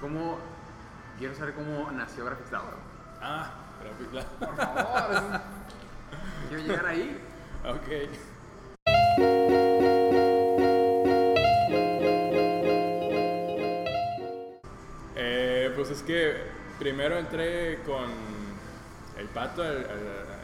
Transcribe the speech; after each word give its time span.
cómo. 0.00 0.38
Quiero 1.18 1.34
saber 1.34 1.54
cómo 1.54 1.90
nació 1.90 2.24
Graphics 2.24 2.52
Lab. 2.52 2.62
Ah, 3.20 3.50
Graphics 3.82 4.12
Lab. 4.12 4.26
Por 4.38 4.56
favor. 4.56 5.40
quiero 6.48 6.62
llegar 6.62 6.86
ahí. 6.86 7.20
ok. 7.64 9.18
Eh, 15.16 15.72
pues 15.74 15.90
es 15.90 16.02
que 16.02 16.36
primero 16.78 17.18
entré 17.18 17.80
con 17.84 18.06
el 19.18 19.26
pato 19.28 19.62
al, 19.62 19.76
al- 19.78 20.38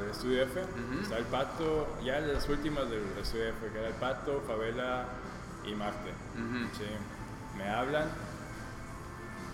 al 0.00 0.10
estudio 0.10 0.42
F. 0.44 0.60
Ujú. 0.60 1.02
Está 1.02 1.18
el 1.18 1.24
pato, 1.24 1.98
ya 2.02 2.20
las 2.20 2.48
últimas 2.48 2.88
del 2.88 3.02
estudio 3.20 3.48
F, 3.48 3.68
que 3.72 3.78
era 3.78 3.88
el 3.88 3.94
pato, 3.94 4.42
Favela 4.46 5.04
y 5.66 5.74
Marte. 5.74 6.10
Sí, 6.76 6.84
me 7.58 7.68
hablan 7.68 8.06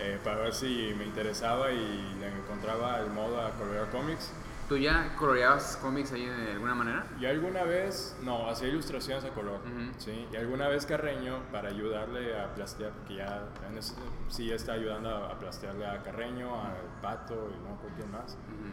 eh, 0.01 0.19
para 0.25 0.37
ver 0.39 0.55
si 0.55 0.95
me 0.99 1.05
interesaba 1.05 1.71
y 1.73 2.17
le 2.21 2.29
encontraba 2.29 2.99
el 3.01 3.11
modo 3.11 3.41
a 3.41 3.51
colorear 3.53 3.91
cómics. 3.91 4.33
¿Tú 4.69 4.79
ya 4.79 5.15
coloreabas 5.19 5.77
cómics 5.77 6.11
ahí 6.13 6.25
de 6.25 6.53
alguna 6.53 6.75
manera? 6.75 7.07
Y 7.21 7.27
alguna 7.27 7.65
vez, 7.65 8.17
no, 8.23 8.49
hacía 8.49 8.69
ilustraciones 8.69 9.23
a 9.25 9.29
color, 9.29 9.61
Ujú. 9.61 9.93
sí. 9.99 10.27
Y 10.33 10.37
alguna 10.37 10.69
vez 10.69 10.87
Carreño, 10.87 11.39
para 11.53 11.69
ayudarle 11.69 12.41
a 12.41 12.55
plastear, 12.55 12.91
porque 12.93 13.17
ya 13.17 13.43
en 13.71 13.77
ese- 13.77 13.95
sí 14.29 14.51
está 14.51 14.73
ayudando 14.73 15.11
a, 15.11 15.33
a 15.33 15.39
plastearle 15.39 15.85
a 15.87 16.03
Carreño, 16.03 16.49
al 16.63 16.77
Pato 17.03 17.51
y 17.55 17.69
no 17.69 17.77
cualquier 17.77 18.07
más. 18.09 18.33
Ujú. 18.33 18.71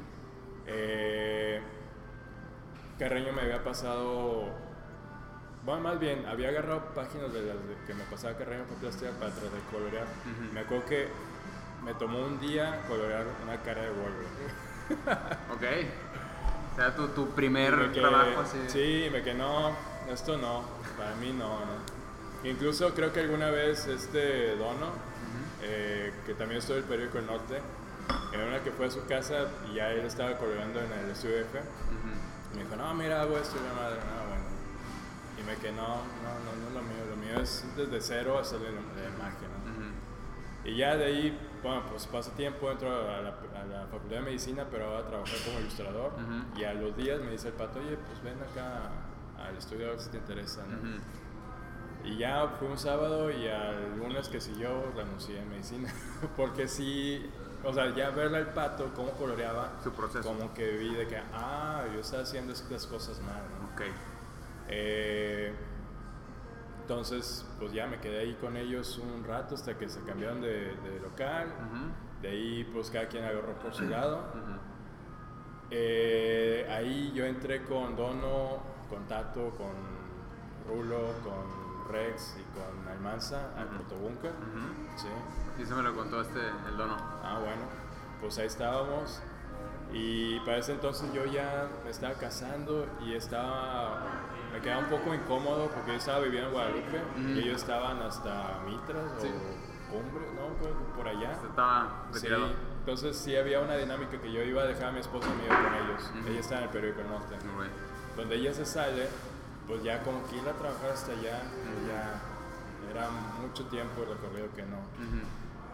Eh, 0.68 1.62
Carreño 2.98 3.34
me 3.34 3.42
había 3.42 3.62
pasado, 3.64 4.46
bueno, 5.66 5.82
más 5.82 6.00
bien, 6.00 6.26
había 6.26 6.50
agarrado 6.50 6.82
páginas 6.96 7.32
de 7.34 7.42
las 7.44 7.56
de- 7.56 7.76
que 7.88 7.94
me 7.94 8.04
pasaba 8.06 8.36
Carreño 8.38 8.64
para 8.64 8.80
plastear 8.82 9.14
para 9.14 9.32
tratar 9.32 9.52
de 9.52 9.60
colorear. 9.72 10.04
Ujú. 10.06 10.54
Me 10.54 10.60
acuerdo 10.62 10.86
que 10.86 11.08
me 11.86 11.94
tomó 11.96 12.20
un 12.20 12.40
día 12.40 12.82
colorear 12.88 13.26
una 13.44 13.58
cara 13.62 13.82
de 13.84 13.90
Wolverine. 13.90 14.72
Ok. 15.54 15.64
O 16.74 16.76
sea, 16.76 16.96
tu, 16.96 17.08
tu 17.10 17.30
primer 17.32 17.92
trabajo 17.92 18.42
así. 18.42 18.58
Sí, 18.68 19.10
me 19.12 19.22
que 19.24 19.34
no, 19.34 19.72
esto 20.10 20.38
no, 20.38 20.64
para 20.98 21.14
mí 21.16 21.32
no, 21.34 21.60
no. 21.60 22.50
Incluso 22.50 22.94
creo 22.94 23.12
que 23.14 23.20
alguna 23.20 23.52
vez 23.52 23.86
este 23.88 24.56
Dono, 24.56 24.88
eh, 25.62 26.14
que 26.26 26.34
también 26.34 26.60
estuvo 26.60 26.76
del 26.78 26.86
periódico 26.86 27.20
El 27.20 27.26
Norte, 27.28 27.62
en 28.34 28.42
una 28.42 28.60
que 28.64 28.72
fue 28.72 28.88
a 28.88 28.92
su 28.92 29.06
casa 29.06 29.48
y 29.70 29.76
ya 29.76 29.92
él 29.92 30.06
estaba 30.06 30.38
coloreando 30.38 30.80
en 30.80 30.92
el 30.92 31.12
estudio 31.12 31.40
F, 31.40 31.60
Ujú. 31.60 32.54
y 32.54 32.58
me 32.58 32.64
dijo, 32.64 32.76
no, 32.78 32.94
mira, 32.96 33.22
hago 33.22 33.38
esto 33.38 33.58
y 33.60 33.68
la 33.68 33.74
madre, 33.82 33.98
no. 33.98 34.31
Y 35.40 35.44
me 35.44 35.56
quedé, 35.56 35.72
no, 35.72 35.88
no, 35.88 36.40
no, 36.46 36.56
no 36.62 36.68
es 36.68 36.74
lo 36.74 36.82
mío, 36.82 37.06
lo 37.10 37.16
mío 37.16 37.40
es 37.42 37.66
desde 37.76 38.02
cero 38.02 38.38
hacerle 38.38 38.72
la, 38.72 38.80
imagen, 39.16 39.50
¿no? 39.66 39.72
Ujú. 39.72 39.92
Y 40.66 40.78
ya 40.78 40.96
de 40.96 41.06
ahí, 41.06 41.40
bueno, 41.64 41.84
pues 41.90 42.06
pasa 42.08 42.32
tiempo, 42.32 42.70
entro 42.70 42.90
a 42.90 43.22
la, 43.22 43.30
a 43.60 43.66
la 43.66 43.88
facultad 43.88 44.18
de 44.18 44.22
medicina, 44.22 44.68
pero 44.70 44.86
ahora 44.86 45.00
a 45.00 45.08
trabajar 45.08 45.38
como 45.46 45.60
ilustrador. 45.60 46.14
Ujú. 46.14 46.60
Y 46.60 46.64
a 46.64 46.74
los 46.74 46.96
días 46.96 47.20
me 47.22 47.32
dice 47.32 47.48
el 47.48 47.54
pato, 47.56 47.80
oye, 47.80 47.98
pues 47.98 48.22
ven 48.24 48.38
acá 48.42 48.92
al 49.44 49.58
estudio 49.58 49.88
a 49.88 49.90
ver 49.92 50.00
si 50.00 50.10
te 50.10 50.18
interesa, 50.18 50.64
¿no? 50.70 50.78
Ujú. 50.78 51.00
Y 52.04 52.18
ya 52.18 52.48
fue 52.60 52.68
un 52.68 52.78
sábado 52.78 53.30
y 53.32 53.48
al 53.48 53.98
lunes 53.98 54.28
que 54.28 54.42
siguió 54.42 54.92
renuncié 54.96 55.40
a 55.40 55.46
medicina. 55.46 55.92
Porque 56.38 56.68
sí, 56.68 57.30
o 57.64 57.74
sea, 57.74 57.94
ya 57.96 58.10
verle 58.10 58.38
al 58.38 58.54
pato 58.54 58.92
cómo 58.96 59.12
coloreaba, 59.12 59.74
Su 59.84 59.92
proceso. 59.92 60.28
como 60.28 60.54
que 60.54 60.78
vi 60.78 60.94
de 60.96 61.08
que, 61.08 61.22
ah, 61.34 61.84
yo 61.94 62.00
estaba 62.00 62.24
haciendo 62.24 62.54
estas 62.54 62.88
cosas 62.88 63.20
mal, 63.22 63.42
¿no? 63.60 63.68
Ok. 63.74 63.82
Eh, 64.72 65.54
entonces, 66.82 67.46
pues 67.60 67.72
ya 67.72 67.88
me 67.88 68.00
quedé 68.00 68.20
ahí 68.20 68.34
con 68.36 68.58
ellos 68.58 68.98
un 68.98 69.24
rato 69.24 69.56
hasta 69.56 69.78
que 69.78 69.88
se 69.88 70.02
cambiaron 70.04 70.42
de, 70.42 70.76
de 70.76 71.00
local. 71.02 71.48
De 72.22 72.30
ahí, 72.30 72.70
pues 72.74 72.90
cada 72.90 73.08
quien 73.08 73.24
agarró 73.24 73.54
por 73.60 73.74
su 73.74 73.86
lado. 73.86 74.26
Eh, 75.70 76.68
ahí 76.70 77.12
yo 77.16 77.26
entré 77.26 77.64
con 77.64 77.96
Dono, 77.96 78.60
con 78.90 79.08
Tato, 79.08 79.52
con 79.52 79.72
Rulo, 80.68 81.14
con 81.24 81.92
Rex 81.92 82.38
y 82.40 82.44
con 82.58 82.88
Almanza 82.88 83.52
al 83.58 83.68
Ujú. 83.68 83.76
Protobúnker. 83.76 84.32
Ujú. 84.32 84.98
Sí. 84.98 85.08
Sí, 85.58 85.64
eso 85.64 85.76
me 85.76 85.84
lo 85.84 85.96
contó 85.96 86.22
este, 86.22 86.40
el 86.70 86.78
dono. 86.78 86.98
Ah, 87.24 87.40
bueno, 87.40 87.62
pues 88.20 88.38
ahí 88.38 88.48
estábamos. 88.48 89.22
Y 89.94 90.40
para 90.42 90.58
ese 90.58 90.74
entonces 90.74 91.12
yo 91.14 91.26
ya 91.26 91.68
me 91.84 91.90
estaba 91.90 92.14
casando 92.16 92.88
y 93.06 93.14
estaba. 93.14 94.04
Me 94.54 94.60
quedaba 94.60 94.82
un 94.84 94.90
poco 94.90 95.14
incómodo 95.14 95.70
porque 95.70 95.92
yo 95.92 95.98
estaba 95.98 96.20
viviendo 96.20 96.48
en 96.50 96.54
Guadalupe 96.54 96.98
Ujú. 97.18 97.30
y 97.30 97.40
ellos 97.40 97.62
estaban 97.62 98.02
hasta 98.02 98.60
Mitras 98.66 99.06
Sí. 99.22 99.28
o 99.28 99.92
Cumbre, 99.92 100.26
¿no? 100.36 100.48
Por, 100.56 100.72
por 100.96 101.08
allá. 101.08 101.32
Estaba 101.34 102.06
Sí, 102.14 102.28
entonces 102.80 103.18
sí 103.18 103.36
había 103.36 103.60
una 103.60 103.76
dinámica 103.76 104.20
que 104.22 104.32
yo 104.32 104.42
iba 104.42 104.62
a 104.64 104.66
dejar 104.66 104.86
a 104.86 104.92
mi 104.94 105.00
esposa 105.00 105.28
y 105.34 105.38
me 105.38 105.46
iba 105.46 105.56
con 105.64 105.74
ellos. 105.86 106.12
Ujú. 106.18 106.28
Ella 106.30 106.40
está 106.40 106.58
en 106.60 106.64
el 106.64 106.70
periódico 106.70 107.02
Norte. 107.10 107.36
Muy 107.46 107.56
bueno. 107.56 107.72
Donde 108.16 108.36
ella 108.36 108.54
se 108.54 108.66
sale, 108.66 109.08
pues 109.68 109.84
ya 109.84 110.02
como 110.04 110.26
que 110.28 110.38
ir 110.38 110.48
a 110.48 110.54
trabajar 110.54 110.92
hasta 110.92 111.12
allá, 111.12 111.42
pues 111.44 111.88
ya 111.88 112.22
era 112.90 113.10
mucho 113.42 113.66
tiempo 113.68 114.04
el 114.04 114.10
recorrido 114.10 114.48
que 114.56 114.64
no. 114.64 114.78
Ujú. 114.78 115.22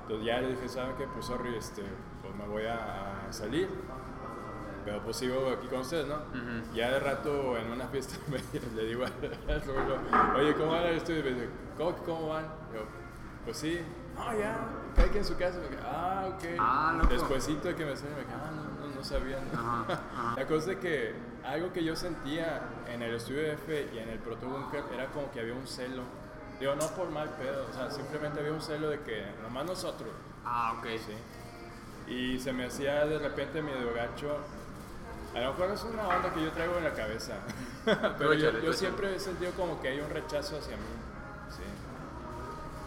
Entonces 0.04 0.26
ya 0.26 0.42
le 0.42 0.48
dije, 0.50 0.68
¿saben 0.70 0.96
qué? 0.98 1.06
Pues 1.14 1.26
sorry, 1.26 1.56
este, 1.56 1.84
pues 2.22 2.34
me 2.36 2.48
voy 2.48 2.66
a, 2.66 3.28
a 3.30 3.34
salir. 3.34 3.70
Pero 4.88 5.02
pues 5.02 5.18
sigo 5.18 5.50
aquí 5.50 5.68
con 5.68 5.80
ustedes, 5.82 6.08
¿no? 6.08 6.16
Ujú. 6.16 6.74
Ya 6.74 6.92
de 6.92 7.00
rato 7.02 7.58
en 7.58 7.70
una 7.70 7.88
fiesta 7.88 8.16
le 8.76 8.86
digo 8.86 9.04
Rulo, 9.66 10.00
oye, 10.38 10.54
¿cómo 10.56 10.72
van 10.72 10.84
el 10.84 10.96
estudio? 10.96 11.20
Y 11.20 11.24
me 11.24 11.30
dice, 11.32 11.50
¿cómo, 11.78 11.94
cómo 12.06 12.30
van? 12.30 12.46
Yo, 12.74 12.86
pues 13.44 13.58
sí. 13.58 13.82
Ah, 14.18 14.34
ya, 14.34 14.58
cada 14.96 15.10
quien 15.10 15.24
en 15.24 15.26
su 15.26 15.36
casa. 15.36 15.60
Me 15.60 15.68
quedé, 15.68 15.82
ah, 15.84 16.30
ok. 16.30 16.44
Ah. 16.58 17.02
Despuésito 17.10 17.68
de 17.68 17.76
que 17.76 17.84
me 17.84 17.98
salí, 17.98 18.12
me 18.16 18.24
quedé, 18.24 18.34
ah, 18.34 18.52
no, 18.56 18.88
no, 18.88 18.96
no 18.96 19.04
sabía. 19.04 19.42
¿no?". 19.42 19.60
Ajá, 19.60 19.86
ajá. 20.18 20.36
La 20.38 20.48
cosa 20.48 20.72
es 20.72 20.78
que 20.78 21.14
algo 21.44 21.74
que 21.74 21.84
yo 21.84 21.94
sentía 21.98 22.62
en 22.88 23.02
el 23.02 23.14
estudio 23.14 23.42
de 23.42 23.54
F 23.56 23.90
y 23.94 23.98
en 23.98 24.08
el 24.08 24.20
Protobunker 24.20 24.86
era 24.94 25.08
como 25.08 25.30
que 25.32 25.42
había 25.42 25.54
un 25.54 25.68
celo. 25.68 26.04
Digo, 26.62 26.76
no 26.76 26.88
por 26.96 27.10
mal 27.10 27.30
pedo, 27.32 27.68
o 27.70 27.74
sea, 27.74 27.92
simplemente 27.92 28.40
había 28.40 28.54
un 28.54 28.62
celo 28.62 28.90
de 28.90 29.02
que 29.02 29.34
nomás 29.44 29.66
nosotros. 29.66 30.12
Ah, 30.46 30.76
ok. 30.80 30.88
Sí. 30.96 32.14
Y 32.14 32.40
se 32.40 32.54
me 32.54 32.68
hacía 32.68 33.06
de 33.06 33.20
repente 33.20 33.62
medio 33.62 33.94
gacho. 33.94 34.38
A 35.38 35.42
lo 35.42 35.54
mejor 35.54 35.72
es 35.72 35.84
una 35.84 36.08
onda 36.08 36.34
que 36.34 36.42
yo 36.42 36.52
traigo 36.52 36.78
en 36.78 36.84
la 36.84 36.94
cabeza. 36.94 37.34
Pero 38.18 38.34
yo, 38.34 38.60
yo 38.60 38.74
siempre 38.74 39.16
he 39.16 39.20
sentido 39.20 39.52
como 39.52 39.80
que 39.80 39.90
hay 39.90 40.00
un 40.00 40.10
rechazo 40.10 40.58
hacia 40.58 40.76
mí. 40.76 40.84
Sí. 41.50 41.64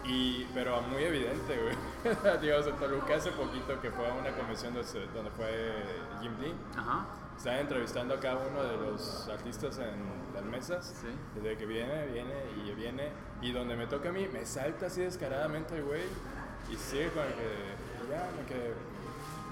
Y, 0.03 0.45
pero 0.53 0.81
muy 0.81 1.03
evidente, 1.03 1.57
güey. 1.61 1.75
Digo, 2.41 2.57
en 2.57 2.75
Toluca 2.75 3.15
hace 3.15 3.31
poquito 3.31 3.79
que 3.79 3.91
fue 3.91 4.09
a 4.09 4.13
una 4.13 4.31
convención 4.31 4.73
donde, 4.73 5.29
fue 5.31 5.73
Jim 6.21 6.31
Dean. 6.39 6.55
Ajá. 6.75 7.05
Estaba 7.37 7.59
entrevistando 7.59 8.15
a 8.15 8.19
cada 8.19 8.37
uno 8.37 8.63
de 8.63 8.77
los 8.77 9.29
artistas 9.29 9.77
en 9.77 10.33
las 10.33 10.43
mesas. 10.43 10.93
Sí. 11.01 11.07
Desde 11.35 11.57
que 11.57 11.65
viene, 11.65 12.07
viene 12.07 12.33
y 12.65 12.71
viene. 12.73 13.11
Y 13.41 13.51
donde 13.53 13.75
me 13.75 13.87
toca 13.87 14.09
a 14.09 14.11
mí, 14.11 14.27
me 14.27 14.45
salta 14.45 14.87
así 14.87 15.01
descaradamente 15.01 15.81
güey. 15.81 16.03
Y 16.69 16.75
sigue 16.75 17.09
con 17.11 17.23
el 17.23 17.33
que. 17.33 18.11
ya, 18.11 18.29
me 18.37 18.45
quedé. 18.45 18.73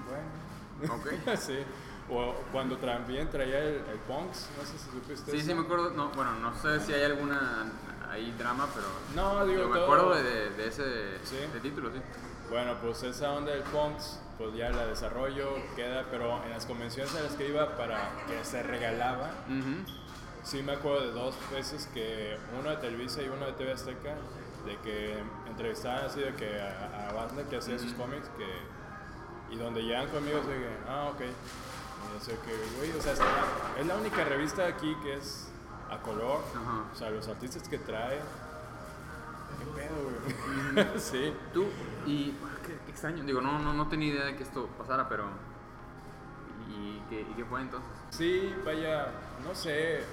Bueno. 0.06 0.94
Ok. 0.94 1.36
sí. 1.38 1.64
O 2.12 2.34
cuando 2.52 2.76
también 2.78 3.28
traía 3.30 3.58
el, 3.60 3.74
el 3.76 3.98
Punks, 4.08 4.48
no 4.58 4.64
sé 4.64 4.78
si 4.78 4.90
supiste. 4.90 5.30
Sí, 5.30 5.36
eso. 5.38 5.46
sí, 5.46 5.54
me 5.54 5.60
acuerdo. 5.62 5.90
No, 5.90 6.08
bueno, 6.10 6.32
no 6.40 6.52
sé 6.60 6.80
si 6.80 6.92
hay 6.92 7.04
alguna 7.04 7.70
ahí 8.10 8.34
drama, 8.38 8.66
pero. 8.74 8.86
No, 9.14 9.46
digo, 9.46 9.62
yo 9.62 9.68
me 9.68 9.74
todo- 9.76 9.84
acuerdo 9.84 10.14
de, 10.16 10.50
de 10.50 10.66
ese 10.68 11.18
Sí. 11.24 11.36
de 11.52 11.60
título, 11.60 11.90
sí. 11.92 12.00
Bueno, 12.50 12.74
pues 12.82 13.02
esa 13.04 13.30
onda 13.32 13.52
del 13.52 13.62
punks, 13.62 14.18
pues 14.38 14.54
ya 14.56 14.70
la 14.70 14.86
desarrollo, 14.86 15.54
queda, 15.76 16.06
pero 16.10 16.42
en 16.44 16.50
las 16.50 16.66
convenciones 16.66 17.14
a 17.14 17.20
las 17.22 17.34
que 17.34 17.48
iba 17.48 17.76
para 17.76 18.10
que 18.26 18.44
se 18.44 18.60
regalaba, 18.64 19.30
sí 20.42 20.60
me 20.62 20.72
acuerdo 20.72 21.02
de 21.06 21.12
dos 21.12 21.36
veces 21.52 21.88
que 21.94 22.36
uno 22.58 22.70
de 22.70 22.76
Televisa 22.78 23.22
y 23.22 23.28
uno 23.28 23.46
de 23.46 23.52
TV 23.52 23.72
Azteca, 23.72 24.16
de 24.66 24.76
que 24.82 25.16
entrevistaban 25.48 26.06
así 26.06 26.18
de 26.20 26.34
que 26.34 26.60
a, 26.60 27.08
a 27.08 27.12
banda 27.12 27.44
que 27.48 27.56
hacía 27.58 27.78
sus 27.78 27.92
cómics, 27.92 28.28
que, 28.36 29.54
y 29.54 29.56
donde 29.56 29.82
llegan 29.82 30.08
conmigo, 30.08 30.38
así 30.38 30.48
que, 30.48 30.76
ah, 30.88 31.10
ok. 31.14 31.20
Y 32.08 32.14
yo 32.14 32.20
sé 32.24 32.32
que, 32.44 32.76
güey, 32.78 32.92
o 32.98 33.02
sea, 33.02 33.12
es 33.12 33.18
la- 33.18 33.80
es 33.80 33.86
la 33.86 33.96
única 33.96 34.24
revista 34.24 34.66
aquí 34.66 34.94
que 35.02 35.14
es 35.14 35.50
a 35.90 35.98
color, 35.98 36.40
Ajá. 36.54 36.84
o 36.92 36.96
sea, 36.96 37.10
los 37.10 37.26
artistas 37.28 37.68
que 37.68 37.78
trae, 37.78 38.20
qué 39.58 39.80
pedo, 39.80 39.96
güey. 40.74 40.98
sí. 40.98 41.34
Tú, 41.52 41.66
y. 42.06 42.32
Qué, 42.66 42.78
qué 42.86 42.90
extraño. 42.92 43.24
Digo, 43.24 43.40
no, 43.40 43.58
no, 43.58 43.72
no 43.72 43.88
tenía 43.88 44.08
idea 44.14 44.24
de 44.26 44.36
que 44.36 44.42
esto 44.44 44.66
pasara, 44.78 45.08
pero. 45.08 45.24
¿Y 46.70 47.00
qué, 47.10 47.22
y 47.22 47.34
qué 47.34 47.44
fue 47.44 47.60
entonces? 47.60 47.90
Sí, 48.10 48.54
vaya, 48.64 49.08
no 49.46 49.54
sé 49.54 50.04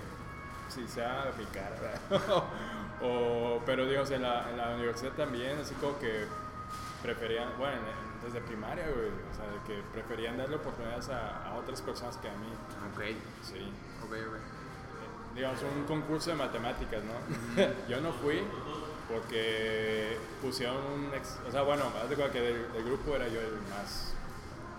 si 0.69 0.88
sea 0.88 1.31
mi 1.38 1.45
o, 3.01 3.62
pero 3.66 3.86
digamos, 3.86 4.10
en 4.12 4.24
la, 4.24 4.50
en 4.50 4.57
la 4.57 4.75
universidad 4.75 5.12
también, 5.13 5.60
así 5.60 5.74
como 5.75 5.98
que 6.00 6.25
preferían, 7.04 7.50
bueno, 7.57 7.75
en- 7.78 8.06
desde 8.27 8.41
primaria, 8.41 8.85
güey, 8.94 9.07
o 9.09 9.33
sea, 9.35 9.45
de 9.47 9.59
que 9.65 9.81
preferían 9.94 10.38
darle 10.38 10.56
oportunidades 10.57 11.09
a, 11.09 11.47
a 11.47 11.56
otras 11.56 11.81
personas 11.81 12.18
que 12.18 12.29
a 12.29 12.33
mí, 12.33 12.47
Ok, 12.94 13.01
sí. 13.44 13.71
ok, 14.03 14.12
ok. 14.12 15.35
Digamos, 15.35 15.59
un 15.63 15.83
concurso 15.85 16.31
de 16.31 16.35
matemáticas, 16.35 17.01
¿no? 17.03 17.13
Yo 17.89 18.01
no 18.01 18.12
fui, 18.12 18.41
porque 19.07 20.18
pusieron 20.41 20.77
un. 20.77 21.13
ex- 21.13 21.39
o 21.47 21.51
sea, 21.51 21.62
bueno, 21.62 21.83
haz 22.01 22.09
de 22.09 22.15
cuenta 22.15 22.33
que 22.33 22.41
del, 22.41 22.74
del 22.74 22.83
grupo 22.83 23.15
era 23.15 23.27
yo 23.27 23.39
el 23.39 23.53
más. 23.69 24.13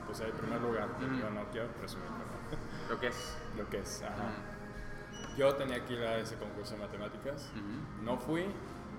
Pues 0.06 0.20
el 0.20 0.32
primer 0.32 0.60
lugar. 0.60 0.88
Ujú. 1.00 1.16
Yo 1.20 1.30
no 1.30 1.44
quiero 1.52 1.68
presumir, 1.68 2.06
pero 2.08 2.60
Lo 2.94 3.00
que 3.00 3.06
es. 3.08 3.36
lo 3.56 3.68
que 3.68 3.78
es. 3.80 4.02
Ajá. 4.02 5.36
Yo 5.36 5.54
tenía 5.54 5.84
que 5.86 5.92
ir 5.94 6.00
a 6.02 6.18
ese 6.18 6.34
concurso 6.36 6.74
de 6.74 6.80
matemáticas. 6.80 7.48
No 8.02 8.16
fui 8.18 8.46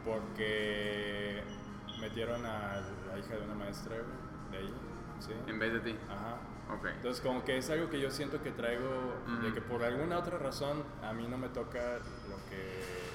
porque 0.05 1.43
metieron 1.99 2.45
a 2.45 2.81
la 3.11 3.19
hija 3.19 3.35
de 3.35 3.43
una 3.43 3.55
maestra 3.55 3.95
güey, 3.95 4.05
de 4.51 4.57
ahí. 4.57 4.73
¿sí? 5.19 5.31
En 5.47 5.59
vez 5.59 5.73
de 5.73 5.79
ti. 5.81 5.95
Ajá. 6.09 6.37
Ok. 6.73 6.85
Entonces, 6.95 7.21
como 7.21 7.43
que 7.43 7.57
es 7.57 7.69
algo 7.69 7.89
que 7.89 7.99
yo 7.99 8.11
siento 8.11 8.41
que 8.43 8.51
traigo, 8.51 9.15
de 9.41 9.47
Ujú. 9.47 9.53
que 9.55 9.61
por 9.61 9.83
alguna 9.83 10.17
otra 10.19 10.37
razón 10.37 10.83
a 11.03 11.11
mí 11.13 11.27
no 11.27 11.37
me 11.37 11.49
toca 11.49 11.79
lo 12.29 12.35
que. 12.49 13.09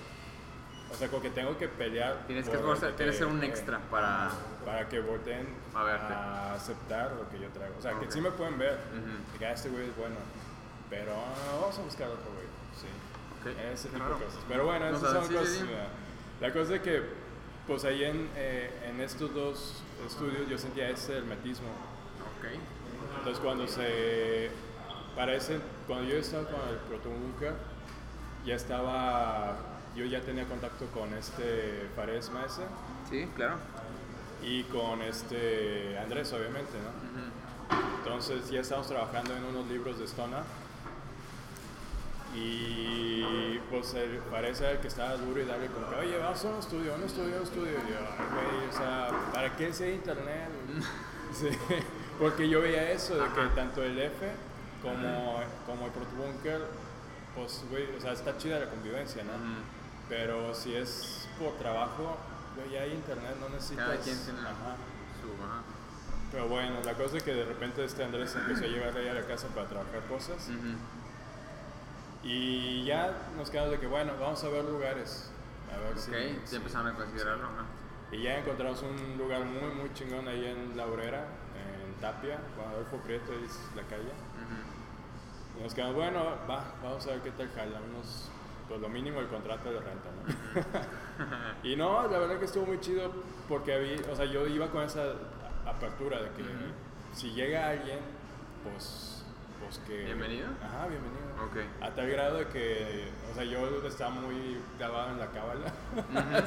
O 0.90 0.96
sea, 0.96 1.08
como 1.08 1.22
que 1.22 1.30
tengo 1.30 1.56
que 1.58 1.68
pelear. 1.68 2.24
Tienes 2.26 2.48
que 2.48 2.54
esforzar, 2.56 2.90
de 2.90 2.96
tienes 2.96 3.14
que 3.16 3.18
ser 3.24 3.26
un 3.28 3.42
eh, 3.42 3.46
extra 3.46 3.78
para. 3.90 4.30
Para 4.64 4.88
que 4.88 5.00
volteen 5.00 5.46
A 5.74 5.82
verte. 5.82 6.14
aceptar 6.54 7.12
lo 7.12 7.28
que 7.30 7.38
yo 7.40 7.48
traigo. 7.50 7.74
O 7.78 7.82
sea, 7.82 7.94
Ok. 7.94 8.00
que 8.04 8.10
sí 8.12 8.20
me 8.20 8.30
pueden 8.32 8.58
ver. 8.58 8.78
De 9.32 9.38
que 9.38 9.46
"Ah, 9.46 9.52
este 9.52 9.68
güey 9.70 9.88
es 9.88 9.96
bueno. 9.96 10.16
Pero 10.90 11.12
ah, 11.12 11.58
vamos 11.60 11.78
a 11.78 11.82
buscar 11.82 12.08
otro 12.08 12.30
güey. 12.32 12.46
Sí. 12.76 12.86
Ok, 13.40 13.56
Ese 13.72 13.88
tipo 13.88 14.04
de 14.04 14.10
cosas. 14.24 14.40
Pero 14.48 14.66
bueno, 14.66 14.86
O 14.86 14.88
esas 14.90 15.00
sea, 15.00 15.10
son 15.12 15.22
sí, 15.24 15.28
sí, 15.30 15.34
cosas. 15.38 15.52
sí. 15.54 15.64
mira. 15.64 15.86
La 16.40 16.52
cosa 16.52 16.74
es 16.76 16.80
que, 16.82 17.02
pues 17.66 17.84
ahí 17.84 18.04
en, 18.04 18.28
eh, 18.36 18.70
en 18.88 19.00
estos 19.00 19.32
dos 19.34 19.82
estudios 20.04 20.48
yo 20.48 20.58
sentía 20.58 20.88
ese 20.90 21.18
hermetismo. 21.18 21.68
Ok. 22.38 22.46
Entonces 23.18 23.42
cuando 23.42 23.66
se 23.66 24.50
parece, 25.16 25.58
cuando 25.86 26.08
yo 26.10 26.16
estaba 26.16 26.44
con 26.44 26.60
el 26.68 26.76
Protobunker, 26.88 27.54
ya 28.44 28.54
estaba, 28.54 29.56
yo 29.96 30.04
ya 30.04 30.20
tenía 30.20 30.44
contacto 30.46 30.86
con 30.86 31.12
este 31.14 31.88
Fares 31.96 32.30
Maese 32.30 32.62
Sí, 33.08 33.26
claro. 33.34 33.56
y 34.42 34.64
con 34.64 35.00
este 35.02 35.98
Andrés, 35.98 36.32
obviamente, 36.32 36.72
¿no? 36.78 37.74
Entonces 37.98 38.50
ya 38.50 38.60
estamos 38.60 38.86
trabajando 38.88 39.34
en 39.34 39.44
unos 39.44 39.66
libros 39.68 39.98
de 39.98 40.06
Stona 40.06 40.42
y 42.34 43.58
pues 43.70 43.94
el, 43.94 44.18
parece 44.30 44.78
que 44.80 44.88
estaba 44.88 45.16
duro 45.16 45.40
y 45.40 45.44
darle 45.44 45.66
como 45.68 45.88
que, 45.88 45.96
oye, 45.96 46.18
vamos 46.18 46.44
a 46.44 46.48
un 46.48 46.58
estudio, 46.58 46.94
un 46.94 47.02
estudio, 47.04 47.36
un 47.36 47.42
estudio. 47.42 47.72
Y 47.72 47.90
yo, 47.92 47.98
"Ay, 48.18 48.26
güey, 48.34 48.68
o 48.68 48.72
sea, 48.72 49.08
¿para 49.32 49.56
qué 49.56 49.68
ese 49.68 49.92
internet? 49.94 50.48
Sí, 51.34 51.48
porque 52.20 52.48
yo 52.48 52.60
veía 52.60 52.92
eso, 52.92 53.16
de 53.16 53.24
que 53.24 53.40
tanto 53.56 53.82
el 53.82 53.98
F 53.98 54.30
como, 54.80 55.40
como 55.66 55.86
el 55.86 55.90
Protobunker, 55.90 56.60
pues, 57.34 57.64
güey, 57.70 57.88
o 57.96 58.00
sea, 58.00 58.12
está 58.12 58.38
chida 58.38 58.60
la 58.60 58.70
convivencia, 58.70 59.24
¿no? 59.24 59.32
Ujú. 59.32 59.60
Pero 60.08 60.54
si 60.54 60.76
es 60.76 61.28
por 61.36 61.56
trabajo, 61.56 62.16
güey, 62.54 62.70
ya 62.70 62.82
hay 62.82 62.92
internet, 62.92 63.34
no 63.40 63.48
necesitas... 63.48 63.86
Cada 63.88 63.98
quien 64.00 64.16
tiene 64.16 64.38
Ajá. 64.38 64.76
su. 65.20 65.42
Ajá. 65.44 65.62
Pero 66.30 66.46
bueno, 66.48 66.76
la 66.84 66.94
cosa 66.94 67.16
es 67.16 67.22
que 67.24 67.34
de 67.34 67.44
repente 67.46 67.84
este 67.84 68.04
Andrés 68.04 68.32
empezó 68.36 68.62
a 68.64 68.68
llegar 68.68 68.96
ahí 68.96 69.08
a 69.08 69.14
la 69.14 69.26
casa 69.26 69.48
para 69.48 69.66
trabajar 69.66 70.02
cosas. 70.08 70.48
Y 72.24 72.84
ya 72.84 73.14
nos 73.36 73.50
quedamos 73.50 73.72
de 73.72 73.78
que, 73.78 73.86
bueno, 73.86 74.12
vamos 74.18 74.42
a 74.44 74.48
ver 74.48 74.64
lugares. 74.64 75.30
A 75.74 75.78
ver 75.78 75.98
si. 75.98 76.10
Ok, 76.10 76.16
si- 76.44 76.56
empezaron 76.56 76.88
a 76.88 76.94
considerarlo. 76.94 77.44
ajá. 77.44 77.64
Y 78.12 78.22
ya 78.22 78.38
encontramos 78.38 78.82
un 78.82 79.18
lugar 79.18 79.44
muy, 79.44 79.70
muy 79.74 79.92
chingón 79.92 80.28
ahí 80.28 80.44
en 80.46 80.76
La 80.76 80.86
Obrera, 80.86 81.26
en 81.56 81.94
Tapia, 82.00 82.38
Juan 82.56 82.68
Adolfo 82.70 82.98
Prieto 82.98 83.32
es 83.32 83.58
la 83.74 83.82
calle. 83.82 84.12
Y 85.58 85.62
nos 85.62 85.74
quedamos, 85.74 85.96
bueno, 85.96 86.24
va, 86.48 86.64
vamos 86.82 87.04
a 87.06 87.10
ver 87.10 87.20
qué 87.22 87.30
tal 87.32 87.50
jala. 87.54 87.80
Unos, 87.90 88.28
pues 88.68 88.80
lo 88.80 88.88
mínimo 88.88 89.20
el 89.20 89.26
contrato 89.28 89.70
de 89.72 89.80
renta, 89.80 90.08
¿no? 90.10 91.68
y 91.68 91.76
no, 91.76 92.06
la 92.08 92.18
verdad 92.18 92.38
que 92.38 92.44
estuvo 92.44 92.66
muy 92.66 92.78
chido 92.80 93.10
porque 93.48 93.74
había, 93.74 93.96
o 94.10 94.14
sea, 94.16 94.24
yo 94.26 94.46
iba 94.46 94.68
con 94.70 94.82
esa 94.84 95.12
apertura 95.66 96.20
de 96.22 96.30
que 96.30 96.44
si 97.12 97.32
llega 97.32 97.68
alguien, 97.68 97.98
pues, 98.62 99.23
pues 99.64 99.78
que... 99.86 100.04
¿Bienvenido? 100.04 100.48
Ajá, 100.62 100.86
bienvenido. 100.86 101.24
Ok. 101.44 101.82
A 101.82 101.90
tal 101.94 102.08
grado 102.10 102.38
de 102.38 102.46
que, 102.48 103.08
o 103.30 103.34
sea, 103.34 103.44
yo 103.44 103.86
estaba 103.86 104.10
muy 104.10 104.58
clavado 104.78 105.10
en 105.10 105.18
la 105.18 105.26
cábala. 105.30 105.72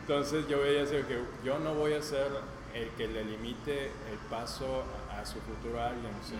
Entonces 0.00 0.48
yo 0.48 0.60
veía 0.60 0.82
así 0.82 0.96
que 1.06 1.20
yo 1.44 1.58
no 1.58 1.74
voy 1.74 1.92
a 1.94 2.02
ser 2.02 2.28
el 2.74 2.88
que 2.90 3.08
le 3.08 3.24
limite 3.24 3.86
el 4.10 4.18
paso 4.30 4.84
a, 5.10 5.20
a 5.20 5.26
su 5.26 5.38
futuro 5.40 5.80
a 5.80 5.88
alguien, 5.88 6.12
¿sí? 6.26 6.34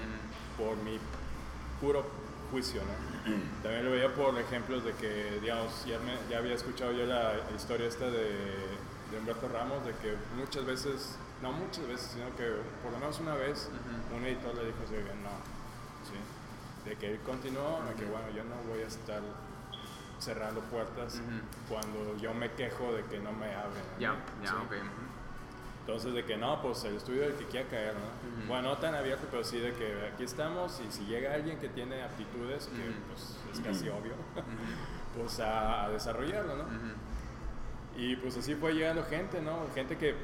Por 0.57 0.77
mi 0.79 0.99
puro 1.81 2.05
juicio, 2.51 2.81
¿no? 2.83 3.35
También 3.63 3.85
lo 3.85 3.91
veía 3.91 4.15
por 4.15 4.39
ejemplos 4.39 4.85
de 4.85 4.93
que, 4.95 5.39
digamos, 5.43 5.85
ya, 5.85 5.99
me- 5.99 6.19
ya 6.31 6.39
había 6.39 6.55
escuchado 6.55 6.93
yo 6.93 7.05
la 7.05 7.35
historia 7.55 7.87
esta 7.89 8.07
de, 8.07 8.25
de 9.11 9.19
Humberto 9.19 9.49
Ramos, 9.49 9.85
de 9.85 9.93
que 9.93 10.15
muchas 10.37 10.65
veces, 10.65 11.17
no 11.43 11.53
muchas 11.53 11.87
veces, 11.87 12.11
sino 12.15 12.35
que 12.37 12.45
por 12.83 12.93
lo 12.93 12.99
menos 12.99 13.21
una 13.21 13.35
vez 13.35 13.69
un 14.17 14.25
editor 14.25 14.55
le 14.55 14.65
dijo 14.67 14.79
no, 15.23 15.58
¿sí? 16.09 16.89
De 16.89 16.97
que 16.97 17.13
él 17.13 17.21
continuó, 17.25 17.81
de 17.89 17.95
que 17.95 18.05
bueno, 18.07 18.29
yo 18.35 18.45
no 18.45 18.57
voy 18.69 18.83
a 18.83 18.87
estar 18.87 19.21
cerrando 20.19 20.61
puertas 20.63 21.21
cuando 21.69 22.17
yo 22.17 22.35
me 22.35 22.51
quejo 22.53 22.93
de 22.93 23.05
que 23.05 23.19
no 23.21 23.33
me 23.33 23.55
abren. 23.55 23.85
Ya, 24.01 24.17
ya, 24.43 24.51
ujú. 24.87 24.89
Entonces 25.81 26.13
de 26.13 26.25
que 26.25 26.37
no, 26.37 26.61
pues 26.61 26.85
el 26.85 26.97
estudio 26.97 27.23
del 27.23 27.35
que 27.35 27.45
quiera 27.47 27.69
caer, 27.69 27.95
¿no? 27.95 28.47
Bueno, 28.47 28.71
no 28.71 28.79
tan 28.79 28.95
abierto, 28.95 29.27
pero 29.31 29.43
sí 29.45 29.59
de 29.59 29.73
que 29.73 30.11
aquí 30.13 30.25
estamos 30.25 30.81
y 30.87 30.93
si 30.93 31.05
llega 31.07 31.33
alguien 31.35 31.59
que 31.59 31.69
tiene 31.69 32.03
aptitudes, 32.03 32.67
que 32.67 32.93
pues 33.09 33.37
es 33.53 33.61
casi 33.61 33.89
obvio, 33.89 34.13
pues 35.17 35.41
a, 35.41 35.85
a 35.85 35.89
desarrollarlo, 35.91 36.57
¿no? 36.57 36.65
Y 37.97 38.17
pues 38.17 38.37
así 38.37 38.55
fue 38.55 38.75
llegando 38.75 39.03
gente, 39.05 39.41
¿no? 39.41 39.67
Gente 39.75 39.97
que 39.97 40.15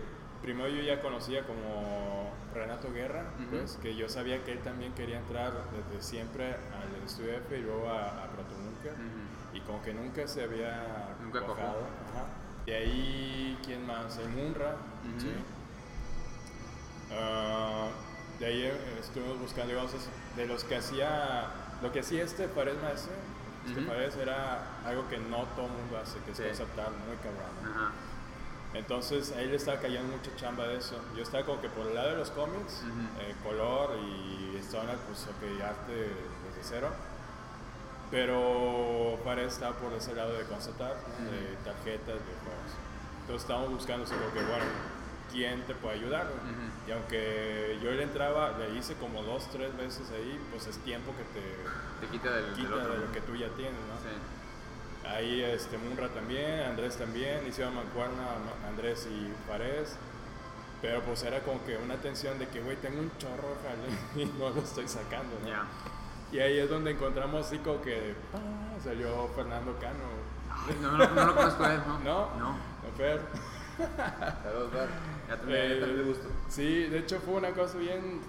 primero 0.45 0.69
yo 0.69 0.83
ya 0.83 1.01
conocía 1.01 1.45
como 1.47 2.31
Renato 2.55 2.93
Guerra, 2.93 3.25
pues, 3.51 3.79
que 3.83 3.97
yo 3.97 4.09
sabía 4.09 4.45
que 4.45 4.53
él 4.53 4.61
también 4.61 4.93
quería 4.93 5.19
entrar 5.19 5.53
desde 5.73 6.03
siempre 6.03 6.51
al 6.55 7.05
estudio 7.05 7.33
F 7.39 7.59
y 7.59 7.63
luego 7.63 7.89
a, 7.91 8.25
a 8.25 8.29
Protonunca. 8.29 8.91
Y 9.53 9.61
como 9.61 9.83
que 9.83 9.93
nunca 9.95 10.27
se 10.29 10.43
había 10.45 11.17
Nunca. 11.23 11.39
Ajá. 11.41 11.75
Y 12.67 12.71
ahí, 12.73 13.59
¿quién 13.65 13.87
más? 13.87 14.19
El 14.19 14.29
Munra, 14.31 14.77
sí. 15.19 15.33
Ah, 17.13 17.89
de 18.39 18.47
ahí 18.47 18.63
eh, 18.65 18.73
estuvimos 19.01 19.39
buscando, 19.41 19.71
digamos, 19.71 19.95
es- 19.95 20.09
de 20.37 20.47
los 20.47 20.65
que 20.65 20.77
hacía, 20.77 21.47
lo 21.83 21.93
que 21.93 22.01
hacía 22.01 22.25
este 22.25 22.49
Pared 22.49 22.75
Maese, 22.83 23.11
este 23.67 23.81
Ujú. 23.81 23.89
Paredes 23.89 24.17
era 24.17 24.81
algo 24.85 25.09
que 25.09 25.19
no 25.19 25.45
todo 25.57 25.67
el 25.67 25.73
mundo 25.73 25.99
hace, 26.03 26.19
que 26.21 26.33
es 26.33 26.37
Sí. 26.37 26.43
conceptar 26.45 26.91
muy 27.07 27.17
cabrón. 27.17 27.51
¿no? 27.63 28.04
Entonces 28.75 29.33
a 29.33 29.41
él 29.41 29.51
le 29.51 29.57
estaba 29.57 29.79
cayendo 29.81 30.17
mucha 30.17 30.35
chamba 30.37 30.67
de 30.67 30.79
eso. 30.79 30.97
Yo 31.17 31.23
estaba 31.23 31.45
como 31.45 31.61
que 31.61 31.69
por 31.69 31.87
el 31.87 31.95
lado 31.95 32.11
de 32.11 32.17
los 32.17 32.31
cómics, 32.31 32.83
eh, 33.21 33.35
color 33.45 33.97
y 34.03 34.57
stoner, 34.59 34.97
pues 35.07 35.23
ok, 35.27 35.63
arte 35.63 35.93
desde 35.93 36.63
cero. 36.63 36.89
Pero 38.11 39.19
Paredes 39.25 39.55
estaba 39.55 39.77
por 39.77 39.93
ese 39.95 40.15
lado 40.15 40.33
de 40.37 40.45
conceptar, 40.45 40.95
¿no? 41.19 41.31
de 41.31 41.57
tarjetas, 41.65 42.07
de 42.15 42.35
juegos. 42.45 42.71
Entonces 43.23 43.43
estábamos 43.43 43.71
buscando 43.71 44.05
como 44.05 44.33
que, 44.33 44.41
bueno, 44.41 44.65
¿quién 45.33 45.63
te 45.67 45.75
puede 45.75 45.97
ayudar? 45.99 46.27
Y 46.87 46.93
aunque 46.93 47.79
yo 47.83 47.91
le 47.91 48.03
entraba, 48.03 48.53
le 48.59 48.77
hice 48.79 48.95
como 48.95 49.23
dos, 49.23 49.49
tres 49.51 49.75
veces 49.77 50.11
ahí, 50.15 50.39
pues 50.51 50.67
es 50.67 50.77
tiempo 50.85 51.13
que 51.17 51.25
te 51.41 52.07
Te 52.07 52.13
quita 52.13 52.31
del, 52.31 52.45
del 52.47 52.55
quita 52.55 52.75
otro. 52.75 52.93
de 52.93 52.99
lo 53.07 53.13
que 53.13 53.21
tú 53.23 53.35
ya 53.35 53.49
tienes, 53.57 53.73
¿no? 53.73 53.97
Sí. 53.99 54.15
Ahí 55.07 55.43
este, 55.43 55.77
Munra 55.79 56.09
también, 56.09 56.61
Andrés 56.63 56.97
también, 56.97 57.47
hicieron 57.47 57.75
mancuerna 57.75 58.15
Ma- 58.23 58.69
Andrés 58.69 59.07
y 59.11 59.33
Paredes. 59.49 59.97
Pero 60.81 61.01
pues 61.03 61.23
era 61.23 61.41
como 61.41 61.65
que 61.65 61.77
una 61.79 61.97
tensión 61.97 62.39
de 62.39 62.47
que, 62.49 62.61
güey, 62.61 62.77
tengo 62.77 63.01
un 63.01 63.11
chorro, 63.19 63.57
jale, 63.63 63.89
y 64.23 64.27
no 64.39 64.51
lo 64.51 64.61
estoy 64.61 64.87
sacando, 64.89 65.37
¿no? 65.43 65.49
Ya. 65.49 65.65
Y 66.33 66.39
ahí 66.41 66.59
es 66.59 66.69
donde 66.69 66.91
encontramos 66.93 67.47
así 67.47 67.59
como 67.59 67.81
que 67.83 68.15
¡pah! 68.33 68.39
salió 68.83 69.29
Fernando 69.37 69.77
Cano. 69.79 70.25
No, 70.83 70.93
no, 70.99 71.09
no 71.15 71.25
lo 71.27 71.35
conozco 71.37 71.65
a 71.65 71.75
él, 71.75 71.81
¿no? 71.87 71.99
¿No? 72.05 72.37
No. 72.39 72.51
¿No, 72.53 72.93
Fer? 72.97 73.21
Saludos, 74.43 74.73
Fer. 74.73 74.89
Ya 75.29 75.37
también, 75.37 75.61
Eh, 75.61 75.69
ya 75.75 75.81
también 75.81 75.99
de 75.99 76.05
gusto. 76.05 76.29
Sí, 76.49 76.85
de 76.87 76.99
hecho 76.99 77.21
fue 77.21 77.35
una 77.35 77.51
cosa 77.53 77.79
bien... 77.79 78.21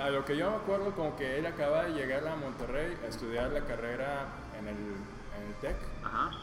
A 0.00 0.08
lo 0.10 0.24
que 0.24 0.36
yo 0.36 0.48
me 0.50 0.56
acuerdo, 0.56 0.92
como 0.94 1.16
que 1.16 1.38
él 1.38 1.46
acaba 1.46 1.84
de 1.84 1.90
llegar 1.94 2.26
a 2.28 2.36
Monterrey 2.36 2.96
a 3.04 3.08
estudiar 3.08 3.50
la 3.50 3.62
carrera 3.62 4.26
en 4.58 4.68
el, 4.68 4.76
el 5.46 5.54
TEC 5.60 5.76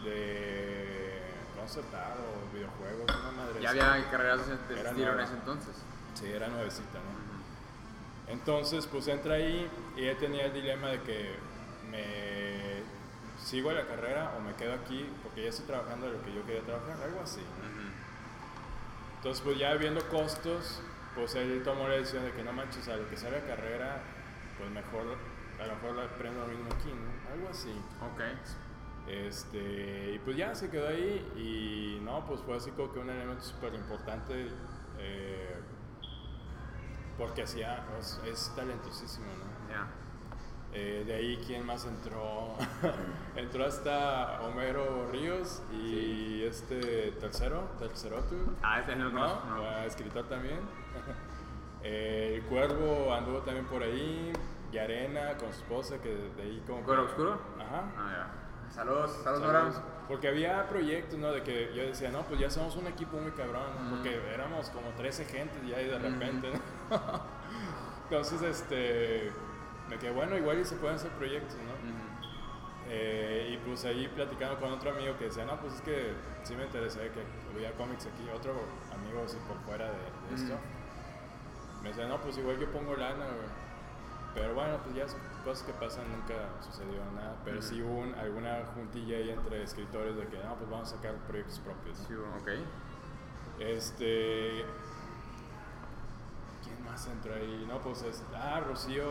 de 0.03 1.21
concept 1.57 1.93
art 1.93 2.17
o 2.19 2.53
videojuegos, 2.55 3.05
una 3.05 3.31
madre. 3.31 3.61
Ya 3.61 3.69
había 3.69 4.09
carreras 4.09 4.47
de 4.47 4.53
estilo 4.75 5.13
en 5.13 5.19
ese 5.19 5.33
entonces. 5.33 5.75
Sí, 6.13 6.25
era 6.31 6.47
nuevecita, 6.47 6.99
¿no? 6.99 7.27
Entonces, 8.31 8.87
pues 8.87 9.07
entra 9.07 9.35
ahí 9.35 9.69
y 9.95 10.05
él 10.05 10.17
tenía 10.17 10.45
el 10.45 10.53
dilema 10.53 10.87
de 10.89 11.01
que 11.01 11.35
me 11.89 12.83
sigo 13.41 13.71
la 13.71 13.85
carrera 13.87 14.33
o 14.37 14.41
me 14.41 14.53
quedo 14.55 14.73
aquí 14.73 15.09
porque 15.23 15.43
ya 15.43 15.49
estoy 15.49 15.65
trabajando 15.65 16.07
de 16.07 16.13
lo 16.17 16.23
que 16.23 16.33
yo 16.33 16.45
quería 16.45 16.61
trabajar, 16.63 16.97
algo 17.03 17.21
así. 17.21 17.41
Entonces, 19.17 19.41
pues 19.43 19.57
ya 19.57 19.73
viendo 19.75 20.05
costos, 20.09 20.81
pues 21.15 21.35
él 21.35 21.61
tomó 21.63 21.87
la 21.87 21.95
decisión 21.95 22.25
de 22.25 22.31
que 22.33 22.43
no 22.43 22.51
manches, 22.53 22.87
a 22.87 22.97
lo 22.97 23.09
que 23.09 23.17
sale 23.17 23.39
la 23.39 23.47
carrera, 23.47 24.01
pues 24.57 24.69
mejor, 24.71 25.17
a 25.59 25.65
lo 25.65 25.75
mejor 25.75 25.95
la 25.95 26.03
aprendo 26.03 26.41
lo 26.41 26.47
mismo 26.47 26.69
aquí, 26.73 26.89
¿no? 26.89 27.33
Algo 27.33 27.49
así. 27.49 27.71
Ok. 28.01 28.21
Este, 29.07 30.11
y 30.15 30.19
pues 30.19 30.35
ya 30.35 30.53
se 30.53 30.69
quedó 30.69 30.89
ahí 30.89 31.25
y 31.37 32.03
no, 32.03 32.25
pues 32.25 32.41
fue 32.41 32.57
así 32.57 32.71
como 32.71 32.91
que 32.91 32.99
un 32.99 33.09
elemento 33.09 33.43
súper 33.43 33.73
importante 33.73 34.49
eh, 34.99 35.55
porque 37.17 37.43
hacía, 37.43 37.85
es, 37.99 38.21
es 38.25 38.53
talentosísimo, 38.55 39.27
¿no? 39.27 39.73
Ya. 39.73 39.87
Eh, 40.73 41.03
de 41.07 41.15
ahí, 41.15 41.41
¿quién 41.47 41.65
más 41.65 41.85
entró? 41.85 42.53
entró 43.35 43.65
hasta 43.65 44.41
Homero 44.41 45.09
Ríos 45.11 45.63
y 45.71 46.43
este 46.43 47.11
tercero, 47.13 47.69
tercero 47.79 48.17
tú. 48.25 48.35
Ah, 48.61 48.81
este 48.81 48.95
no 48.95 49.05
lo 49.05 49.11
¿no? 49.11 49.27
no. 49.45 49.63
Ah, 49.63 49.85
escritor 49.85 50.27
también. 50.27 50.59
Eh, 51.83 52.33
el 52.35 52.41
Cuervo 52.49 53.13
anduvo 53.13 53.37
también 53.43 53.65
por 53.67 53.81
ahí. 53.81 54.33
Y 54.73 54.77
Arena 54.77 55.37
con 55.37 55.53
su 55.53 55.59
esposa, 55.61 56.01
que 56.01 56.09
de 56.09 56.41
ahí 56.41 56.61
como. 56.67 56.81
¿Cuero 56.81 57.03
oscuro? 57.05 57.39
Ajá. 57.57 57.83
Ah, 57.95 58.11
ya. 58.11 58.46
Saludos, 58.71 59.11
Saludos. 59.23 59.43
Abraham. 59.45 59.73
Porque 60.07 60.27
había 60.29 60.67
proyectos, 60.69 61.19
¿no? 61.19 61.31
De 61.31 61.43
que 61.43 61.73
yo 61.75 61.83
decía, 61.83 62.09
no, 62.11 62.21
pues 62.23 62.39
ya 62.39 62.49
somos 62.49 62.75
un 62.77 62.87
equipo 62.87 63.17
muy 63.17 63.31
cabrón, 63.31 63.63
¿no? 63.81 63.89
Porque 63.89 64.15
éramos 64.33 64.69
como 64.69 64.89
13 64.91 65.25
gentes 65.25 65.61
y 65.65 65.73
ahí 65.73 65.85
de 65.87 65.99
repente, 65.99 66.49
¿no? 66.51 66.97
Entonces, 68.03 68.41
este, 68.41 69.31
me 69.89 69.97
quedé, 69.97 70.11
bueno, 70.11 70.37
igual 70.37 70.59
y 70.59 70.65
se 70.65 70.75
pueden 70.77 70.95
hacer 70.95 71.11
proyectos, 71.11 71.55
¿no? 71.55 72.07
Eh, 72.89 73.49
y 73.53 73.57
pues 73.67 73.83
ahí 73.83 74.07
platicando 74.15 74.57
con 74.61 74.71
otro 74.71 74.91
amigo 74.91 75.17
que 75.17 75.25
decía, 75.25 75.43
no, 75.43 75.59
pues 75.59 75.73
es 75.73 75.81
que 75.81 76.13
sí 76.43 76.55
me 76.55 76.63
interesaría 76.63 77.11
que 77.11 77.19
hubiera 77.53 77.75
cómics 77.75 78.05
aquí, 78.05 78.25
otro 78.33 78.53
amigo 78.93 79.23
así 79.25 79.37
por 79.45 79.57
fuera 79.65 79.87
de, 79.87 80.29
de 80.29 80.41
esto. 80.41 80.57
Me 81.83 81.89
decía, 81.89 82.07
no, 82.07 82.21
pues 82.21 82.37
igual 82.37 82.57
yo 82.57 82.71
pongo 82.71 82.95
lana, 82.95 83.25
güey. 83.25 83.49
Pero 84.33 84.53
bueno, 84.53 84.77
pues 84.83 84.95
ya 84.95 85.05
cosas 85.47 85.63
que 85.65 85.71
pasan, 85.73 86.03
nunca 86.11 86.35
sucedió 86.61 86.99
nada. 87.15 87.37
Pero 87.45 87.61
sí 87.61 87.81
hubo 87.81 87.99
un- 87.99 88.13
alguna 88.15 88.65
juntilla 88.75 89.17
ahí 89.17 89.29
entre 89.29 89.63
escritores 89.63 90.17
de 90.17 90.27
que, 90.27 90.37
no, 90.43 90.55
pues 90.55 90.69
vamos 90.69 90.91
a 90.91 90.95
sacar 90.97 91.15
proyectos 91.27 91.59
propios. 91.59 91.97
Sí, 91.99 92.13
ok. 92.13 92.49
Este. 93.59 94.65
¿Quién 96.63 96.83
más 96.83 97.07
entró 97.07 97.33
ahí? 97.33 97.65
No, 97.67 97.79
pues 97.79 98.01
es. 98.03 98.23
Ah, 98.35 98.59
Rocío 98.67 99.05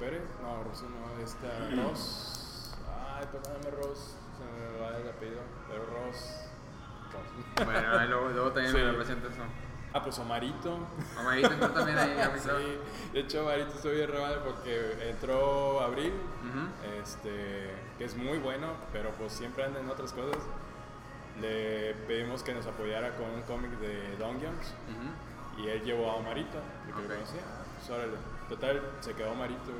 Pérez. 0.00 0.22
No, 0.42 0.64
Rocío 0.64 0.88
no, 0.88 1.22
esta. 1.22 1.82
Ross. 1.82 2.74
Ay, 3.14 3.26
perdóname, 3.30 3.70
Ross. 3.72 4.16
Se 4.38 4.44
me 4.44 4.80
va 4.80 4.96
el 4.96 5.08
apellido. 5.10 5.40
Pero 5.68 5.84
Ross. 5.86 6.48
Ross. 7.12 7.66
Bueno, 7.66 8.06
luego, 8.06 8.28
luego 8.30 8.52
también 8.52 8.72
Sí. 8.72 8.78
me 8.78 8.90
representa 8.92 9.28
eso. 9.28 9.42
Ah, 9.92 10.02
pues 10.02 10.18
Omarito. 10.18 10.78
Omarito 11.18 11.52
entró 11.52 11.70
también 11.70 11.98
ahí. 11.98 12.16
Sí, 12.38 12.78
de 13.12 13.20
hecho, 13.20 13.42
Omarito 13.42 13.70
estoy 13.74 13.96
bien 13.96 14.12
robado 14.12 14.42
porque 14.44 15.08
entró 15.10 15.80
Abril. 15.80 16.12
Este, 17.02 17.70
que 17.98 18.04
es 18.04 18.16
muy 18.16 18.38
bueno, 18.38 18.68
pero 18.92 19.10
pues 19.12 19.32
siempre 19.32 19.64
anda 19.64 19.80
en 19.80 19.88
otras 19.88 20.12
cosas. 20.12 20.42
Le 21.40 21.94
pedimos 22.06 22.42
que 22.42 22.54
nos 22.54 22.66
apoyara 22.66 23.14
con 23.16 23.26
un 23.30 23.42
cómic 23.42 23.70
de 23.78 24.16
Dungeons 24.16 24.74
Ujú. 24.88 25.62
y 25.62 25.68
él 25.68 25.82
llevó 25.82 26.10
a 26.10 26.14
Omarito, 26.16 26.58
el 26.86 26.94
que 26.94 27.00
Ok. 27.00 27.08
lo 27.08 27.14
conocía. 27.14 27.40
Pues, 27.78 27.90
órale. 27.90 28.16
Total, 28.48 28.82
se 29.00 29.14
quedó 29.14 29.32
Omarito. 29.32 29.72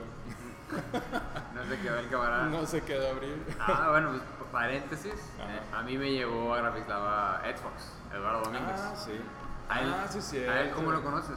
No 1.55 1.65
se 1.65 1.79
quedó 1.81 1.99
el 1.99 2.09
camarada. 2.09 2.45
No 2.47 2.67
se 2.67 2.83
quedó 2.83 3.09
Abril. 3.11 3.41
Ah, 3.61 3.89
bueno, 3.93 4.11
pues 4.11 4.51
paréntesis. 4.51 5.13
Eh, 5.15 5.61
a 5.75 5.83
mí 5.83 5.97
me 5.97 6.11
llevó 6.11 6.55
a 6.55 6.59
Grafislava 6.61 7.41
Ed 7.45 7.57
Fox, 7.57 7.93
Eduardo 8.13 8.43
Domínguez. 8.43 8.81
Ah, 8.81 8.95
sí. 8.97 9.13
¿A 9.69 9.81
él, 9.81 9.93
ah, 9.95 10.07
sí, 10.09 10.21
sí. 10.21 10.39
¿A 10.39 10.61
él 10.63 10.71
cómo 10.71 10.91
lo 10.93 11.03
conoces? 11.03 11.37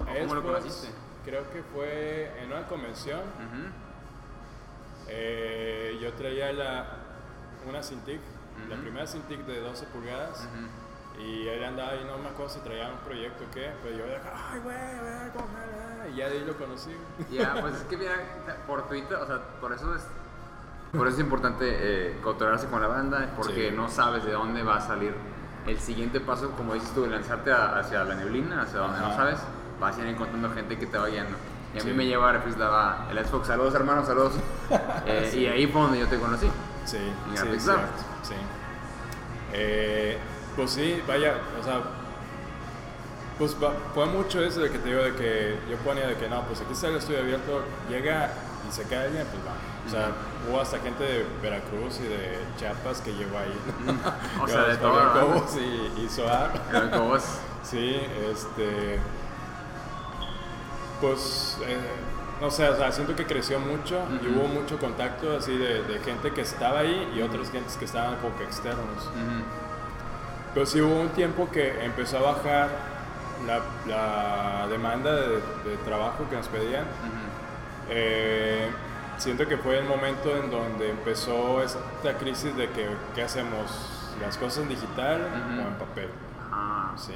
¿O 0.00 0.04
¿Cómo 0.04 0.34
lo 0.34 0.42
conociste? 0.42 0.88
Creo 1.24 1.50
que 1.50 1.62
fue 1.62 2.32
en 2.42 2.52
una 2.52 2.66
convención. 2.66 3.20
Eh, 5.08 5.98
yo 6.00 6.12
traía 6.14 6.52
la, 6.52 6.86
una 7.68 7.82
Cintiq, 7.82 8.20
la 8.68 8.76
primera 8.76 9.06
Cintiq 9.06 9.40
de 9.46 9.60
12 9.60 9.86
pulgadas. 9.86 10.40
Ujú. 10.40 11.22
Y 11.22 11.48
él 11.48 11.64
andaba 11.64 11.92
ahí, 11.92 12.04
no 12.06 12.18
me 12.18 12.28
acuerdo 12.28 12.52
si 12.52 12.60
traía 12.60 12.90
un 12.90 12.98
proyecto 12.98 13.44
o 13.44 13.50
qué, 13.50 13.70
pero 13.82 13.96
yo 13.96 14.04
dije, 14.04 14.20
ay, 14.52 14.60
güey, 14.60 14.76
a 14.76 15.02
ver, 15.02 15.32
cómo 15.32 15.46
jala", 15.48 16.08
Y 16.10 16.16
ya 16.16 16.28
de 16.28 16.38
ahí 16.38 16.44
lo 16.44 16.56
conocí. 16.58 16.94
Ya, 17.30 17.56
pues 17.58 17.74
es 17.76 17.82
que 17.84 17.96
mira, 17.96 18.14
por 18.66 18.86
Twitter, 18.86 19.16
o 19.16 19.26
sea, 19.26 19.38
por 19.60 19.72
eso 19.72 19.94
es, 19.94 20.02
por 20.92 21.06
eso 21.08 21.16
es 21.16 21.22
importante 21.22 21.64
eh, 21.70 22.20
con 22.22 22.38
la 22.82 22.86
banda, 22.86 23.32
porque 23.34 23.70
Sí. 23.70 23.74
no 23.76 23.88
sabes 23.88 24.24
de 24.24 24.32
dónde 24.32 24.62
va 24.62 24.76
a 24.76 24.80
salir 24.82 25.14
el 25.66 25.78
siguiente 25.80 26.20
paso, 26.20 26.50
como 26.52 26.74
dices 26.74 26.90
tú, 26.94 27.06
lanzarte 27.06 27.52
a- 27.52 27.78
hacia 27.78 28.04
la 28.04 28.14
neblina, 28.14 28.62
hacia 28.62 28.78
donde 28.80 29.00
no 29.00 29.14
sabes, 29.16 29.38
vas 29.80 29.96
a 29.96 30.00
ir 30.00 30.06
encontrando 30.06 30.50
gente 30.50 30.78
que 30.78 30.86
te 30.86 30.96
va 30.98 31.08
guiando. 31.08 31.36
Y 31.74 31.80
a 31.80 31.84
mí 31.84 31.92
me 31.92 32.06
lleva 32.06 32.30
a 32.30 32.32
Refrislava 32.32 33.06
el 33.10 33.24
Xbox, 33.26 33.48
saludos 33.48 33.74
hermanos, 33.74 34.06
saludos. 34.06 34.32
Eh, 35.06 35.32
Y 35.36 35.46
ahí 35.46 35.66
fue 35.66 35.82
donde 35.82 35.98
yo 36.00 36.06
te 36.08 36.18
conocí. 36.18 36.48
Sí, 36.84 36.98
Y 37.32 37.36
sí, 37.36 37.66
Lab. 37.66 37.78
sí. 38.22 38.34
Eh, 39.52 40.18
pues 40.56 40.70
sí, 40.70 41.02
vaya, 41.06 41.34
o 41.60 41.64
sea, 41.64 41.80
pues 43.38 43.54
va- 43.62 43.74
fue 43.94 44.06
mucho 44.06 44.40
eso 44.42 44.60
de 44.60 44.70
que 44.70 44.78
te 44.78 44.88
digo 44.88 45.02
de 45.02 45.14
que 45.14 45.58
yo 45.70 45.76
ponía 45.78 46.06
de 46.06 46.14
que 46.16 46.28
no, 46.28 46.42
pues 46.42 46.60
aquí 46.60 46.72
está 46.72 46.88
el 46.88 46.96
estudio 46.96 47.20
abierto, 47.20 47.62
llega 47.88 48.30
y 48.68 48.72
se 48.72 48.82
cae 48.84 49.06
alguien, 49.06 49.26
pues 49.26 49.42
va. 49.46 49.52
O 49.86 49.90
sea, 49.90 50.12
hubo 50.48 50.60
hasta 50.60 50.78
gente 50.80 51.02
de 51.04 51.26
Veracruz 51.42 51.98
y 52.00 52.04
de 52.08 52.38
Chiapas 52.58 53.00
que 53.00 53.12
llegó 53.12 53.38
ahí. 53.38 53.56
O 54.42 54.46
sea, 54.48 54.62
de 54.62 54.76
todo. 54.76 55.12
Cobos 55.12 55.56
y, 55.56 56.02
y 56.02 56.08
Soar. 56.08 56.50
Vos, 56.98 57.24
Sí, 57.62 57.96
este. 58.30 58.98
Pues. 61.00 61.58
eh, 61.66 61.78
no 62.40 62.50
sé, 62.50 62.68
o 62.68 62.76
sea, 62.76 62.92
siento 62.92 63.16
que 63.16 63.24
creció 63.24 63.58
mucho 63.58 63.98
y 64.22 64.26
hubo 64.28 64.46
mucho 64.46 64.78
contacto 64.78 65.38
así 65.38 65.56
de, 65.56 65.82
de 65.84 65.98
gente 66.00 66.32
que 66.32 66.42
estaba 66.42 66.80
ahí 66.80 67.10
y 67.16 67.22
otras 67.22 67.50
gentes 67.50 67.76
que 67.78 67.86
estaban 67.86 68.16
como 68.16 68.36
que 68.36 68.44
externos. 68.44 69.06
ujú, 69.06 69.42
Pero 70.52 70.66
sí 70.66 70.80
hubo 70.82 71.00
un 71.00 71.08
tiempo 71.10 71.48
que 71.50 71.82
empezó 71.82 72.18
a 72.18 72.32
bajar 72.32 72.68
la, 73.46 73.60
la 73.86 74.66
demanda 74.68 75.14
de, 75.14 75.28
de 75.64 75.76
trabajo 75.86 76.28
que 76.28 76.36
nos 76.36 76.46
pedían. 76.48 76.84
Eh, 77.88 78.68
siento 79.18 79.46
que 79.46 79.56
fue 79.56 79.78
el 79.78 79.84
momento 79.86 80.36
en 80.36 80.50
donde 80.50 80.90
empezó 80.90 81.62
esta 81.62 82.16
crisis 82.18 82.56
de 82.56 82.68
que, 82.70 82.86
¿qué 83.14 83.22
hacemos? 83.22 83.92
¿Las 84.20 84.36
cosas 84.38 84.62
en 84.62 84.68
digital 84.70 85.20
o 85.58 85.68
en 85.68 85.74
papel? 85.74 86.08
Ah, 86.50 86.92
Sí. 86.96 87.14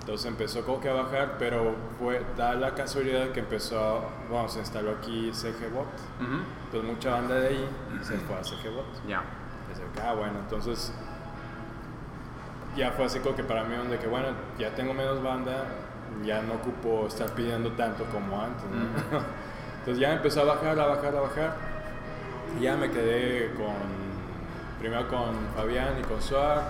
Entonces 0.00 0.26
empezó 0.26 0.64
como 0.64 0.80
que 0.80 0.88
a 0.88 0.94
bajar, 0.94 1.36
pero 1.38 1.74
fue 1.98 2.24
da 2.34 2.54
la 2.54 2.74
casualidad 2.74 3.28
que 3.32 3.40
empezó, 3.40 4.06
bueno, 4.30 4.48
se 4.48 4.60
instaló 4.60 4.92
aquí 4.92 5.30
CGBot. 5.34 5.84
Ujú. 5.84 6.40
Entonces 6.64 6.90
mucha 6.90 7.10
banda 7.10 7.34
de 7.34 7.48
ahí 7.48 7.68
se 8.02 8.16
fue 8.16 8.36
a 8.36 8.40
CGBot. 8.42 8.86
Ya. 9.06 9.22
Desde 9.68 9.84
acá, 9.84 10.14
bueno, 10.14 10.38
entonces 10.38 10.94
ya 12.74 12.92
fue 12.92 13.04
así 13.04 13.18
como 13.20 13.34
que 13.36 13.44
para 13.44 13.64
mí 13.64 13.76
donde 13.76 13.98
que 13.98 14.06
bueno, 14.06 14.28
ya 14.58 14.74
tengo 14.74 14.94
menos 14.94 15.22
banda, 15.22 15.64
ya 16.24 16.40
no 16.40 16.54
ocupo 16.54 17.06
estar 17.06 17.30
pidiendo 17.32 17.72
tanto 17.72 18.04
como 18.06 18.40
antes. 18.40 18.64
¿no? 18.64 19.18
Entonces 19.88 20.06
ya 20.06 20.12
empezó 20.16 20.42
a 20.42 20.44
bajar, 20.44 20.78
a 20.78 20.86
bajar, 20.86 21.16
a 21.16 21.20
bajar. 21.20 21.56
Y 22.58 22.64
ya 22.64 22.76
me 22.76 22.90
quedé 22.90 23.54
con, 23.54 23.72
primero 24.78 25.08
con 25.08 25.34
Fabián 25.56 25.98
y 25.98 26.02
con 26.02 26.20
Suar. 26.20 26.60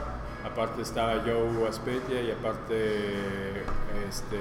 Aparte 0.44 0.82
estaba 0.82 1.14
Joe 1.24 1.68
Aspetia 1.68 2.22
y 2.22 2.30
aparte 2.30 3.64
este, 4.08 4.38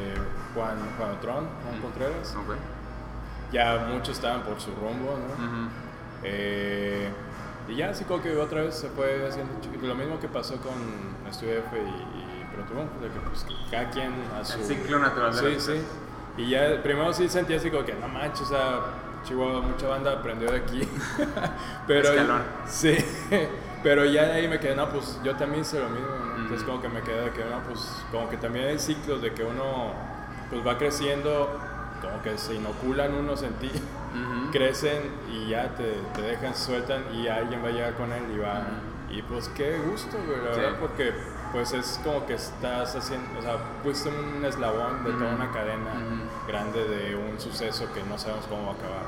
Juan, 0.54 0.78
Juan 0.96 1.10
Otrón, 1.10 1.48
Juan. 1.64 1.82
Contreras. 1.82 2.36
Ya 3.52 3.88
muchos 3.92 4.10
estaban 4.18 4.44
por 4.44 4.62
su 4.62 4.70
rumbo, 4.76 5.18
¿no? 5.18 5.70
Eh, 6.22 7.10
y 7.68 7.78
ya 7.78 7.90
así 7.90 8.04
como 8.04 8.22
que 8.22 8.38
otra 8.38 8.62
vez 8.62 8.76
se 8.76 8.90
fue 8.90 9.28
haciendo 9.28 9.60
chiquito. 9.60 9.88
Lo 9.88 9.96
mismo 9.96 10.20
que 10.20 10.28
pasó 10.28 10.56
con 10.58 10.76
Estudio 11.28 11.54
F 11.54 11.76
y, 11.76 11.82
y 11.82 12.46
Proton, 12.54 13.02
de 13.02 13.08
que 13.08 13.20
pues 13.28 13.44
cada 13.72 13.90
quien 13.90 14.14
a 14.40 14.46
su... 14.46 14.60
El 14.60 14.66
ciclo 14.66 15.00
natural 15.00 15.36
de 15.36 15.60
Sí, 15.60 15.72
sí. 15.74 15.82
Y 16.38 16.50
ya 16.50 16.82
primero 16.84 17.12
sí 17.14 17.28
sentí 17.28 17.54
así 17.56 17.70
como 17.72 17.84
que 17.84 17.94
no 17.96 18.08
manches, 18.08 18.42
o 18.42 18.46
sea, 18.50 18.80
Chihuahua, 19.24 19.62
mucha 19.62 19.88
banda 19.88 20.12
aprendió 20.14 20.50
de 20.52 20.58
aquí. 20.58 20.88
Pero 21.88 22.10
Escalón. 22.10 22.44
sí. 22.68 22.96
Pero 23.84 24.06
ya 24.06 24.26
de 24.26 24.32
ahí 24.34 24.48
me 24.48 24.60
quedé, 24.60 24.76
no, 24.76 24.90
pues 24.90 25.20
yo 25.24 25.36
también 25.36 25.62
hice 25.62 25.80
lo 25.80 25.90
mismo. 25.90 26.08
¿no? 26.08 26.36
Entonces 26.44 26.64
como 26.64 26.82
que 26.82 26.90
me 26.90 27.02
quedé 27.02 27.22
de 27.26 27.32
que, 27.32 27.44
no, 27.46 27.60
pues 27.68 28.04
como 28.12 28.30
que 28.30 28.38
también 28.38 28.68
hay 28.68 28.80
ciclos 28.80 29.22
de 29.22 29.34
que 29.34 29.44
uno 29.44 29.94
pues 30.50 30.66
va 30.66 30.78
creciendo, 30.78 31.60
como 32.02 32.22
que 32.22 32.38
se 32.38 32.56
inoculan 32.56 33.14
unos 33.14 33.44
en 33.44 33.54
ti 33.56 33.70
crecen 34.52 35.02
y 35.32 35.50
ya 35.50 35.76
te, 35.76 35.94
te 36.16 36.22
dejan, 36.22 36.56
sueltan 36.56 37.04
y 37.14 37.28
alguien 37.28 37.64
va 37.64 37.68
a 37.70 37.72
llegar 37.72 37.94
con 37.96 38.12
él 38.12 38.24
y 38.34 38.38
va. 38.40 38.64
Y 39.10 39.22
pues 39.22 39.48
qué 39.50 39.78
gusto, 39.78 40.18
güey, 40.26 40.38
la 40.44 40.54
Sí. 40.54 40.60
verdad, 40.62 40.78
porque 40.80 41.14
pues 41.52 41.72
es 41.74 42.00
como 42.04 42.26
que 42.26 42.34
estás 42.36 42.96
haciendo, 42.96 43.40
o 43.40 43.42
sea, 43.42 43.58
fuiste 43.84 44.10
un 44.10 44.44
eslabón 44.44 45.04
de 45.04 45.12
toda 45.14 45.34
una 45.36 45.52
cadena 45.52 45.92
grande 46.48 46.84
de 46.88 47.16
un 47.16 47.40
suceso 47.40 47.92
que 47.94 48.04
no 48.04 48.18
sabemos 48.18 48.46
cómo 48.48 48.66
va 48.68 48.72
a 48.72 48.76
acabar. 48.76 49.06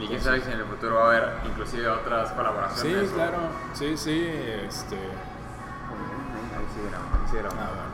Y 0.00 0.06
quién 0.08 0.20
sabe 0.20 0.40
si 0.40 0.50
en 0.50 0.58
el 0.60 0.64
futuro 0.66 0.94
va 0.96 1.02
a 1.02 1.06
haber 1.08 1.28
inclusive 1.46 1.86
otras 1.88 2.28
Sí, 2.30 2.34
colaboraciones. 2.34 3.10
o- 3.10 3.14
claro, 3.14 3.38
sí, 3.74 3.96
sí, 3.96 4.26
este... 4.66 4.96
Ahí- 4.96 6.66
sigue 6.74 6.88
grabando, 6.88 7.18
ahí 7.18 7.28
sigue 7.28 7.42
grabando. 7.42 7.62
Ah, 7.62 7.68
bueno. 7.74 7.90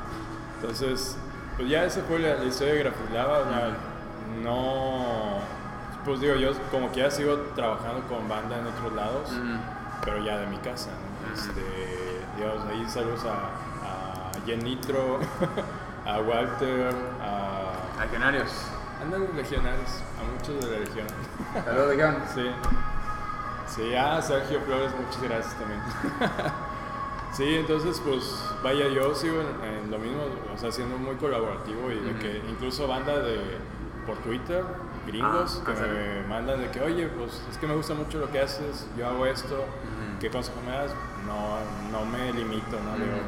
Entonces, 0.61 1.16
pues 1.56 1.68
ya 1.68 1.85
esa 1.85 2.00
fue 2.02 2.18
la, 2.18 2.45
historia 2.45 2.75
de 2.75 2.80
Grafislava. 2.80 3.38
no. 4.42 5.37
Pues 6.04 6.21
digo, 6.21 6.37
yo 6.37 6.52
como 6.71 6.92
que 6.92 7.00
ya 7.00 7.11
sigo 7.11 7.35
trabajando 7.56 8.06
con 8.09 8.28
banda 8.28 8.59
en 8.59 8.66
otros 8.66 8.92
lados. 8.92 9.30
Pero 10.04 10.18
ya 10.25 10.38
de 10.38 10.47
mi 10.47 10.59
casa. 10.59 10.90
¿no? 10.90 11.35
Este, 11.35 12.21
digamos, 12.37 12.64
ahí 12.66 12.88
saludos 12.88 13.25
a, 13.25 13.50
a 14.47 14.57
Jenitro, 14.57 15.19
a 16.07 16.21
Walter, 16.21 16.95
a... 17.21 18.03
Legionarios. 18.05 18.50
Andan 19.03 19.21
los 19.23 19.35
legionarios, 19.35 20.03
a 20.19 20.33
muchos 20.33 20.65
de 20.65 20.71
la 20.71 20.79
legión. 20.85 21.07
Saludos, 21.65 21.88
Legión. 21.91 22.17
Sí. 22.35 22.50
Sí, 23.67 23.95
a 23.95 24.23
Sergio 24.23 24.61
Flores, 24.61 24.93
muchas 24.97 25.23
gracias 25.23 25.55
también. 25.59 25.81
sí, 27.33 27.57
entonces 27.57 28.00
pues 28.07 28.23
vaya, 28.62 28.88
yo 28.88 29.12
sigo 29.15 29.41
en, 29.41 29.85
en 29.85 29.91
lo 29.91 29.99
mismo, 29.99 30.23
o 30.55 30.57
sea, 30.57 30.71
siendo 30.71 30.97
muy 30.97 31.17
colaborativo 31.17 31.91
y 31.91 31.97
de 31.97 32.11
Ujú. 32.12 32.19
que 32.21 32.43
incluso 32.49 32.87
banda 32.87 33.19
de 33.19 33.59
por 34.07 34.17
Twitter, 34.19 34.62
gringos, 35.07 35.61
Ah, 35.62 35.65
que 35.67 35.73
ah, 35.73 35.87
me 36.23 36.29
mandan 36.29 36.61
de 36.61 36.71
que, 36.71 36.81
oye, 36.81 37.09
pues 37.09 37.43
es 37.50 37.59
que 37.59 37.67
me 37.67 37.75
gusta 37.75 37.95
mucho 37.95 38.19
lo 38.19 38.31
que 38.31 38.41
haces, 38.41 38.87
yo 38.97 39.09
hago 39.09 39.26
esto, 39.26 39.57
Ujú. 39.57 40.19
¿qué 40.21 40.31
consejo 40.31 40.59
me 40.65 40.71
das? 40.73 40.93
No, 41.26 41.59
no 41.91 42.07
me 42.07 42.33
limito, 42.33 42.79
¿no? 42.85 42.97
Le, 42.97 43.05
digo, 43.05 43.19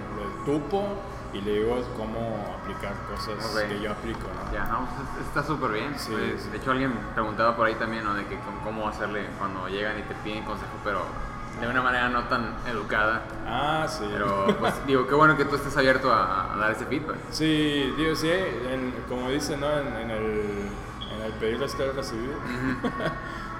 Tupo 0.48 0.82
y 1.34 1.42
le 1.42 1.52
digo 1.60 1.76
cómo 1.94 2.56
aplicar 2.58 2.94
cosas 3.10 3.34
Ok. 3.54 3.68
que 3.68 3.80
yo 3.82 3.92
aplico, 3.92 4.20
¿no? 4.28 4.50
Ya, 4.50 4.64
no, 4.64 4.88
pues, 5.14 5.26
está 5.26 5.42
súper 5.42 5.72
bien. 5.72 5.92
Sí, 5.98 6.10
Pues, 6.10 6.42
sí. 6.42 6.48
De 6.48 6.56
hecho, 6.56 6.70
alguien 6.70 6.90
preguntaba 7.12 7.54
por 7.54 7.66
ahí 7.66 7.74
también, 7.74 8.02
¿no? 8.04 8.14
De 8.14 8.24
que 8.24 8.38
cómo- 8.64 8.88
hacerle 8.88 9.26
cuando 9.38 9.68
llegan 9.68 9.98
y 9.98 10.02
te 10.02 10.14
piden 10.24 10.44
consejo, 10.44 10.72
pero 10.82 11.02
de 11.60 11.66
una 11.68 11.82
manera 11.82 12.08
no 12.08 12.22
tan 12.24 12.54
educada. 12.66 13.24
Ah, 13.46 13.84
sí. 13.86 14.08
Pero, 14.10 14.46
pues, 14.58 14.72
digo, 14.86 15.06
qué 15.06 15.14
bueno 15.14 15.36
que 15.36 15.44
tú 15.44 15.56
estés 15.56 15.76
abierto 15.76 16.10
a, 16.10 16.54
a 16.54 16.56
dar 16.56 16.70
ese 16.72 16.86
feedback. 16.86 17.16
Sí, 17.30 17.92
digo, 17.98 18.14
sí, 18.16 18.30
en- 18.30 18.94
como 19.06 19.28
dicen, 19.28 19.60
¿no? 19.60 19.70
En, 19.70 19.86
en 19.96 20.10
el, 20.10 20.70
en 21.14 21.22
el 21.26 21.32
pedir 21.32 21.62
es 21.62 21.74
que 21.74 21.92
recibir. 21.92 22.32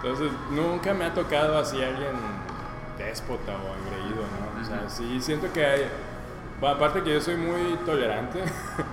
Entonces, 0.03 0.31
nunca 0.53 0.95
me 0.95 1.05
ha 1.05 1.13
tocado 1.13 1.59
así 1.59 1.83
alguien 1.83 2.13
déspota 2.97 3.53
o 3.53 3.75
engreído, 3.77 4.23
¿no? 4.23 4.61
O 4.63 4.65
sea, 4.65 4.89
sí 4.89 5.21
siento 5.21 5.53
que 5.53 5.67
hay... 5.67 5.91
bueno, 6.61 6.77
aparte 6.77 7.03
que 7.03 7.15
yo 7.15 7.21
soy 7.21 7.37
muy 7.37 7.77
tolerante, 7.87 8.43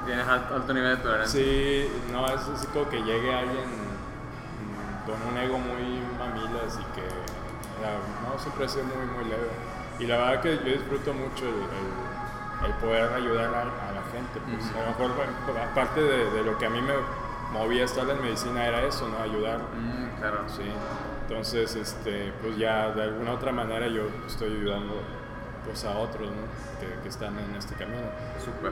Tienes 0.05 0.27
alto, 0.27 0.55
alto 0.55 0.73
nivel 0.73 0.97
de 0.97 1.03
tolerancia. 1.03 1.39
sí, 1.41 1.89
no, 2.11 2.27
es 2.27 2.41
así 2.41 2.67
como 2.67 2.89
que 2.89 3.01
llegue 3.01 3.33
alguien 3.33 3.85
con 5.05 5.15
un 5.31 5.37
ego 5.37 5.57
muy 5.59 5.99
mamilas 6.17 6.79
y 6.79 6.83
que, 6.95 7.05
la- 7.81 8.29
no, 8.29 8.39
siempre 8.39 8.65
ha 8.65 8.69
sido 8.69 8.85
muy, 8.85 9.05
muy 9.05 9.25
leve. 9.25 9.49
Y 9.99 10.05
la 10.07 10.17
verdad 10.17 10.41
que 10.41 10.57
yo 10.57 10.63
disfruto 10.63 11.13
mucho 11.13 11.45
el, 11.45 11.53
el- 11.55 12.65
el 12.65 12.71
poder 12.75 13.13
ayudar 13.13 13.53
a, 13.53 13.61
a 13.61 13.91
la 13.91 14.01
gente. 14.11 14.39
Pues. 14.49 14.65
A 14.75 14.81
lo 14.81 14.87
mejor, 14.87 15.15
bueno, 15.15 15.31
aparte 15.71 16.01
de, 16.01 16.31
de 16.31 16.43
lo 16.43 16.57
que 16.57 16.65
a 16.65 16.69
mí 16.69 16.81
me 16.81 16.93
movía 17.51 17.83
a 17.83 17.85
estar 17.85 18.09
en 18.09 18.21
medicina 18.21 18.65
era 18.65 18.81
eso, 18.83 19.07
¿no? 19.07 19.19
Ayudar. 19.21 19.59
Mm, 19.59 20.19
claro. 20.19 20.37
Sí. 20.47 20.63
Entonces, 21.27 21.75
este, 21.75 22.33
pues 22.41 22.57
ya 22.57 22.91
de 22.91 23.03
alguna 23.03 23.33
otra 23.33 23.51
manera 23.51 23.87
yo 23.87 24.03
estoy 24.25 24.51
ayudando 24.53 24.95
pues 25.65 25.83
a 25.85 25.97
otros, 25.97 26.29
¿no? 26.29 26.79
Que, 26.79 27.01
que 27.01 27.09
están 27.09 27.37
en 27.39 27.55
este 27.55 27.75
camino. 27.75 28.07
Súper. 28.43 28.71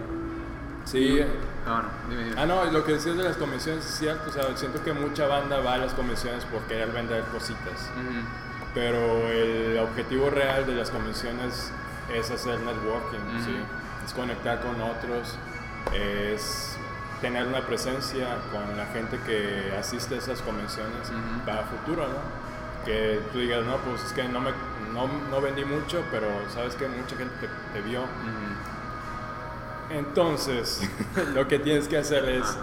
Sí. 0.86 1.22
No, 1.66 1.82
no, 1.82 1.90
dime, 2.10 2.24
dime. 2.26 2.36
Ah, 2.42 2.46
no, 2.46 2.66
lo 2.66 2.84
que 2.84 2.94
decías 2.94 3.16
de 3.18 3.24
las 3.24 3.38
comisiones 3.38 3.86
es 3.86 3.96
cierto, 3.96 4.30
o 4.30 4.34
sea, 4.34 4.56
siento 4.58 4.84
que 4.84 4.92
mucha 4.94 5.28
banda 5.28 5.60
va 5.62 5.76
a 5.76 5.78
las 5.78 5.94
comisiones 5.94 6.44
por 6.46 6.62
querer 6.64 6.92
vender 6.92 7.24
cositas, 7.32 7.90
Ujú. 7.96 8.20
pero 8.74 9.30
el 9.30 9.78
objetivo 9.80 10.30
real 10.30 10.66
de 10.66 10.76
las 10.76 10.90
comisiones 10.90 11.72
es 12.14 12.30
hacer 12.32 12.60
networking, 12.60 13.20
Ujú. 13.36 13.46
¿sí? 13.46 13.56
Es 14.06 14.14
conectar 14.14 14.60
con 14.60 14.82
otros, 14.82 15.38
es 15.94 16.76
tener 17.22 17.48
una 17.48 17.62
presencia 17.62 18.28
con 18.52 18.76
la 18.76 18.86
gente 18.88 19.18
que 19.26 19.74
asiste 19.80 20.16
a 20.16 20.18
esas 20.18 20.42
convenciones 20.42 21.10
Ujú. 21.10 21.46
para 21.46 21.64
futuro, 21.64 22.08
¿no? 22.08 22.44
Que 22.86 23.22
tú 23.32 23.40
digas, 23.40 23.64
no, 23.66 23.78
pues 23.78 24.04
es 24.04 24.12
que 24.12 24.24
no, 24.26 24.42
me, 24.42 24.50
no, 24.94 25.08
no 25.30 25.42
vendí 25.42 25.66
mucho, 25.66 26.04
pero 26.12 26.28
sabes 26.54 26.76
que 26.76 26.88
mucha 26.88 27.16
gente 27.16 27.34
te, 27.40 27.48
te 27.74 27.82
vio. 27.82 28.02
Entonces, 29.90 30.82
lo 31.34 31.48
que 31.48 31.60
tienes 31.60 31.88
que 31.88 31.98
hacer 31.98 32.28
es 32.30 32.58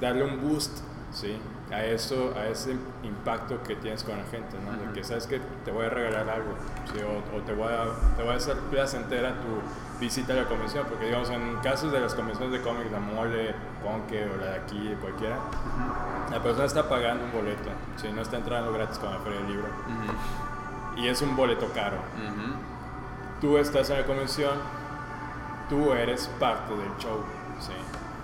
darle 0.00 0.24
un 0.24 0.40
boost, 0.40 0.78
¿sí? 1.12 1.38
A 1.70 1.84
eso, 1.84 2.32
a 2.34 2.46
ese 2.46 2.76
impacto 3.02 3.62
que 3.62 3.76
tienes 3.76 4.02
con 4.02 4.16
la 4.16 4.24
gente, 4.24 4.56
¿no? 4.64 4.72
De 4.78 4.84
Ujú. 4.84 4.94
que 4.94 5.04
sabes 5.04 5.26
que 5.26 5.38
te 5.64 5.70
voy 5.70 5.84
a 5.86 5.90
regalar 5.90 6.28
algo, 6.30 6.54
¿sí? 6.92 7.00
O, 7.02 7.36
o 7.36 7.42
te, 7.42 7.52
voy 7.52 7.70
a, 7.72 7.84
te 8.16 8.22
voy 8.22 8.32
a 8.32 8.36
hacer 8.36 8.56
placentera 8.70 9.32
tu 9.34 10.00
visita 10.00 10.32
a 10.32 10.36
la 10.36 10.44
convención, 10.46 10.86
porque 10.88 11.06
digamos, 11.06 11.28
en 11.28 11.56
casos 11.56 11.92
de 11.92 12.00
las 12.00 12.14
convenciones 12.14 12.52
de 12.52 12.62
cómics, 12.62 12.90
la 12.90 13.00
mole, 13.00 13.54
Conque 13.82 14.24
o 14.24 14.36
la 14.38 14.52
de 14.52 14.56
aquí, 14.56 14.96
cualquiera, 15.00 15.36
la 16.30 16.42
persona 16.42 16.64
está 16.64 16.88
pagando 16.88 17.24
un 17.24 17.32
boleto, 17.32 17.68
¿sí? 17.96 18.08
No 18.14 18.22
está 18.22 18.38
entrando 18.38 18.72
gratis 18.72 18.98
con 18.98 19.12
la 19.12 19.18
feria 19.18 19.38
del 19.40 19.48
libro. 19.48 19.66
Y 20.98 21.08
es 21.08 21.22
un 21.22 21.34
boleto 21.36 21.68
caro. 21.74 21.96
Ujú. 21.96 22.54
Tú 23.40 23.56
estás 23.58 23.88
en 23.90 24.00
la 24.00 24.04
convención, 24.06 24.52
tú 25.68 25.92
eres 25.92 26.28
parte 26.40 26.74
del 26.74 26.90
show, 26.98 27.22
¿sí? 27.60 27.72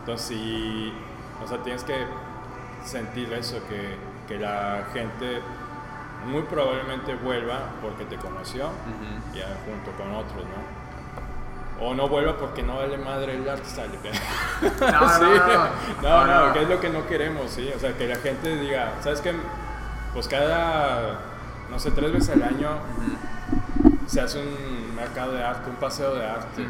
Entonces, 0.00 0.26
sí, 0.26 0.92
o 1.42 1.46
sea, 1.46 1.58
tienes 1.62 1.84
que 1.84 2.04
sentir 2.84 3.32
eso, 3.32 3.58
que, 3.68 3.96
que 4.26 4.38
la 4.40 4.84
gente 4.92 5.40
muy 6.26 6.42
probablemente 6.42 7.14
vuelva 7.14 7.58
porque 7.80 8.04
te 8.06 8.16
conoció, 8.16 8.66
Ujú. 8.66 9.36
ya 9.38 9.46
junto 9.64 9.92
con 9.96 10.12
otros, 10.14 10.42
¿no? 10.44 10.84
O 11.86 11.94
no 11.94 12.08
vuelva 12.08 12.36
porque 12.36 12.62
no 12.62 12.76
vale 12.76 12.96
madre 12.98 13.36
el 13.36 13.48
arte. 13.48 13.62
No, 14.62 15.08
Sí. 15.08 15.24
no, 16.02 16.02
No, 16.02 16.26
no, 16.26 16.46
no. 16.48 16.52
que 16.52 16.62
es 16.62 16.68
lo 16.68 16.80
que 16.80 16.88
no 16.88 17.06
queremos, 17.06 17.50
¿sí? 17.50 17.70
O 17.74 17.78
sea, 17.78 17.96
que 17.96 18.06
la 18.08 18.16
gente 18.16 18.56
diga, 18.58 18.92
¿sabes 19.00 19.20
qué? 19.20 19.32
Pues 20.12 20.28
cada, 20.28 21.18
no 21.74 21.80
sé, 21.80 21.90
tres 21.90 22.12
veces 22.12 22.30
al 22.36 22.42
año 22.44 22.68
se 24.06 24.20
hace 24.20 24.38
un 24.40 24.94
mercado 24.94 25.32
de 25.32 25.42
arte, 25.42 25.68
un 25.70 25.76
paseo 25.76 26.14
de 26.14 26.24
arte. 26.24 26.66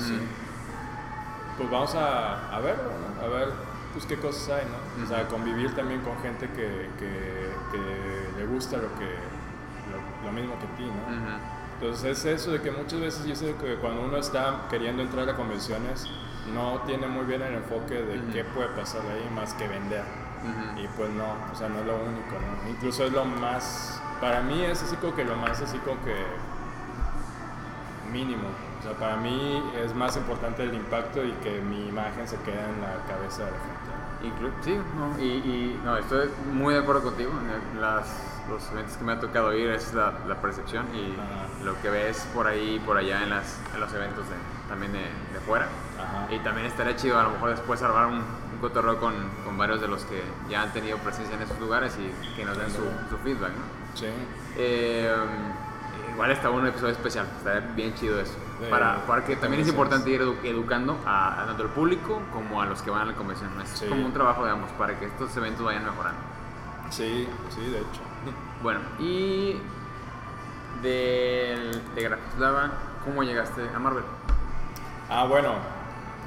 Pues 1.58 1.70
vamos 1.70 1.94
a, 1.94 2.56
a 2.56 2.60
verlo, 2.60 2.84
¿no? 2.84 3.22
A 3.22 3.28
ver, 3.28 3.48
pues 3.92 4.06
qué 4.06 4.16
cosas 4.16 4.48
hay, 4.58 4.64
¿no? 4.64 5.04
O 5.04 5.06
sea, 5.06 5.28
convivir 5.28 5.74
también 5.74 6.00
con 6.00 6.18
gente 6.20 6.48
que, 6.48 6.88
que, 6.98 7.52
que 7.70 8.38
le 8.38 8.46
gusta 8.46 8.78
lo 8.78 8.88
que 8.98 9.04
lo, 9.04 10.26
lo 10.26 10.32
mismo 10.32 10.54
que 10.58 10.66
ti, 10.78 10.84
¿no? 10.84 11.16
Ujú. 11.16 11.38
Entonces 11.80 12.24
es 12.24 12.40
eso 12.40 12.52
de 12.52 12.62
que 12.62 12.70
muchas 12.70 12.98
veces 12.98 13.26
yo 13.26 13.36
sé 13.36 13.54
que 13.60 13.74
cuando 13.76 14.02
uno 14.02 14.16
está 14.16 14.62
queriendo 14.70 15.02
entrar 15.02 15.28
a 15.28 15.36
convenciones 15.36 16.06
no 16.54 16.80
tiene 16.86 17.06
muy 17.08 17.26
bien 17.26 17.42
el 17.42 17.54
enfoque 17.54 17.94
de 17.94 18.32
qué 18.32 18.42
puede 18.42 18.68
pasar 18.68 19.02
ahí 19.02 19.28
más 19.34 19.52
que 19.52 19.68
vender. 19.68 20.04
Y 20.76 20.86
pues 20.88 21.10
no, 21.10 21.24
o 21.52 21.54
sea, 21.54 21.68
no 21.68 21.80
es 21.80 21.86
lo 21.86 21.94
único, 21.96 22.32
¿no? 22.32 22.70
Incluso 22.70 23.04
es 23.04 23.12
lo 23.12 23.24
más, 23.24 24.00
para 24.20 24.40
mí 24.42 24.62
es 24.64 24.82
así 24.82 24.96
como 24.96 25.14
que 25.14 25.24
lo 25.24 25.36
más 25.36 25.60
así 25.60 25.78
como 25.78 26.02
que 26.04 26.14
mínimo. 28.12 28.48
O 28.80 28.82
sea, 28.82 28.92
para 28.92 29.16
mí 29.16 29.62
es 29.82 29.94
más 29.94 30.16
importante 30.16 30.62
el 30.62 30.74
impacto 30.74 31.24
y 31.24 31.32
que 31.42 31.60
mi 31.60 31.88
imagen 31.88 32.28
se 32.28 32.36
quede 32.38 32.60
en 32.60 32.80
la 32.80 33.02
cabeza 33.08 33.44
de 33.44 33.50
la 33.50 33.58
gente. 33.58 33.84
Sí, 34.62 34.78
no, 34.96 35.22
y, 35.22 35.26
y, 35.26 35.80
no, 35.84 35.98
estoy 35.98 36.30
muy 36.52 36.72
de 36.72 36.80
acuerdo 36.80 37.02
contigo. 37.02 37.30
Las, 37.78 38.06
los 38.48 38.70
eventos 38.72 38.96
que 38.96 39.04
me 39.04 39.12
ha 39.12 39.20
tocado 39.20 39.52
ir 39.52 39.68
es 39.70 39.92
la, 39.92 40.14
la 40.26 40.40
percepción 40.40 40.86
y 40.94 41.12
Ajá. 41.12 41.46
lo 41.62 41.80
que 41.82 41.90
ves 41.90 42.26
por 42.32 42.46
ahí 42.46 42.80
por 42.86 42.96
allá 42.96 43.22
en, 43.22 43.30
las, 43.30 43.60
en 43.74 43.80
los 43.80 43.92
eventos 43.92 44.26
de, 44.28 44.34
también 44.68 44.92
de, 44.92 45.00
de 45.00 45.40
fuera. 45.46 45.66
Ajá. 45.98 46.32
Y 46.32 46.38
también 46.38 46.66
estaría 46.66 46.96
chido 46.96 47.18
a 47.18 47.24
lo 47.24 47.30
mejor 47.30 47.50
después 47.50 47.82
armar 47.82 48.06
un, 48.06 48.14
un 48.14 48.58
cotorreo 48.62 48.98
con, 48.98 49.14
con 49.44 49.58
varios 49.58 49.80
de 49.82 49.88
los 49.88 50.04
que 50.04 50.22
ya 50.48 50.62
han 50.62 50.72
tenido 50.72 50.96
presencia 50.98 51.36
en 51.36 51.42
esos 51.42 51.58
lugares 51.60 51.94
y 51.98 52.34
que 52.34 52.46
nos 52.46 52.56
den 52.56 52.70
su, 52.70 52.82
su 53.10 53.18
feedback, 53.22 53.50
¿no? 53.50 53.83
Sí. 53.94 54.06
Eh, 54.56 55.12
igual 56.12 56.30
está 56.30 56.50
un 56.50 56.66
episodio 56.66 56.92
especial, 56.92 57.26
está 57.38 57.60
bien 57.74 57.94
chido 57.94 58.20
eso. 58.20 58.34
De 58.60 58.68
para, 58.68 59.04
porque 59.06 59.36
también 59.36 59.62
es 59.62 59.68
importante 59.68 60.10
ir 60.10 60.20
edu- 60.22 60.36
educando 60.44 60.98
a, 61.06 61.42
a 61.42 61.46
tanto 61.46 61.64
al 61.64 61.70
público 61.70 62.20
como 62.32 62.60
a 62.62 62.66
los 62.66 62.82
que 62.82 62.90
van 62.90 63.02
a 63.02 63.04
la 63.06 63.14
convención. 63.14 63.50
Es 63.62 63.68
Sí. 63.70 63.86
como 63.88 64.04
un 64.06 64.12
trabajo 64.12 64.44
de 64.44 64.50
ambos 64.52 64.70
para 64.72 64.98
que 64.98 65.06
estos 65.06 65.36
eventos 65.36 65.64
vayan 65.64 65.84
mejorando. 65.84 66.20
Sí, 66.90 67.28
sí, 67.50 67.60
de 67.62 67.78
hecho. 67.78 68.00
Bueno, 68.62 68.80
y 68.98 69.58
del, 70.82 71.82
de 71.94 72.02
Graphislava, 72.02 72.70
¿cómo 73.04 73.22
llegaste 73.22 73.60
a 73.74 73.78
Marvel? 73.78 74.04
Ah, 75.10 75.24
bueno, 75.24 75.54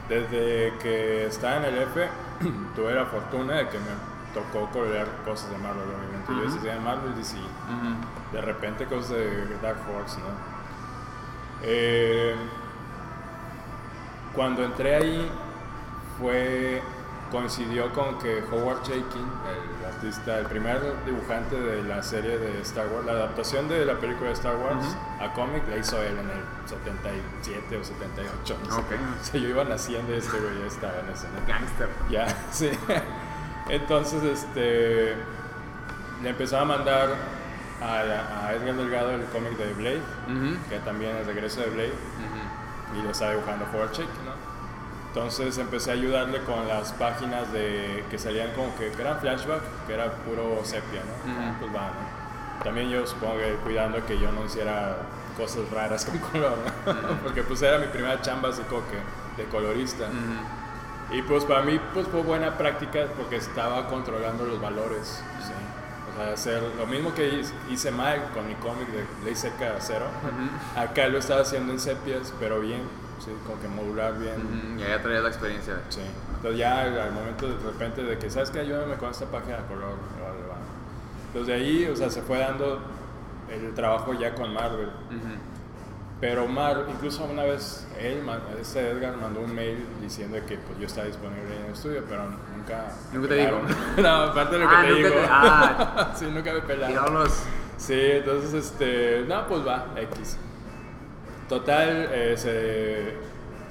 desde 0.09 0.73
que 0.79 1.25
estaba 1.25 1.57
en 1.57 1.65
el 1.65 1.77
F, 1.83 2.07
tuve 2.75 2.93
la 2.93 3.05
fortuna 3.05 3.55
de 3.55 3.69
que 3.69 3.79
me 3.79 3.85
tocó 4.39 4.69
colorear 4.71 5.07
cosas 5.25 5.49
de 5.51 5.57
Marvel, 5.57 5.83
obviamente. 5.83 6.31
Yo 6.33 6.43
Ujú. 6.45 6.55
decía 6.55 6.79
Marvel 6.79 7.15
DC. 7.15 7.37
de 8.33 8.41
repente 8.41 8.85
cosas 8.85 9.09
de 9.11 9.57
Dark 9.61 9.77
Horse, 9.89 10.19
¿no? 10.19 10.25
Eh, 11.63 12.35
cuando 14.35 14.63
entré 14.63 14.95
ahí 14.95 15.31
fue 16.19 16.81
coincidió 17.31 17.91
con 17.91 18.17
que 18.19 18.41
Howard 18.51 18.83
Chaykin, 18.83 19.27
el 19.81 19.85
artista, 19.85 20.39
el 20.39 20.45
primer 20.45 20.79
dibujante 21.05 21.59
de 21.59 21.83
la 21.83 22.01
serie 22.01 22.37
de 22.37 22.61
Star 22.61 22.87
Wars, 22.87 23.05
la 23.05 23.11
adaptación 23.13 23.67
de 23.67 23.83
la 23.85 23.95
película 23.95 24.27
de 24.29 24.33
Star 24.33 24.55
Wars 24.55 24.95
a 25.19 25.33
cómic 25.33 25.67
la 25.69 25.75
hizo 25.75 26.01
él 26.01 26.17
en 26.17 26.29
el 26.29 26.41
77 26.65 27.75
o 27.77 27.83
78. 27.83 28.57
No 28.69 28.75
sé. 28.75 28.79
Ok. 28.79 28.85
O 29.21 29.23
sea, 29.25 29.41
yo 29.41 29.47
iba 29.49 29.63
naciendo 29.65 30.13
este 30.13 30.39
güey 30.39 30.57
ya 30.59 30.67
estaba 30.67 30.93
en 30.99 31.09
ese, 31.09 31.27
¿no? 31.27 31.45
Gangster. 31.45 31.89
Ya, 32.09 32.27
sí. 32.51 32.69
Entonces, 33.69 34.23
este, 34.23 35.15
le 36.23 36.29
empezaba 36.29 36.61
a 36.63 36.65
mandar 36.65 37.09
a, 37.81 38.47
a 38.47 38.53
Edgar 38.55 38.75
Delgado 38.75 39.11
el 39.11 39.23
cómic 39.25 39.57
de 39.57 39.73
Blade, 39.73 40.01
Ujú, 40.27 40.57
que 40.69 40.79
también 40.79 41.15
el 41.17 41.25
regreso 41.25 41.61
de 41.61 41.67
Blade, 41.67 41.91
ujú. 41.93 42.99
y 42.99 43.03
lo 43.03 43.11
estaba 43.11 43.31
dibujando 43.31 43.65
Howard 43.73 43.91
Check, 43.91 44.07
¿no? 44.25 44.57
Entonces 45.09 45.57
empecé 45.57 45.91
a 45.91 45.93
ayudarle 45.93 46.41
con 46.43 46.67
las 46.67 46.91
páginas 46.93 47.51
de 47.51 48.03
que 48.09 48.17
salían 48.19 48.51
como 48.53 48.75
que, 48.77 48.91
que 48.91 49.01
eran 49.01 49.19
flashback, 49.19 49.61
que 49.87 49.93
era 49.93 50.11
puro 50.11 50.61
sepia, 50.63 51.01
¿no? 51.01 51.31
Ujú. 51.31 51.41
Ah, 51.41 51.55
Pues 51.59 51.75
va, 51.75 51.81
¿no? 51.87 52.63
También 52.63 52.89
yo 52.89 53.05
supongo 53.05 53.37
que 53.37 53.53
cuidando 53.63 54.03
que 54.05 54.17
yo 54.19 54.31
no 54.31 54.45
hiciera 54.45 54.95
cosas 55.37 55.69
raras 55.71 56.05
con 56.09 56.17
color, 56.19 56.57
¿no? 56.85 57.17
Porque 57.23 57.41
pues 57.43 57.61
era 57.61 57.77
mi 57.79 57.87
primera 57.87 58.21
chamba 58.21 58.49
así 58.49 58.61
como 58.63 58.81
que 58.89 59.41
de 59.41 59.47
colorista. 59.49 60.05
Y 61.11 61.21
pues 61.21 61.45
para 61.45 61.61
mí 61.61 61.79
pues 61.93 62.07
fue 62.07 62.21
buena 62.21 62.57
práctica 62.57 63.05
porque 63.17 63.37
estaba 63.37 63.87
controlando 63.87 64.45
los 64.45 64.59
valores, 64.61 65.23
¿sí? 65.41 65.53
O 66.13 66.17
sea, 66.21 66.33
hacer 66.33 66.61
lo 66.77 66.85
mismo 66.85 67.13
que 67.13 67.43
hice- 67.69 67.91
mal 67.91 68.29
con 68.33 68.47
mi 68.47 68.55
cómic 68.55 68.87
de 68.89 69.05
Ley 69.23 69.35
Seca 69.35 69.75
Cero. 69.79 70.05
Ujú. 70.23 70.79
Acá 70.79 71.07
lo 71.07 71.19
estaba 71.19 71.41
haciendo 71.41 71.71
en 71.71 71.79
sepias, 71.79 72.33
pero 72.39 72.59
bien, 72.59 72.81
sí, 73.23 73.31
como 73.45 73.61
que 73.61 73.67
modular 73.67 74.17
bien. 74.19 74.33
Ujú, 74.35 74.79
Ya 74.79 74.89
ya 74.89 75.01
traías 75.01 75.23
la 75.23 75.29
experiencia. 75.29 75.75
Sí. 75.89 76.01
Entonces 76.35 76.59
ya 76.59 76.81
al 76.81 77.11
momento 77.13 77.47
de 77.47 77.63
repente 77.63 78.03
de 78.03 78.17
que, 78.19 78.29
¿sabes 78.29 78.49
qué? 78.51 78.59
Ayúdame 78.59 78.95
con 78.95 79.09
esta 79.11 79.25
página 79.27 79.57
de 79.57 79.65
color. 79.67 79.93
Entonces 81.27 81.47
de 81.47 81.53
ahí, 81.53 81.85
o 81.85 81.95
sea, 81.95 82.09
se 82.09 82.21
fue 82.21 82.39
dando 82.39 82.79
el 83.49 83.73
trabajo 83.73 84.13
ya 84.13 84.33
con 84.35 84.53
Marvel. 84.53 84.87
Ujú. 84.87 85.56
Pero 86.19 86.47
Mar, 86.47 86.85
incluso 86.89 87.25
una 87.25 87.43
vez 87.43 87.85
él, 87.99 88.23
este 88.59 88.89
Edgar, 88.89 89.15
mandó 89.17 89.41
un 89.41 89.53
mail 89.53 89.85
diciendo 90.01 90.37
que 90.47 90.57
pues, 90.57 90.79
yo 90.79 90.87
estaba 90.87 91.05
disponible 91.05 91.55
en 91.59 91.65
el 91.65 91.73
estudio, 91.73 92.03
pero 92.09 92.23
nunca... 92.55 92.91
Nunca 93.13 93.27
te 93.29 93.35
dijo. 93.35 93.61
no, 94.01 94.07
aparte 94.23 94.55
de 94.57 94.63
lo 94.63 94.69
que 94.69 94.75
Ah, 94.75 94.81
te 94.81 94.87
nunca 94.89 94.97
digo. 95.09 95.09
te- 95.21 95.27
ah. 95.29 96.13
sí, 96.17 96.25
nunca 96.25 96.53
me 96.53 96.61
pelaron. 96.61 96.91
Diablos. 96.91 97.43
Sí, 97.77 97.93
entonces, 97.93 98.53
este, 98.55 99.25
no, 99.27 99.47
pues 99.47 99.67
va, 99.67 99.85
X. 99.95 100.37
Total, 101.47 102.09
eh, 102.11 102.33
se 102.35 103.13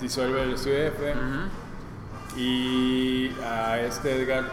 disuelve 0.00 0.44
el 0.44 0.54
estudio 0.54 0.78
F 0.86 1.02
Ujú. 1.12 2.38
y 2.40 3.32
a 3.44 3.80
este 3.80 4.22
Edgar 4.22 4.44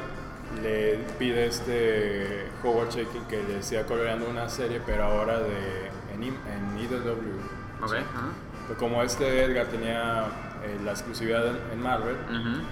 le 0.64 0.98
pide 1.20 1.46
este 1.46 2.48
Howard 2.64 2.90
Shaking 2.90 3.26
que 3.26 3.44
le 3.44 3.62
siga 3.62 3.86
coloreando 3.86 4.28
una 4.30 4.50
serie, 4.50 4.82
pero 4.86 5.04
ahora 5.04 5.40
de, 5.40 5.90
en, 6.14 6.24
en 6.24 6.78
IDW. 6.80 7.53
Ok. 7.84 7.92
Sí. 7.92 7.98
ajá. 7.98 8.28
Pues 8.68 8.80
como 8.80 9.04
este 9.04 9.44
Edgar 9.44 9.68
tenía 9.68 10.26
eh, 10.64 10.80
la 10.84 10.92
exclusividad 10.92 11.46
en, 11.72 11.82
Marvel, 11.82 12.16
Ujú. 12.30 12.64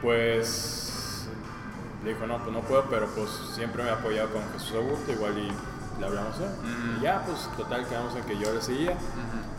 pues 0.00 1.28
le 2.02 2.14
dijo, 2.14 2.26
no, 2.26 2.38
pues 2.38 2.52
no 2.52 2.60
puedo, 2.62 2.84
pero 2.88 3.06
pues 3.08 3.28
siempre 3.54 3.82
me 3.82 3.90
ha 3.90 3.94
apoyado 3.94 4.30
con 4.30 4.42
Jesús 4.54 4.76
Augusto, 4.76 5.12
igual 5.12 5.36
y 5.36 5.52
le 6.00 6.06
hablamos 6.06 6.38
a 6.40 6.44
él. 6.44 6.50
Ujú. 6.50 6.98
Y 6.98 7.02
ya, 7.02 7.22
pues 7.26 7.48
total, 7.56 7.86
quedamos 7.86 8.16
en 8.16 8.22
que 8.24 8.38
yo 8.38 8.52
le 8.52 8.62
seguía. 8.62 8.96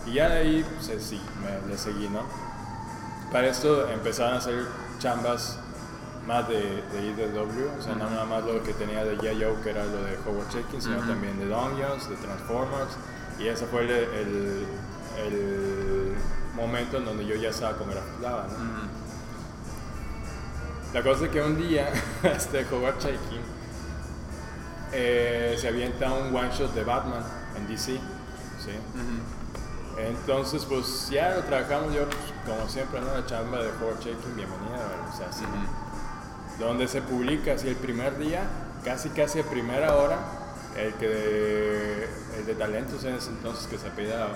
Y 0.07 0.13
ya 0.13 0.29
de 0.29 0.39
ahí, 0.39 0.65
pues 0.87 1.03
sí, 1.03 1.21
me, 1.43 1.69
le 1.71 1.77
seguí, 1.77 2.09
¿no? 2.09 2.21
Para 3.31 3.47
esto 3.47 3.87
empezaron 3.89 4.33
a 4.33 4.37
hacer 4.37 4.65
chambas 4.97 5.59
más 6.27 6.47
de, 6.47 6.59
de 6.59 7.05
IDW, 7.07 7.77
o 7.77 7.81
sea, 7.81 7.93
no 7.95 8.09
nada 8.09 8.25
más 8.25 8.43
lo 8.43 8.61
que 8.63 8.73
tenía 8.73 9.03
de 9.03 9.17
G.I. 9.17 9.43
Joe, 9.43 9.61
que 9.63 9.69
era 9.69 9.85
lo 9.85 10.03
de 10.03 10.17
Howard 10.25 10.49
Jenkins, 10.51 10.83
sino 10.83 10.97
también 10.97 11.37
de 11.39 11.47
Dungeons, 11.47 12.09
de 12.09 12.15
Transformers, 12.15 12.97
y 13.39 13.47
ese 13.47 13.65
fue 13.65 13.81
el, 13.81 13.91
el, 13.91 14.65
el 15.25 16.15
momento 16.55 16.97
en 16.97 17.05
donde 17.05 17.25
yo 17.25 17.35
ya 17.35 17.49
estaba 17.49 17.77
con. 17.77 17.89
Ujú. 17.89 17.95
La 20.93 21.01
cosa 21.03 21.25
es 21.25 21.31
que 21.31 21.41
un 21.41 21.57
día, 21.57 21.89
este 22.23 22.65
Howard 22.69 22.97
Chaykin 22.97 23.41
eh, 24.91 25.55
se 25.57 25.67
avienta 25.69 26.11
un 26.11 26.35
one 26.35 26.49
shot 26.51 26.73
de 26.73 26.83
Batman 26.83 27.23
en 27.55 27.67
DC, 27.67 27.93
¿sí? 27.93 27.99
Entonces, 29.97 30.65
pues 30.65 31.09
ya 31.09 31.35
lo 31.35 31.43
trabajamos 31.43 31.93
yo, 31.93 32.05
pues, 32.05 32.17
como 32.45 32.67
siempre, 32.67 32.99
¿no? 32.99 33.13
La 33.13 33.25
chamba 33.25 33.59
de 33.59 33.69
Howard 33.69 33.99
Chaykin, 33.99 34.35
bienvenida, 34.35 34.79
o 35.09 35.17
sea, 35.17 35.27
donde 36.59 36.87
se 36.87 37.01
publica 37.01 37.53
así 37.53 37.69
el 37.69 37.75
primer 37.75 38.17
día, 38.17 38.43
casi 38.83 39.09
casi 39.09 39.39
a 39.39 39.43
primera 39.43 39.95
hora, 39.95 40.17
el 40.77 40.93
que 40.93 41.07
de, 41.07 42.09
el 42.37 42.45
de 42.45 42.55
talentos 42.55 43.03
en 43.03 43.15
ese 43.15 43.29
entonces 43.29 43.67
que 43.67 43.77
se 43.77 43.87
apellida 43.87 44.29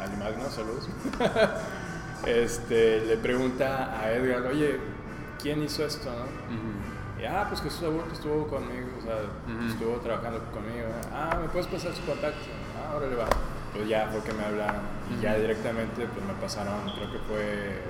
Alimagno, 0.00 0.48
saludos, 0.48 0.88
este, 2.26 3.04
le 3.04 3.16
pregunta 3.18 4.00
a 4.00 4.12
Edgar, 4.12 4.42
oye, 4.46 4.80
¿quién 5.40 5.62
hizo 5.62 5.84
esto? 5.84 6.10
No? 6.10 7.20
Y, 7.20 7.26
ah, 7.26 7.44
pues 7.48 7.60
Jesús 7.60 7.82
Aburto 7.82 8.14
estuvo 8.14 8.46
conmigo, 8.46 8.88
o 8.98 9.02
sea, 9.02 9.16
estuvo 9.68 9.96
trabajando 9.96 10.42
conmigo. 10.52 10.88
Ah, 11.12 11.38
¿me 11.38 11.48
puedes 11.48 11.66
pasar 11.66 11.92
su 11.94 12.02
contacto? 12.06 12.38
Ah, 12.78 12.96
órale, 12.96 13.14
va. 13.14 13.26
Pues 13.74 13.86
ya 13.88 14.08
fue 14.10 14.22
que 14.22 14.32
me 14.32 14.42
hablaron. 14.42 14.80
Y 15.10 15.20
ya 15.20 15.34
directamente 15.34 16.06
pues 16.06 16.24
me 16.24 16.32
pasaron, 16.40 16.90
creo 16.94 17.12
que 17.12 17.18
fue 17.28 17.82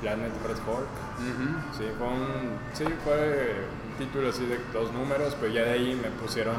Planet 0.00 0.32
Red. 0.46 0.56
Ujú. 0.56 1.76
Sí, 1.76 1.84
fue 1.98 2.06
un, 2.06 2.58
sí, 2.72 2.84
fue 3.04 3.54
un 3.90 3.98
título 3.98 4.30
así 4.30 4.46
de 4.46 4.58
dos 4.72 4.92
números, 4.94 5.36
pero 5.38 5.52
ya 5.52 5.64
de 5.64 5.72
ahí 5.72 6.00
me 6.02 6.08
pusieron 6.10 6.56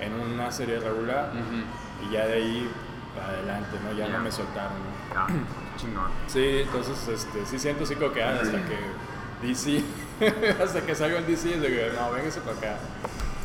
en 0.00 0.12
una 0.14 0.50
serie 0.50 0.78
regular 0.78 1.30
y 2.02 2.12
ya 2.12 2.26
de 2.26 2.34
ahí 2.34 2.70
para 3.14 3.28
adelante, 3.28 3.76
¿no? 3.84 3.92
Ya 3.96 4.08
no 4.08 4.20
me 4.20 4.30
soltaron. 4.30 4.72
¿no? 5.14 5.20
Ah, 5.20 5.26
chingón. 5.76 6.10
Sí, 6.26 6.60
entonces 6.62 7.08
este, 7.08 7.44
sí 7.46 7.58
siento 7.58 8.12
que 8.12 8.22
ah, 8.22 8.38
hasta 8.42 8.58
que 8.58 9.46
DC, 9.46 9.82
hasta 10.62 10.80
que 10.82 10.94
salgo 10.94 11.18
en 11.18 11.26
DC, 11.26 11.54
es 11.54 11.60
de 11.60 11.68
que 11.68 11.92
no, 11.96 12.10
véngase 12.12 12.40
para 12.40 12.56
acá. 12.56 12.76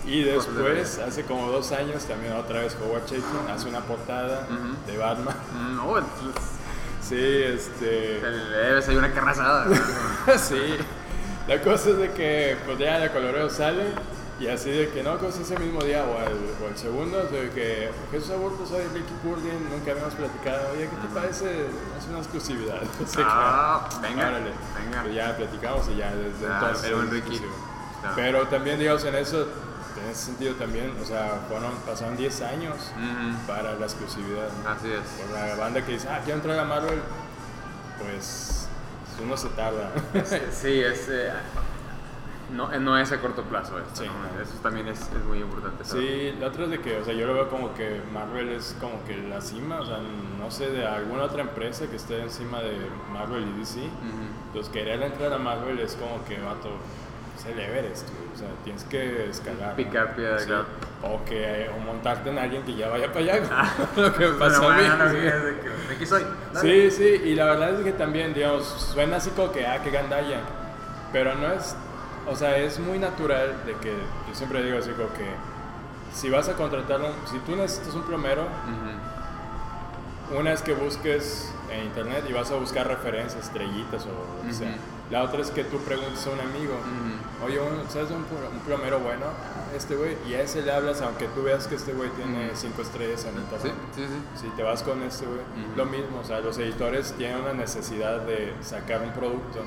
Y 0.06 0.22
después, 0.24 1.00
hace 1.00 1.24
como 1.24 1.50
dos 1.52 1.72
años, 1.72 2.06
también 2.06 2.34
otra 2.34 2.60
vez 2.60 2.78
Howard 2.80 3.06
Chaykin 3.06 3.50
hace 3.52 3.68
una 3.68 3.80
portada 3.80 4.48
de 4.86 4.98
Batman. 4.98 5.36
Mm, 5.54 5.76
No, 5.78 5.98
entonces, 5.98 6.44
Sí, 7.02 7.16
este. 7.16 8.20
debes 8.20 8.88
ahí 8.90 8.96
una 8.98 9.12
carrazada. 9.14 9.68
sí. 10.38 10.76
La 11.48 11.62
cosa 11.62 11.92
es 11.92 11.98
de 11.98 12.12
que, 12.12 12.58
pues 12.66 12.78
ya 12.80 13.04
el 13.04 13.12
coloreo 13.12 13.50
sale 13.50 13.86
y 14.40 14.48
así 14.48 14.70
de 14.70 14.90
que 14.90 15.02
no, 15.02 15.18
cosa 15.18 15.42
ese 15.42 15.58
mismo 15.60 15.82
día 15.82 16.04
o 16.04 16.18
el, 16.20 16.38
o 16.64 16.68
el 16.70 16.78
segundo, 16.78 17.24
de 17.24 17.50
que 17.52 17.90
Jesús 18.12 18.32
Aburto, 18.32 18.66
soy 18.66 18.84
Ricky 18.94 19.14
Purdin, 19.24 19.70
nunca 19.70 19.92
habíamos 19.92 20.14
platicado. 20.14 20.72
Oye, 20.74 20.90
¿qué 20.90 20.96
te 21.08 21.14
parece? 21.14 21.62
Es 21.98 22.08
una 22.10 22.20
exclusividad. 22.20 22.82
Así 23.04 23.16
que, 23.18 23.24
Ah, 23.26 23.88
venga, 24.02 24.28
órale. 24.28 24.52
venga. 24.84 25.02
Pues 25.04 25.16
ya 25.16 25.38
platicamos 25.38 25.88
y 25.90 25.96
ya 25.98 26.14
desde 26.14 26.48
Ah, 26.52 26.60
entonces. 26.62 26.92
es 26.92 27.10
Ricky. 27.10 27.42
Pero 28.16 28.48
también, 28.48 28.78
digamos, 28.78 29.04
en 29.06 29.16
eso, 29.16 29.48
en 30.04 30.12
ese 30.12 30.26
sentido 30.26 30.54
también, 30.56 30.94
o 31.02 31.06
sea, 31.06 31.40
fueron, 31.48 31.72
pasaron 31.88 32.18
10 32.18 32.42
años 32.42 32.76
para 33.48 33.74
la 33.76 33.86
exclusividad. 33.86 34.50
¿no? 34.64 34.70
Así 34.70 34.92
es. 34.92 35.00
Por 35.22 35.32
la 35.32 35.56
banda 35.56 35.82
que 35.86 35.94
dice, 35.94 36.08
ah, 36.10 36.20
quiero 36.24 36.40
entrar 36.40 36.60
a 36.60 36.66
Marvel, 36.66 37.00
pues 38.00 38.68
uno 39.24 39.38
se 39.38 39.48
tarda. 39.50 39.92
Sí, 40.52 40.82
es. 40.82 41.08
eh, 41.10 41.32
no, 42.52 42.72
eh, 42.72 42.80
no 42.80 42.98
es 42.98 43.12
a 43.12 43.20
corto 43.20 43.44
plazo 43.44 43.80
esto. 43.80 44.04
Sí, 44.04 44.08
¿no? 44.08 44.36
no. 44.38 44.42
Eso 44.42 44.54
también 44.62 44.88
es, 44.88 45.02
es 45.02 45.24
muy 45.28 45.40
importante. 45.40 45.84
saber. 45.84 46.04
Sí, 46.04 46.36
la 46.40 46.48
otra 46.48 46.66
es 46.66 46.70
de 46.72 46.80
que, 46.80 46.98
o 46.98 47.06
sea, 47.06 47.14
yo 47.14 47.26
lo 47.28 47.34
veo 47.34 47.50
como 47.50 47.74
que 47.74 48.02
Marvel 48.14 48.50
es 48.50 48.76
como 48.80 49.04
que 49.06 49.18
la 49.18 49.42
cima, 49.42 49.80
o 49.80 49.86
sea, 49.86 49.98
no 50.40 50.52
sé, 50.52 50.70
de 50.70 50.86
alguna 50.86 51.24
otra 51.24 51.42
empresa 51.42 51.88
que 51.88 51.96
esté 51.96 52.22
encima 52.22 52.60
de 52.62 52.74
Marvel 53.12 53.48
y 53.56 53.60
DC. 53.60 53.80
Ujú. 53.80 53.90
Entonces, 54.48 54.72
querer 54.72 55.02
entrar 55.02 55.34
a 55.34 55.38
Marvel 55.38 55.80
es 55.80 55.96
como 55.96 56.24
que, 56.26 56.40
vato, 56.40 56.70
es 57.38 57.46
el 57.46 57.60
Everest, 57.60 58.10
güey. 58.10 58.26
O 58.34 58.38
sea, 58.38 58.48
tienes 58.64 58.84
que 58.86 59.30
escalar. 59.30 59.70
¿no? 59.70 59.76
Picar 59.76 60.16
piedra, 60.16 60.40
Sí. 60.40 60.46
claro. 60.48 60.66
O, 61.04 61.24
que, 61.24 61.70
o 61.76 61.80
montarte 61.80 62.30
en 62.32 62.40
alguien 62.40 62.64
que 62.64 62.76
ya 62.76 62.90
vaya 62.90 63.08
para 63.12 63.20
allá. 63.20 63.38
güey. 63.40 64.06
lo 64.08 64.14
que 64.14 64.28
pasó 64.30 64.62
Pero 64.62 64.72
a 64.72 64.78
mí. 64.78 64.84
bueno, 64.88 65.10
sí. 65.10 65.16
que, 65.88 65.94
aquí 65.96 66.06
soy. 66.06 66.24
Dale. 66.54 66.90
Sí, 66.90 66.98
sí, 66.98 67.22
y 67.30 67.36
la 67.36 67.46
verdad 67.46 67.74
es 67.76 67.84
que 67.84 67.92
también, 67.94 68.34
digamos, 68.34 68.66
suena 68.66 69.18
así 69.18 69.30
como 69.32 69.52
que, 69.52 69.66
ah, 69.66 69.82
qué 69.84 69.92
gandalla, 69.92 70.40
pero 71.14 71.36
no 71.36 71.52
es, 71.52 71.76
o 72.28 72.36
sea, 72.36 72.58
es 72.58 72.80
muy 72.80 73.00
natural 73.00 73.64
de 73.66 73.74
que, 73.76 73.92
yo 74.28 74.34
siempre 74.36 74.64
digo 74.64 74.78
así 74.80 74.92
como 74.92 75.10
que, 75.14 75.26
si 76.14 76.30
vas 76.30 76.48
a 76.50 76.54
contratarlo, 76.56 77.10
si 77.30 77.38
tú 77.40 77.56
necesitas 77.56 77.94
un 77.94 78.04
plomero, 78.04 78.44
Ujú. 78.44 80.40
una 80.40 80.54
es 80.54 80.62
que 80.62 80.74
busques 80.74 81.52
en 81.72 81.86
internet 81.86 82.24
y 82.30 82.34
vas 82.34 82.52
a 82.52 82.56
buscar 82.56 82.88
referencias, 82.88 83.44
estrellitas 83.46 84.06
o 84.06 84.10
lo 84.10 84.42
que 84.44 84.48
Ujú. 84.50 84.58
sea. 84.58 84.76
La 85.12 85.22
otra 85.22 85.42
es 85.42 85.52
que 85.52 85.64
tú 85.64 85.78
preguntes 85.80 86.26
a 86.26 86.32
un 86.32 86.40
amigo, 86.40 86.74
oye, 87.46 87.60
¿sabes 87.90 88.10
un, 88.10 88.26
un 88.52 88.60
plomero 88.66 89.00
bueno? 89.02 89.26
Este 89.76 89.96
güey, 89.96 90.18
y 90.28 90.34
a 90.34 90.42
ese 90.42 90.64
le 90.64 90.72
hablas 90.72 91.02
aunque 91.02 91.28
tú 91.28 91.44
veas 91.44 91.68
que 91.68 91.76
este 91.76 91.94
güey 91.94 92.10
tiene 92.12 92.50
cinco 92.56 92.82
estrellas 92.82 93.24
en 93.26 93.34
Sí, 93.34 93.40
internet. 93.40 93.74
sí, 93.96 94.02
sí. 94.08 94.42
Si 94.42 94.48
te 94.56 94.64
vas 94.64 94.82
con 94.82 95.04
este, 95.04 95.26
güey, 95.28 95.42
lo 95.76 95.86
mismo, 95.86 96.22
o 96.22 96.24
sea, 96.24 96.40
los 96.40 96.58
editores 96.58 97.14
tienen 97.18 97.42
una 97.42 97.54
necesidad 97.54 98.22
de 98.22 98.54
sacar 98.64 99.02
un 99.04 99.12
producto. 99.12 99.60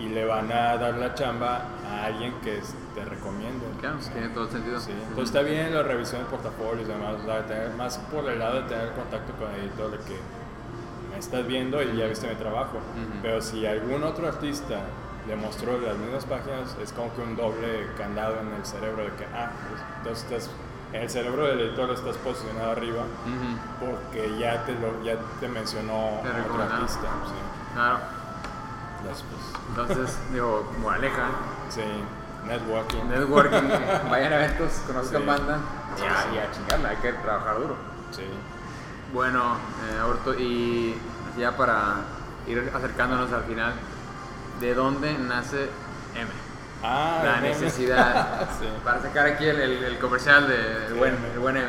Y 0.00 0.08
le 0.08 0.24
van 0.24 0.50
a 0.50 0.76
dar 0.78 0.94
la 0.94 1.14
chamba 1.14 1.62
a 1.88 2.06
alguien 2.06 2.32
que 2.42 2.60
te 2.94 3.04
recomiende. 3.04 3.66
Claro, 3.80 3.98
O 3.98 4.02
sea, 4.02 4.12
tiene 4.14 4.28
todo 4.30 4.44
el 4.44 4.50
sentido. 4.50 4.80
sí. 4.80 4.90
Entonces 4.92 5.24
está 5.34 5.42
bien 5.42 5.74
la 5.74 5.82
revisión 5.82 6.22
de 6.22 6.28
portafolios 6.30 6.88
y 6.88 6.92
demás, 6.92 7.16
o 7.22 7.24
sea, 7.26 7.46
tener 7.46 7.70
más 7.74 7.98
por 8.10 8.28
el 8.28 8.38
lado 8.38 8.62
de 8.62 8.68
tener 8.68 8.92
contacto 8.92 9.32
con 9.34 9.50
el 9.54 9.60
editor 9.60 9.90
de 9.90 9.98
que 9.98 10.18
me 11.12 11.18
estás 11.18 11.46
viendo 11.46 11.82
y 11.82 11.96
ya 11.96 12.06
viste 12.06 12.26
mi 12.28 12.34
trabajo. 12.36 12.78
Ujú. 12.78 13.18
Pero 13.22 13.40
si 13.42 13.66
algún 13.66 14.02
otro 14.02 14.26
artista 14.28 14.80
le 15.28 15.36
mostró 15.36 15.78
las 15.78 15.96
mismas 15.98 16.24
páginas, 16.24 16.76
es 16.82 16.92
como 16.92 17.14
que 17.14 17.20
un 17.20 17.36
doble 17.36 17.86
candado 17.98 18.40
en 18.40 18.52
el 18.54 18.64
cerebro 18.64 19.04
de 19.04 19.10
que, 19.12 19.24
ah, 19.34 19.50
pues, 19.68 19.82
entonces 19.98 20.24
estás 20.24 20.50
en 20.92 21.02
el 21.02 21.10
cerebro 21.10 21.46
del 21.46 21.60
editor 21.60 21.90
estás 21.90 22.16
posicionado 22.16 22.72
arriba 22.72 23.02
Ujú. 23.26 23.86
porque 23.92 24.36
ya 24.40 24.64
te, 24.64 24.72
lo, 24.72 25.04
ya 25.04 25.16
te 25.38 25.46
mencionó 25.46 26.20
Te 26.22 26.30
otro 26.50 26.62
artista. 26.62 27.02
Sí. 27.26 27.74
Claro. 27.74 27.98
Después, 29.06 29.40
Entonces, 29.70 30.18
digo, 30.32 30.70
moraleja, 30.80 31.26
sí, 31.68 31.82
networking. 32.46 33.04
networking, 33.08 33.68
vayan 34.10 34.32
a 34.32 34.44
eventos, 34.44 34.72
conozcan 34.86 35.20
Sí. 35.22 35.26
banda 35.26 35.58
y 35.98 36.02
a, 36.06 36.22
sí. 36.22 36.28
y 36.34 36.38
a 36.38 36.50
chingarla, 36.52 36.88
hay 36.90 36.96
que 36.96 37.12
trabajar 37.14 37.56
duro. 37.58 37.76
Sí. 38.12 38.24
Bueno, 39.12 39.56
eh, 39.90 40.02
Orto, 40.02 40.34
y 40.34 40.96
ya 41.38 41.56
para 41.56 41.96
ir 42.46 42.70
acercándonos 42.74 43.32
al 43.32 43.44
final, 43.44 43.72
¿de 44.60 44.74
dónde 44.74 45.16
nace 45.18 45.68
M? 46.14 46.30
Ah, 46.82 47.20
La 47.24 47.40
necesidad. 47.40 48.48
Sí. 48.60 48.66
Para 48.84 49.00
sacar 49.02 49.26
aquí 49.26 49.46
el, 49.46 49.60
el- 49.60 49.84
el 49.84 49.98
comercial 49.98 50.46
del 50.48 50.88
Sí, 50.88 50.94
buen, 50.98 51.14
el 51.32 51.38
buen 51.38 51.56
M. 51.56 51.68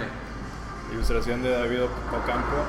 Ilustración 0.93 1.41
de 1.41 1.51
David 1.51 1.83
Ocampo. 1.83 2.65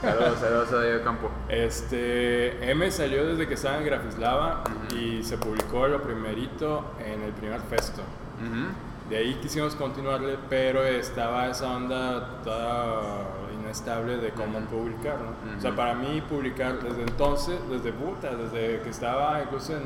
Saludos, 0.00 0.38
saludos 0.40 0.72
a 0.72 0.82
Diego 0.82 1.04
Campo. 1.04 1.30
Este, 1.48 2.70
M 2.70 2.90
salió 2.90 3.26
desde 3.26 3.46
que 3.46 3.54
estaba 3.54 3.78
en 3.78 3.84
Grafislava 3.84 4.64
y 4.96 5.22
se 5.22 5.36
publicó 5.36 5.86
lo 5.88 6.02
primerito 6.02 6.92
en 7.04 7.22
el 7.22 7.32
primer 7.32 7.60
festo. 7.62 8.00
Ujú. 8.40 9.10
De 9.10 9.16
ahí 9.18 9.34
quisimos 9.42 9.74
continuarle, 9.74 10.38
pero 10.48 10.84
estaba 10.84 11.48
esa 11.48 11.70
onda 11.76 12.40
toda 12.44 13.24
inestable 13.62 14.16
de 14.16 14.30
cómo 14.30 14.58
Ujú. 14.58 14.66
publicar, 14.68 15.16
¿no? 15.20 15.58
O 15.58 15.60
sea, 15.60 15.74
para 15.76 15.94
mí 15.94 16.22
publicar 16.22 16.78
desde 16.80 17.02
entonces, 17.02 17.58
desde 17.68 17.92
puta, 17.92 18.34
desde 18.34 18.80
que 18.82 18.88
estaba 18.90 19.42
incluso 19.42 19.74
en 19.76 19.82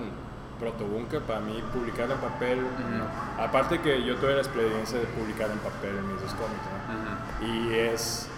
Protobunker, 0.60 1.22
para 1.22 1.40
mí 1.40 1.60
publicar 1.72 2.08
en 2.08 2.18
papel, 2.18 2.60
no. 2.60 3.42
aparte 3.42 3.80
que 3.80 4.04
yo 4.04 4.14
tuve 4.16 4.34
la 4.34 4.40
experiencia 4.42 4.98
de 5.00 5.06
publicar 5.06 5.50
en 5.50 5.58
papel 5.58 5.96
en 5.98 6.06
mis 6.12 6.22
dos 6.22 6.32
cómics, 6.34 6.62
¿no? 7.42 7.46
Y 7.48 7.74
es... 7.74 8.28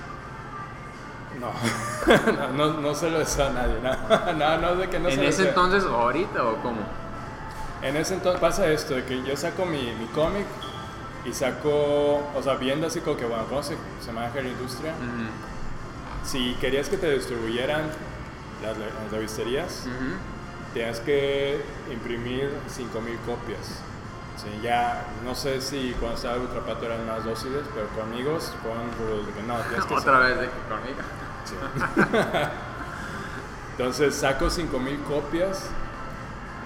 No, 1.41 1.53
no, 2.33 2.73
no, 2.73 2.81
no 2.81 2.95
se 2.95 3.11
lo 3.11 3.19
deseo 3.19 3.47
a 3.47 3.51
nadie, 3.51 3.75
no, 3.83 4.33
no, 4.35 4.59
no 4.59 4.77
de 4.77 4.89
que 4.89 4.99
no 4.99 5.09
se 5.09 5.15
¿En 5.17 5.23
lo 5.23 5.29
ese 5.29 5.43
deseo. 5.45 5.49
entonces 5.49 5.85
o 5.85 5.95
ahorita 5.95 6.45
o 6.45 6.57
cómo? 6.63 6.81
En 7.83 7.97
ese 7.97 8.15
entonces 8.15 8.41
pasa 8.41 8.67
esto, 8.69 8.95
de 8.95 9.05
que 9.05 9.23
yo 9.23 9.37
saco 9.37 9.67
mi, 9.67 9.93
mi 9.95 10.07
cómic 10.07 10.47
y 11.25 11.33
saco, 11.33 12.23
o 12.35 12.43
sea, 12.43 12.55
viendo 12.55 12.87
así 12.87 13.01
como 13.01 13.17
que, 13.17 13.27
bueno, 13.27 13.45
¿cómo 13.49 13.63
se, 13.63 13.77
se 14.01 14.13
maneja 14.13 14.41
la 14.41 14.49
industria? 14.49 14.93
Ujú. 14.93 16.27
Si 16.27 16.55
querías 16.55 16.89
que 16.89 16.97
te 16.97 17.11
distribuyeran 17.13 17.83
las, 18.63 18.79
las 18.79 19.13
revisterías, 19.13 19.85
Ujú. 19.87 20.15
tenías 20.73 21.01
que 21.01 21.63
imprimir 21.93 22.51
5000 22.69 23.19
copias. 23.27 23.81
Sí, 24.37 24.49
ya, 24.63 25.05
no 25.25 25.35
sé 25.35 25.61
si 25.61 25.95
cuando 25.99 26.17
estaba 26.17 26.37
Ultrapato 26.37 26.85
eran 26.85 27.07
más 27.07 27.25
dóciles, 27.25 27.63
pero 27.75 27.89
conmigo 27.89 28.39
fueron 28.63 28.87
no, 29.47 29.57
tienes 29.69 29.85
que 29.87 29.95
Otra 30.01 30.19
vez 30.19 30.41
de 30.41 30.49
conmigo. 30.69 31.01
Entonces 33.73 34.15
saco 34.15 34.49
5000 34.49 35.01
copias, 35.03 35.69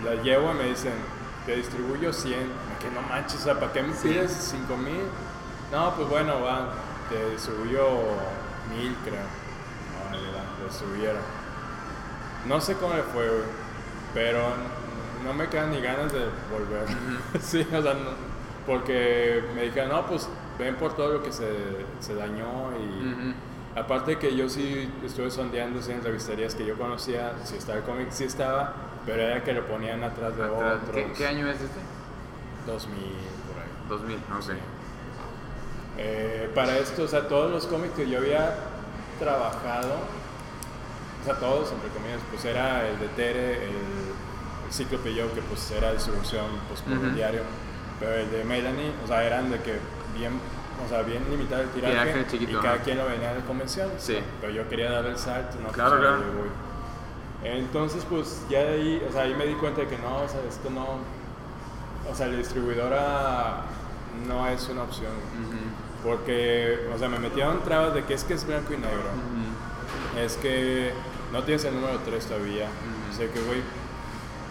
las 0.04 0.22
llevo 0.24 0.52
y 0.52 0.54
me 0.54 0.64
dicen, 0.64 0.92
te 1.46 1.56
distribuyo 1.56 2.12
100. 2.12 2.38
Me 2.38 2.78
que 2.78 2.90
no 2.94 3.02
manches, 3.08 3.40
¿para 3.42 3.72
qué 3.72 3.82
me 3.82 3.92
pides 3.92 4.30
5000? 4.32 4.94
No, 5.72 5.94
pues 5.96 6.08
bueno, 6.08 6.40
va, 6.42 6.68
te 7.08 7.30
distribuyo 7.30 7.84
1000, 8.76 8.94
creo. 9.04 9.22
Te 10.58 10.64
distribuyeron. 10.66 11.22
No 12.46 12.60
sé 12.60 12.74
cómo 12.74 12.94
le 12.94 13.02
fue, 13.02 13.28
güey, 13.28 13.42
pero 14.14 14.40
no 15.24 15.34
me 15.34 15.48
quedan 15.48 15.72
ni 15.72 15.80
ganas 15.80 16.12
de 16.12 16.20
volver. 16.50 16.86
sí, 17.42 17.66
o 17.76 17.82
sea, 17.82 17.94
no- 17.94 18.30
porque 18.66 19.42
me 19.54 19.62
dijeron, 19.62 19.88
no, 19.90 20.06
pues 20.06 20.28
ven 20.58 20.76
por 20.76 20.94
todo 20.94 21.14
lo 21.14 21.22
que 21.22 21.32
se, 21.32 21.50
se 21.98 22.14
dañó 22.14 22.70
y. 22.78 23.34
Aparte 23.76 24.18
que 24.18 24.34
yo 24.36 24.48
sí 24.48 24.90
estuve 25.04 25.30
sondeando 25.30 25.80
sí, 25.80 25.92
en 25.92 26.02
revisterías 26.02 26.54
que 26.54 26.66
yo 26.66 26.76
conocía, 26.76 27.32
si 27.44 27.56
estaba 27.56 27.78
el 27.78 27.84
cómic, 27.84 28.08
sí 28.10 28.24
estaba, 28.24 28.74
pero 29.06 29.22
era 29.22 29.44
que 29.44 29.52
lo 29.52 29.64
ponían 29.66 30.02
atrás 30.02 30.36
de 30.36 30.42
Atrás. 30.44 30.78
otros. 30.82 30.94
¿Qué, 30.94 31.12
qué 31.16 31.26
año 31.26 31.48
es 31.48 31.60
este? 31.60 31.78
2000, 32.66 32.94
por 32.98 33.62
ahí. 33.62 33.70
2000, 33.88 34.16
ok. 34.16 34.42
Sí. 34.42 34.52
Eh, 35.98 36.50
para 36.54 36.78
esto, 36.78 37.04
o 37.04 37.08
sea, 37.08 37.28
todos 37.28 37.50
los 37.50 37.66
cómics 37.66 37.94
que 37.94 38.08
yo 38.08 38.18
había 38.18 38.54
trabajado, 39.18 39.94
o 41.22 41.24
sea, 41.24 41.34
todos, 41.38 41.70
entre 41.72 41.88
comillas, 41.90 42.20
pues 42.30 42.44
era 42.44 42.88
el 42.88 42.98
de 42.98 43.08
Tere, 43.08 43.64
el, 43.66 43.70
el 44.66 44.72
Cíclope 44.72 45.10
Joe, 45.14 45.30
que 45.32 45.42
pues 45.42 45.70
era 45.70 45.92
distribución 45.92 46.46
pues, 46.68 46.80
por 46.82 46.92
el 46.94 46.98
Ujú. 47.06 47.10
diario, 47.16 47.42
pero 48.00 48.14
el 48.14 48.30
de 48.30 48.44
Melanie, 48.44 48.92
o 49.04 49.06
sea, 49.06 49.24
eran 49.24 49.50
de 49.50 49.60
que 49.60 49.78
bien, 50.18 50.40
o 50.84 50.88
sea, 50.88 51.02
bien 51.02 51.22
limitado 51.30 51.62
el 51.62 51.68
tiraje, 51.70 51.92
Tiraje 51.94 52.26
chiquito, 52.30 52.58
y 52.58 52.62
cada 52.62 52.78
quien 52.78 52.98
lo 52.98 53.06
venía 53.06 53.34
de 53.34 53.40
convención, 53.42 53.88
Sí. 53.98 54.18
pero 54.40 54.52
yo 54.52 54.68
quería 54.68 54.90
dar 54.90 55.06
el 55.06 55.18
salto, 55.18 55.56
no 55.62 55.68
Claro, 55.68 55.90
Pues, 55.90 56.00
claro. 56.00 56.22
Entonces, 57.42 58.04
pues 58.08 58.44
ya 58.50 58.60
de 58.64 58.74
ahí, 58.74 59.06
o 59.08 59.12
sea, 59.12 59.22
ahí 59.22 59.34
me 59.34 59.46
di 59.46 59.54
cuenta 59.54 59.80
de 59.80 59.88
que 59.88 59.96
no, 59.98 60.22
o 60.22 60.28
sea, 60.28 60.40
esto 60.48 60.68
no, 60.70 60.86
o 62.10 62.14
sea, 62.14 62.26
la 62.26 62.36
distribuidora 62.36 63.62
no 64.28 64.46
es 64.48 64.68
una 64.68 64.82
opción. 64.82 65.12
Ujú. 65.12 66.08
Porque, 66.08 66.88
o 66.94 66.98
sea, 66.98 67.08
me 67.08 67.18
metieron 67.18 67.62
trabas 67.62 67.94
de 67.94 68.04
que 68.04 68.14
es 68.14 68.24
que 68.24 68.34
es 68.34 68.46
blanco 68.46 68.72
y 68.74 68.76
negro. 68.76 68.98
Ujú. 68.98 70.18
Es 70.18 70.36
que 70.36 70.92
no 71.32 71.42
tienes 71.44 71.64
el 71.64 71.74
número 71.74 71.98
3 72.04 72.26
todavía. 72.26 72.64
Ujú. 72.66 73.10
O 73.10 73.16
sea, 73.16 73.32
que, 73.32 73.40
güey. 73.40 73.60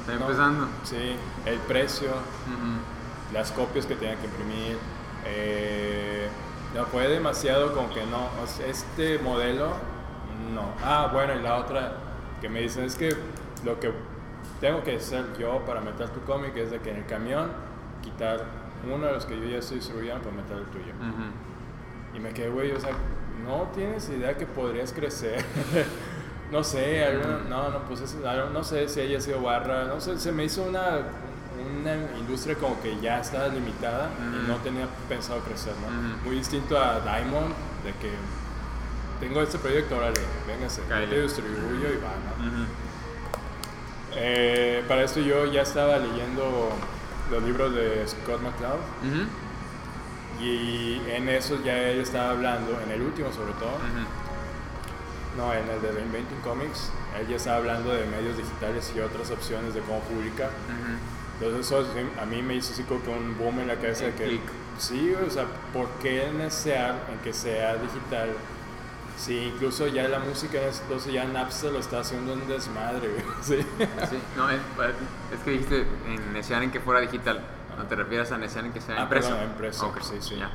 Está 0.01 0.13
no, 0.15 0.21
empezando. 0.25 0.67
Sí, 0.83 1.15
el 1.45 1.59
precio, 1.59 2.09
las 3.33 3.51
copias 3.51 3.85
que 3.85 3.95
tenía 3.95 4.15
que 4.15 4.25
imprimir. 4.25 4.77
Eh, 5.31 6.27
no, 6.75 6.85
fue 6.85 7.07
demasiado 7.07 7.73
como 7.73 7.89
que 7.93 8.01
no. 8.05 8.29
este 8.65 9.19
modelo, 9.19 9.67
no. 10.53 10.73
Ah, 10.83 11.09
bueno, 11.11 11.35
y 11.35 11.41
la 11.41 11.57
otra 11.57 11.93
que 12.41 12.49
me 12.49 12.61
dicen 12.61 12.85
es 12.85 12.95
que 12.95 13.15
lo 13.63 13.79
que 13.79 13.91
tengo 14.61 14.83
que 14.83 14.95
hacer 14.95 15.25
yo 15.37 15.59
para 15.65 15.81
meter 15.81 16.09
tu 16.09 16.21
cómic 16.21 16.55
es 16.57 16.71
de 16.71 16.79
que 16.79 16.91
en 16.91 16.97
el 16.97 17.05
camión 17.05 17.51
quitar 18.01 18.43
uno 18.91 19.05
de 19.07 19.13
los 19.13 19.25
que 19.25 19.37
yo 19.39 19.45
ya 19.45 19.57
estoy 19.57 19.77
distribuyendo 19.77 20.21
para 20.23 20.35
meter 20.35 20.57
el 20.57 20.65
tuyo. 20.65 20.93
Y 22.15 22.19
me 22.19 22.29
quedé, 22.33 22.49
güey, 22.49 22.71
o 22.71 22.79
sea, 22.79 22.91
no 23.45 23.69
tienes 23.75 24.09
idea 24.09 24.35
que 24.37 24.45
podrías 24.45 24.93
crecer. 24.93 25.43
no 26.51 26.63
sé, 26.63 27.03
alguna- 27.03 27.39
no, 27.49 27.69
no, 27.69 27.79
pues 27.83 28.01
es- 28.01 28.15
no, 28.15 28.49
no 28.49 28.63
sé 28.63 28.87
si 28.87 29.01
haya 29.01 29.19
sido 29.19 29.41
barra, 29.41 29.83
no 29.85 29.99
sé, 29.99 30.17
se 30.17 30.31
me 30.31 30.45
hizo 30.45 30.63
una, 30.63 30.99
una 31.65 31.95
industria 32.17 32.55
como 32.55 32.81
que 32.81 32.99
ya 32.99 33.19
estaba 33.19 33.47
limitada 33.47 34.09
y 34.19 34.37
Ujú. 34.37 34.47
no 34.47 34.55
tenía 34.57 34.87
pensado 35.07 35.39
crecer, 35.41 35.73
¿no? 35.81 35.87
Ujú. 35.87 36.25
Muy 36.25 36.35
distinto 36.37 36.77
a 36.79 36.99
Diamond, 37.01 37.53
de 37.83 37.91
que 38.01 38.11
tengo 39.19 39.41
este 39.41 39.57
proyecto, 39.59 39.97
órale, 39.97 40.19
véngase, 40.47 40.81
Cáele. 40.87 41.07
te 41.15 41.21
distribuyo 41.23 41.89
y 41.89 41.97
va, 41.97 42.13
¿no? 42.25 42.47
Ujú. 42.47 42.65
Eh, 44.15 44.83
para 44.87 45.03
esto 45.03 45.19
yo 45.19 45.45
ya 45.45 45.61
estaba 45.61 45.97
leyendo 45.97 46.71
los 47.29 47.43
libros 47.43 47.73
de 47.75 48.07
Scott 48.07 48.41
McCloud. 48.41 48.79
Ujú. 49.03 50.43
Y 50.43 51.01
en 51.09 51.27
eso 51.29 51.61
ya 51.63 51.77
él 51.77 51.99
estaba 51.99 52.29
hablando, 52.31 52.79
en 52.81 52.91
el 52.91 53.01
último 53.01 53.31
sobre 53.33 53.51
todo, 53.53 53.75
Ujú. 53.75 55.37
no, 55.37 55.53
en 55.53 55.67
el 55.69 55.81
de 55.81 55.91
Reinventing 55.91 56.39
Comics, 56.41 56.91
él 57.19 57.27
ya 57.27 57.35
estaba 57.35 57.57
hablando 57.57 57.93
de 57.93 58.05
medios 58.05 58.37
digitales 58.37 58.91
y 58.95 59.01
otras 59.01 59.29
opciones 59.31 59.73
de 59.73 59.81
cómo 59.81 59.99
publicar. 60.01 60.49
Entonces 61.39 61.65
eso 61.67 61.85
a 62.21 62.25
mí 62.25 62.41
me 62.41 62.55
hizo 62.55 62.73
así 62.73 62.83
como 62.83 63.01
que 63.03 63.09
un 63.09 63.37
boom 63.37 63.59
en 63.61 63.67
la 63.67 63.75
cabeza 63.75 64.05
de 64.05 64.13
que, 64.13 64.25
clic. 64.25 64.41
sí, 64.77 65.13
o 65.25 65.29
sea, 65.29 65.45
¿por 65.73 65.87
qué 66.01 66.29
desear 66.37 66.95
en 67.11 67.19
que 67.19 67.31
sea 67.33 67.75
digital? 67.77 68.29
Sí, 69.17 69.51
incluso 69.53 69.87
ya 69.87 70.07
la 70.07 70.19
música 70.19 70.59
entonces 70.81 71.11
ya 71.13 71.25
Napster 71.25 71.71
lo 71.73 71.79
está 71.79 71.99
haciendo 71.99 72.33
un 72.33 72.47
desmadre, 72.47 73.07
güey, 73.09 73.23
sí. 73.41 73.57
Sí, 74.09 74.17
no, 74.37 74.49
es, 74.49 74.59
es 75.33 75.39
que 75.43 75.51
dijiste 75.51 75.85
en 76.07 76.33
desear 76.33 76.63
en 76.63 76.71
que 76.71 76.79
fuera 76.79 76.99
digital. 77.01 77.41
No 77.77 77.85
te 77.85 77.95
refieres 77.95 78.29
a 78.33 78.37
desear 78.37 78.65
en 78.65 78.73
que 78.73 78.81
sea 78.81 78.95
Ah, 78.99 79.03
impreso. 79.03 79.29
perdón, 79.29 79.43
impreso, 79.51 79.87
Ok, 79.87 80.01
sí, 80.01 80.15
sí. 80.19 80.35
ya. 80.37 80.49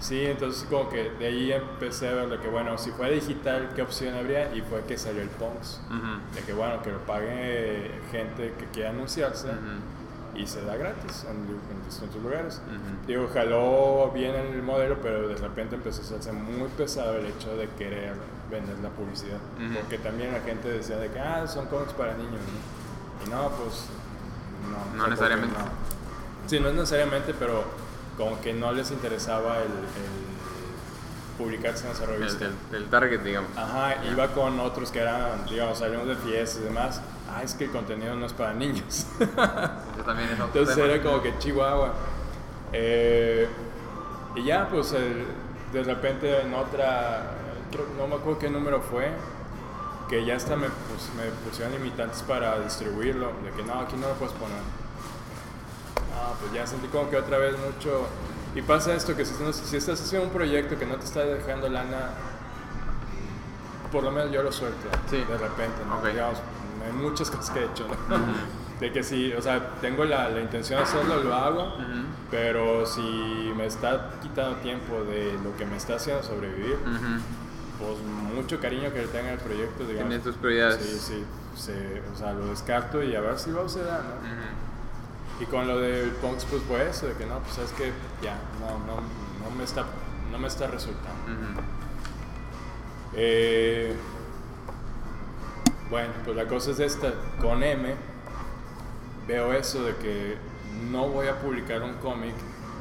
Sí, 0.00 0.24
entonces 0.24 0.66
como 0.70 0.88
que 0.88 1.10
de 1.18 1.26
ahí 1.26 1.52
empecé 1.52 2.08
a 2.08 2.12
ver 2.14 2.28
de 2.30 2.38
que, 2.38 2.48
bueno, 2.48 2.78
si 2.78 2.90
fuera 2.90 3.12
digital, 3.14 3.70
¿qué 3.76 3.82
opción 3.82 4.14
habría? 4.14 4.54
Y 4.54 4.62
fue 4.62 4.82
que 4.84 4.96
salió 4.96 5.20
el 5.20 5.28
Punks. 5.28 5.82
Ujú. 5.88 6.34
De 6.34 6.40
que, 6.42 6.54
bueno, 6.54 6.82
que 6.82 6.90
lo 6.90 6.98
pague 7.00 7.90
gente 8.10 8.54
que 8.58 8.64
quiera 8.72 8.90
anunciarse 8.90 9.48
Ujú. 9.48 9.58
Y 10.34 10.46
se 10.46 10.62
da 10.64 10.76
gratis 10.76 11.24
en, 11.28 11.36
en 11.36 11.84
distintos 11.86 12.22
lugares. 12.22 12.60
Ujú. 12.66 13.06
Digo, 13.06 13.28
jaló 13.32 14.10
bien 14.14 14.34
el 14.34 14.62
modelo, 14.62 14.98
pero 15.02 15.28
de 15.28 15.36
repente 15.36 15.74
empezó 15.76 16.00
a 16.02 16.04
hacerse 16.04 16.32
muy 16.32 16.68
pesado 16.70 17.16
el 17.16 17.26
hecho 17.26 17.56
de 17.56 17.68
querer 17.70 18.14
vender 18.50 18.78
la 18.78 18.88
publicidad. 18.90 19.38
Ujú. 19.56 19.74
Porque 19.80 19.98
también 19.98 20.32
la 20.32 20.40
gente 20.40 20.68
decía 20.68 20.96
de 20.96 21.08
que, 21.10 21.18
ah, 21.18 21.46
son 21.46 21.66
cómics 21.66 21.92
para 21.94 22.14
niños. 22.14 22.32
¿no? 22.32 23.26
Y 23.26 23.30
no, 23.30 23.48
pues, 23.50 23.86
no. 24.70 24.76
o 24.76 24.82
sea, 24.82 24.90
porque 24.96 25.10
necesariamente. 25.10 25.58
no. 25.58 25.64
Sí, 26.48 26.60
no 26.60 26.68
es 26.68 26.74
necesariamente, 26.74 27.34
pero 27.38 27.64
como 28.16 28.40
que 28.40 28.52
no 28.52 28.72
les 28.72 28.90
interesaba 28.90 29.58
el, 29.58 29.64
el 29.64 31.38
publicarse 31.38 31.86
en 31.86 31.92
esa 31.92 32.04
El, 32.04 32.10
revista. 32.10 32.44
el- 32.46 32.74
el 32.76 32.88
target, 32.90 33.20
digamos. 33.20 33.50
Ajá, 33.56 34.04
iba 34.04 34.28
con 34.28 34.58
otros 34.60 34.90
que 34.90 35.00
eran, 35.00 35.44
digamos, 35.48 35.78
salimos 35.78 36.06
de 36.06 36.16
fiestas 36.16 36.60
y 36.60 36.64
demás. 36.64 37.00
Ah, 37.32 37.42
es 37.42 37.54
que 37.54 37.64
el 37.64 37.70
contenido 37.70 38.14
no 38.16 38.26
es 38.26 38.32
para 38.32 38.52
niños. 38.54 39.06
Eso 39.20 40.04
también 40.04 40.28
es 40.30 40.34
otro 40.34 40.46
Entonces 40.46 40.74
tema. 40.74 40.88
era 40.88 41.02
como 41.02 41.22
que 41.22 41.38
Chihuahua. 41.38 41.92
Eh, 42.72 43.48
Y 44.36 44.44
ya, 44.44 44.68
pues 44.68 44.92
el- 44.92 45.26
de 45.72 45.82
repente 45.82 46.40
en 46.40 46.54
otra, 46.54 47.22
creo- 47.72 47.86
no 47.98 48.06
me 48.06 48.14
acuerdo 48.14 48.38
qué 48.38 48.48
número 48.48 48.80
fue, 48.80 49.10
que 50.08 50.24
ya 50.24 50.36
hasta 50.36 50.54
me, 50.56 50.68
pus- 50.68 51.10
me 51.16 51.24
pusieron 51.48 51.72
limitantes 51.74 52.22
para 52.22 52.58
distribuirlo, 52.60 53.32
de 53.44 53.50
que 53.50 53.62
no, 53.64 53.80
aquí 53.80 53.96
no 53.96 54.06
lo 54.08 54.14
puedes 54.14 54.34
poner. 54.34 54.58
Ah, 56.14 56.32
pues 56.40 56.52
ya 56.52 56.64
sentí 56.66 56.86
como 56.88 57.10
que 57.10 57.16
otra 57.16 57.38
vez 57.38 57.54
mucho... 57.58 58.06
Y 58.54 58.62
pasa 58.62 58.94
esto, 58.94 59.16
que 59.16 59.24
si, 59.24 59.34
si 59.52 59.76
estás 59.76 60.00
haciendo 60.00 60.26
un 60.28 60.32
proyecto 60.32 60.76
que 60.78 60.86
no 60.86 60.94
te 60.96 61.04
está 61.04 61.20
dejando 61.24 61.68
lana, 61.68 62.10
por 63.92 64.02
lo 64.04 64.10
menos 64.12 64.30
yo 64.32 64.42
lo 64.42 64.52
suelto 64.52 64.88
Sí. 65.08 65.16
de 65.18 65.38
repente, 65.38 65.82
¿no? 65.88 65.98
Ok. 65.98 66.06
Digamos, 66.06 66.38
hay 66.84 66.92
muchas 66.92 67.30
cosas 67.30 67.50
que 67.50 67.60
he 67.60 67.64
hecho, 67.66 67.86
¿no? 68.08 68.16
De 68.80 68.90
que 68.92 69.02
si, 69.02 69.32
o 69.34 69.42
sea, 69.42 69.72
tengo 69.80 70.04
la, 70.04 70.30
la 70.30 70.40
intención 70.40 70.78
de 70.78 70.84
hacerlo, 70.84 71.22
lo 71.22 71.34
hago, 71.34 71.74
pero 72.30 72.86
si 72.86 73.52
me 73.56 73.66
está 73.66 74.12
quitando 74.22 74.56
tiempo 74.56 75.04
de 75.04 75.34
lo 75.44 75.54
que 75.56 75.66
me 75.66 75.76
está 75.76 75.96
haciendo 75.96 76.22
sobrevivir, 76.22 76.76
pues 77.78 77.98
mucho 78.34 78.58
cariño 78.60 78.92
que 78.92 79.02
le 79.02 79.08
tenga 79.08 79.32
al 79.32 79.38
proyecto, 79.38 79.84
digamos. 79.84 80.08
Tienes 80.08 80.22
tus 80.24 80.36
prioridades. 80.36 80.80
Sí, 80.82 80.98
sí, 80.98 81.24
se- 81.62 82.02
o 82.12 82.16
sea, 82.16 82.32
lo 82.32 82.46
descarto 82.46 83.02
y 83.02 83.14
a 83.14 83.20
ver 83.20 83.38
si 83.38 83.50
va 83.52 83.60
a 83.60 83.68
suceder, 83.68 83.86
¿no? 83.92 85.42
Y 85.42 85.46
con 85.46 85.66
lo 85.68 85.78
del 85.78 86.10
Punks, 86.12 86.44
pues 86.46 86.62
fue 86.68 86.88
eso, 86.88 87.06
de 87.06 87.14
que 87.14 87.26
no, 87.26 87.38
pues 87.40 87.58
es 87.58 87.72
que 87.72 87.92
ya, 88.22 88.36
no, 88.60 88.78
no, 88.86 88.96
no, 89.00 89.56
me, 89.56 89.64
está, 89.64 89.84
no 90.30 90.38
me 90.38 90.48
está 90.48 90.66
resultando. 90.66 91.60
Eh, 93.14 93.94
bueno, 95.90 96.12
pues 96.24 96.36
la 96.36 96.46
cosa 96.46 96.70
es 96.70 96.80
esta, 96.80 97.12
con 97.40 97.62
M 97.62 97.94
veo 99.26 99.52
eso 99.52 99.82
de 99.84 99.94
que 99.96 100.36
no 100.90 101.08
voy 101.08 101.28
a 101.28 101.38
publicar 101.40 101.82
un 101.82 101.94
cómic 101.94 102.34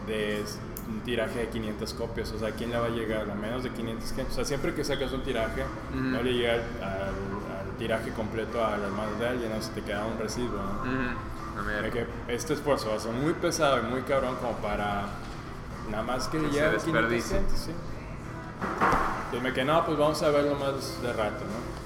de 0.07 0.43
un 0.87 1.01
tiraje 1.01 1.39
de 1.39 1.47
500 1.49 1.93
copias, 1.93 2.31
o 2.31 2.39
sea, 2.39 2.47
¿a 2.47 2.51
quién 2.51 2.71
le 2.71 2.79
va 2.79 2.87
a 2.87 2.89
llegar? 2.89 3.29
A 3.29 3.35
menos 3.35 3.63
de 3.63 3.69
500 3.69 4.13
gente. 4.13 4.31
O 4.31 4.35
sea, 4.35 4.45
siempre 4.45 4.73
que 4.73 4.83
sacas 4.83 5.11
un 5.11 5.21
tiraje, 5.23 5.63
no 5.93 6.21
le 6.23 6.33
llega 6.33 6.53
al, 6.53 6.59
al- 6.81 7.69
al 7.69 7.77
tiraje 7.77 8.11
completo 8.13 8.63
a 8.65 8.77
las 8.77 8.89
manos 8.91 9.19
de 9.19 9.27
alguien, 9.27 9.51
no 9.55 9.61
se 9.61 9.71
te 9.71 9.81
queda 9.81 10.05
un 10.05 10.17
residuo, 10.17 10.57
¿no? 10.61 11.63
Me- 11.63 11.73
De 11.81 11.91
que 11.91 12.05
este 12.29 12.53
esfuerzo 12.53 12.89
va 12.89 12.95
a 12.95 12.99
ser 12.99 13.11
muy 13.11 13.33
pesado 13.33 13.79
y 13.79 13.83
muy 13.83 14.01
cabrón 14.01 14.35
como 14.37 14.53
para 14.57 15.07
nada 15.91 16.03
más 16.03 16.27
que, 16.27 16.37
Que 16.37 16.43
le 16.43 16.49
se 16.49 16.55
llegue 16.55 16.67
a 16.67 16.77
500 16.77 16.83
desperdicie. 16.93 17.37
gente, 17.37 17.55
sí. 17.57 17.71
Entonces 19.25 19.41
me 19.43 19.53
quedé, 19.53 19.65
no, 19.65 19.85
pues 19.85 19.97
vamos 19.97 20.21
a 20.23 20.29
verlo 20.29 20.55
más 20.55 21.01
de 21.01 21.13
rato, 21.13 21.43
¿no? 21.45 21.78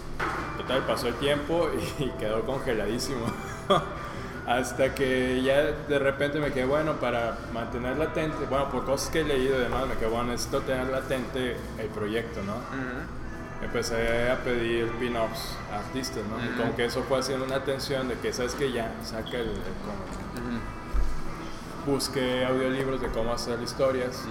Total, 0.64 0.86
pasó 0.86 1.08
el 1.08 1.16
tiempo 1.16 1.70
y 2.00 2.10
quedó 2.20 2.42
congeladísimo. 2.46 3.26
Hasta 4.48 4.94
que 4.94 5.42
ya 5.42 5.62
de 5.62 6.00
repente 6.00 6.38
me 6.40 6.52
quedé, 6.52 6.66
bueno, 6.66 6.94
para 6.96 7.38
mantener 7.54 7.96
latente, 7.98 8.46
bueno, 8.50 8.70
por 8.70 8.84
cosas 8.84 9.10
que 9.10 9.22
he 9.22 9.24
leído 9.24 9.58
y 9.58 9.64
demás, 9.64 9.88
me 9.88 9.96
quedé, 9.96 10.10
bueno, 10.10 10.32
necesito 10.32 10.60
tener 10.62 10.88
latente 10.88 11.56
el 11.80 11.88
proyecto, 11.88 12.42
¿no? 12.44 12.56
Empecé 13.64 14.30
a 14.30 14.44
pedir 14.44 14.92
pin-ups 15.00 15.56
a 15.72 15.80
artistas, 15.80 16.24
¿no? 16.30 16.44
Y 16.44 16.58
como 16.58 16.76
que 16.76 16.84
eso 16.84 17.04
fue 17.04 17.20
haciendo 17.20 17.46
una 17.46 17.64
tensión 17.64 18.10
de 18.10 18.16
que, 18.16 18.34
¿sabes 18.34 18.54
que 18.56 18.74
Ya, 18.74 18.92
saca 19.06 19.38
el, 19.38 19.48
el 19.48 19.76
cómic. 19.86 20.62
Busqué 21.86 22.46
audiolibros 22.46 23.02
de 23.02 23.08
cómo 23.10 23.34
hacer 23.34 23.62
historias. 23.62 24.24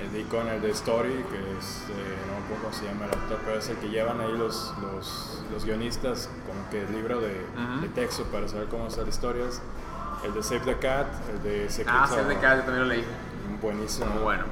El 0.00 0.12
di 0.12 0.24
con 0.24 0.48
el 0.48 0.62
de 0.62 0.70
Story, 0.70 1.12
que 1.30 1.58
es, 1.58 1.84
eh, 1.90 2.16
no 2.26 2.38
me 2.38 2.44
acuerdo 2.44 2.62
cómo 2.64 2.72
se 2.72 2.84
llama 2.86 3.04
el 3.06 3.18
autor, 3.20 3.38
pero 3.44 3.58
es 3.58 3.68
el 3.68 3.76
que 3.76 3.88
llevan 3.88 4.20
ahí 4.20 4.32
los, 4.32 4.72
los, 4.80 5.42
los 5.52 5.64
guionistas, 5.66 6.30
como 6.46 6.68
que 6.70 6.82
el 6.84 6.92
libro 6.92 7.20
de, 7.20 7.44
de 7.82 7.88
texto 7.94 8.24
para 8.24 8.48
saber 8.48 8.68
cómo 8.68 8.86
hacer 8.86 9.06
historias. 9.08 9.60
El 10.24 10.32
de 10.32 10.42
Save 10.42 10.60
the 10.60 10.78
Cat, 10.78 11.06
el 11.34 11.42
de 11.42 11.68
Secrets 11.68 11.98
Ah, 11.98 12.04
of- 12.04 12.18
sí, 12.22 12.28
de 12.28 12.34
casa 12.38 12.62
también 12.64 12.80
lo 12.80 12.94
leí. 12.94 13.04
Buenísimo. 13.60 14.06
Muy 14.06 14.22
bueno. 14.22 14.44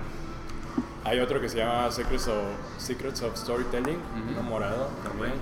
Hay 1.05 1.21
otro 1.21 1.41
que 1.41 1.49
se 1.49 1.59
llama 1.59 1.91
Secrets 1.91 2.29
of, 2.29 2.45
Secrets 2.79 3.23
of 3.23 3.37
Storytelling, 3.37 3.99
uno 4.31 4.43
morado 4.43 4.89
también, 5.03 5.33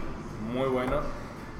muy 0.52 0.68
bueno. 0.68 1.00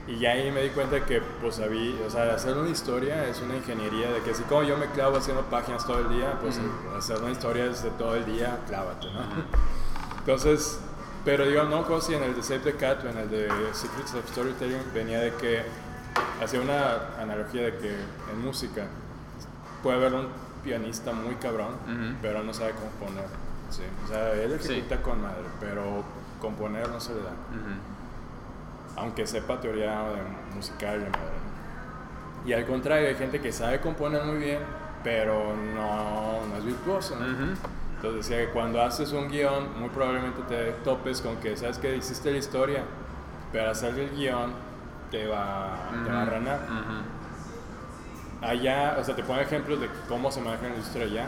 Y 0.08 0.18
ya 0.18 0.32
ahí 0.32 0.50
me 0.50 0.62
di 0.62 0.70
cuenta 0.70 1.04
que, 1.06 1.22
pues, 1.40 1.60
había, 1.60 1.94
o 2.06 2.10
sea, 2.10 2.34
hacer 2.34 2.56
una 2.56 2.68
historia 2.70 3.26
es 3.28 3.40
una 3.40 3.56
ingeniería 3.56 4.10
de 4.10 4.20
que 4.22 4.32
así 4.32 4.42
como 4.44 4.64
yo 4.64 4.76
me 4.76 4.86
clavo 4.86 5.16
haciendo 5.16 5.42
páginas 5.44 5.86
todo 5.86 6.00
el 6.00 6.08
día, 6.08 6.38
pues 6.40 6.58
Ujú. 6.58 6.96
hacer 6.96 7.18
una 7.22 7.30
historia 7.30 7.66
es 7.66 7.82
de 7.84 7.90
todo 7.90 8.16
el 8.16 8.26
día, 8.26 8.58
clávate, 8.66 9.06
¿no? 9.12 9.20
Entonces, 10.18 10.80
pero 11.24 11.46
digo, 11.46 11.62
no, 11.64 11.84
como 11.84 12.00
si 12.00 12.14
en 12.14 12.22
el 12.24 12.34
de 12.34 12.42
Save 12.42 12.60
the 12.60 12.74
Cat 12.74 13.04
o 13.04 13.08
en 13.10 13.18
el 13.18 13.30
de 13.30 13.48
Secrets 13.72 14.14
of 14.14 14.28
Storytelling 14.30 14.82
venía 14.92 15.20
de 15.20 15.32
que 15.34 15.62
hacía 16.42 16.60
una 16.60 17.20
analogía 17.20 17.62
de 17.62 17.76
que 17.78 17.90
en 18.32 18.44
música 18.44 18.86
puede 19.84 19.96
haber 19.98 20.14
un 20.14 20.26
pianista 20.64 21.12
muy 21.12 21.36
cabrón, 21.36 21.76
pero 22.20 22.42
no 22.42 22.52
sabe 22.52 22.72
componer. 22.72 23.26
Sí. 23.70 23.82
O 24.04 24.08
sea, 24.08 24.32
él 24.32 24.58
Sí. 24.60 24.72
ejecuta 24.72 25.00
con 25.00 25.22
madre, 25.22 25.44
pero 25.60 26.02
componer 26.40 26.88
no 26.88 27.00
se 27.00 27.14
le 27.14 27.20
da. 27.22 27.30
Ujú. 27.30 28.01
Aunque 28.96 29.26
sepa 29.26 29.60
teoría 29.60 30.02
musical 30.54 31.00
de 31.00 31.10
madre. 31.10 31.42
Y 32.44 32.52
al 32.52 32.66
contrario, 32.66 33.08
hay 33.08 33.14
gente 33.14 33.40
que 33.40 33.52
sabe 33.52 33.80
componer 33.80 34.24
muy 34.24 34.36
bien, 34.36 34.58
pero 35.04 35.54
no, 35.74 36.46
no 36.46 36.56
es 36.56 36.64
virtuoso. 36.64 37.16
¿no? 37.16 37.26
Ujú. 37.26 37.54
Entonces 37.96 38.28
decía 38.28 38.46
que 38.46 38.52
cuando 38.52 38.82
haces 38.82 39.12
un 39.12 39.28
guion, 39.28 39.78
muy 39.78 39.88
probablemente 39.90 40.42
te 40.48 40.72
topes 40.84 41.20
con 41.20 41.36
que 41.36 41.56
sabes 41.56 41.78
que 41.78 41.96
hiciste 41.96 42.32
la 42.32 42.38
historia, 42.38 42.82
pero 43.52 43.70
hacer 43.70 43.96
el 43.98 44.10
guion 44.10 44.52
te 45.10 45.26
va, 45.26 45.90
te 46.04 46.10
va 46.10 46.22
a 46.22 46.24
ranar. 46.24 46.60
Ujú. 46.64 48.44
Allá, 48.44 48.96
o 48.98 49.04
sea, 49.04 49.14
te 49.14 49.22
pongo 49.22 49.40
ejemplos 49.40 49.80
de 49.80 49.88
cómo 50.08 50.32
se 50.32 50.40
maneja 50.40 50.64
la 50.64 50.70
industria 50.70 51.04
allá. 51.04 51.26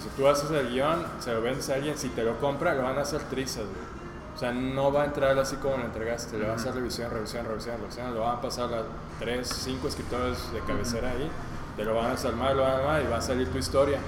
Si 0.00 0.08
tú 0.16 0.26
haces 0.26 0.50
el 0.50 0.70
guion, 0.70 1.04
se 1.20 1.32
lo 1.32 1.42
vendes 1.42 1.68
a 1.68 1.74
alguien, 1.74 1.96
si 1.98 2.08
te 2.08 2.24
lo 2.24 2.38
compra, 2.38 2.74
lo 2.74 2.82
van 2.84 2.96
a 2.98 3.02
hacer 3.02 3.20
trizas, 3.24 3.64
güey. 3.64 3.93
O 4.34 4.38
sea, 4.38 4.52
no 4.52 4.92
va 4.92 5.02
a 5.02 5.04
entrar 5.06 5.38
así 5.38 5.56
como 5.56 5.76
lo 5.76 5.84
entregaste, 5.84 6.36
le 6.38 6.46
va 6.46 6.54
a 6.54 6.56
hacer 6.56 6.74
revisión, 6.74 7.10
revisión, 7.10 7.46
revisión, 7.46 7.76
revisión, 7.80 8.14
lo 8.14 8.22
van 8.22 8.36
a 8.36 8.40
pasar 8.40 8.72
a 8.74 8.82
tres, 9.20 9.48
cinco 9.48 9.86
escritores 9.88 10.52
de 10.52 10.58
cabecera 10.60 11.10
ahí, 11.10 11.30
te 11.76 11.84
lo 11.84 11.94
van 11.94 12.06
a 12.06 12.10
desarmar, 12.10 12.54
lo 12.56 12.62
van 12.62 12.72
a 12.72 12.76
armar 12.78 13.02
y 13.02 13.06
va 13.06 13.18
a 13.18 13.22
salir 13.22 13.48
tu 13.50 13.58
historia. 13.58 13.98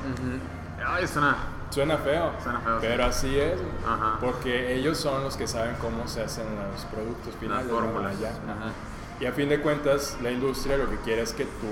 Ay, 0.84 1.06
suena. 1.06 1.36
Suena 1.70 1.96
feo, 1.98 2.30
Suena 2.42 2.60
feo, 2.60 2.80
sí. 2.80 2.86
pero 2.88 3.04
así 3.04 3.38
es. 3.38 3.58
Ajá. 3.86 4.18
porque 4.20 4.74
ellos 4.74 4.96
son 4.98 5.22
los 5.24 5.36
que 5.36 5.46
saben 5.48 5.74
cómo 5.80 6.06
se 6.06 6.22
hacen 6.22 6.44
los 6.72 6.84
productos 6.86 7.26
Las 7.26 7.36
finales. 7.36 7.66
¿no? 7.66 7.72
fórmulas. 7.74 8.14
Ajá. 8.14 8.72
Y 9.20 9.26
a 9.26 9.32
fin 9.32 9.48
de 9.48 9.60
cuentas, 9.60 10.16
la 10.22 10.30
industria 10.30 10.76
lo 10.76 10.88
que 10.88 10.96
quiere 10.98 11.22
es 11.22 11.32
que 11.32 11.44
tú, 11.44 11.66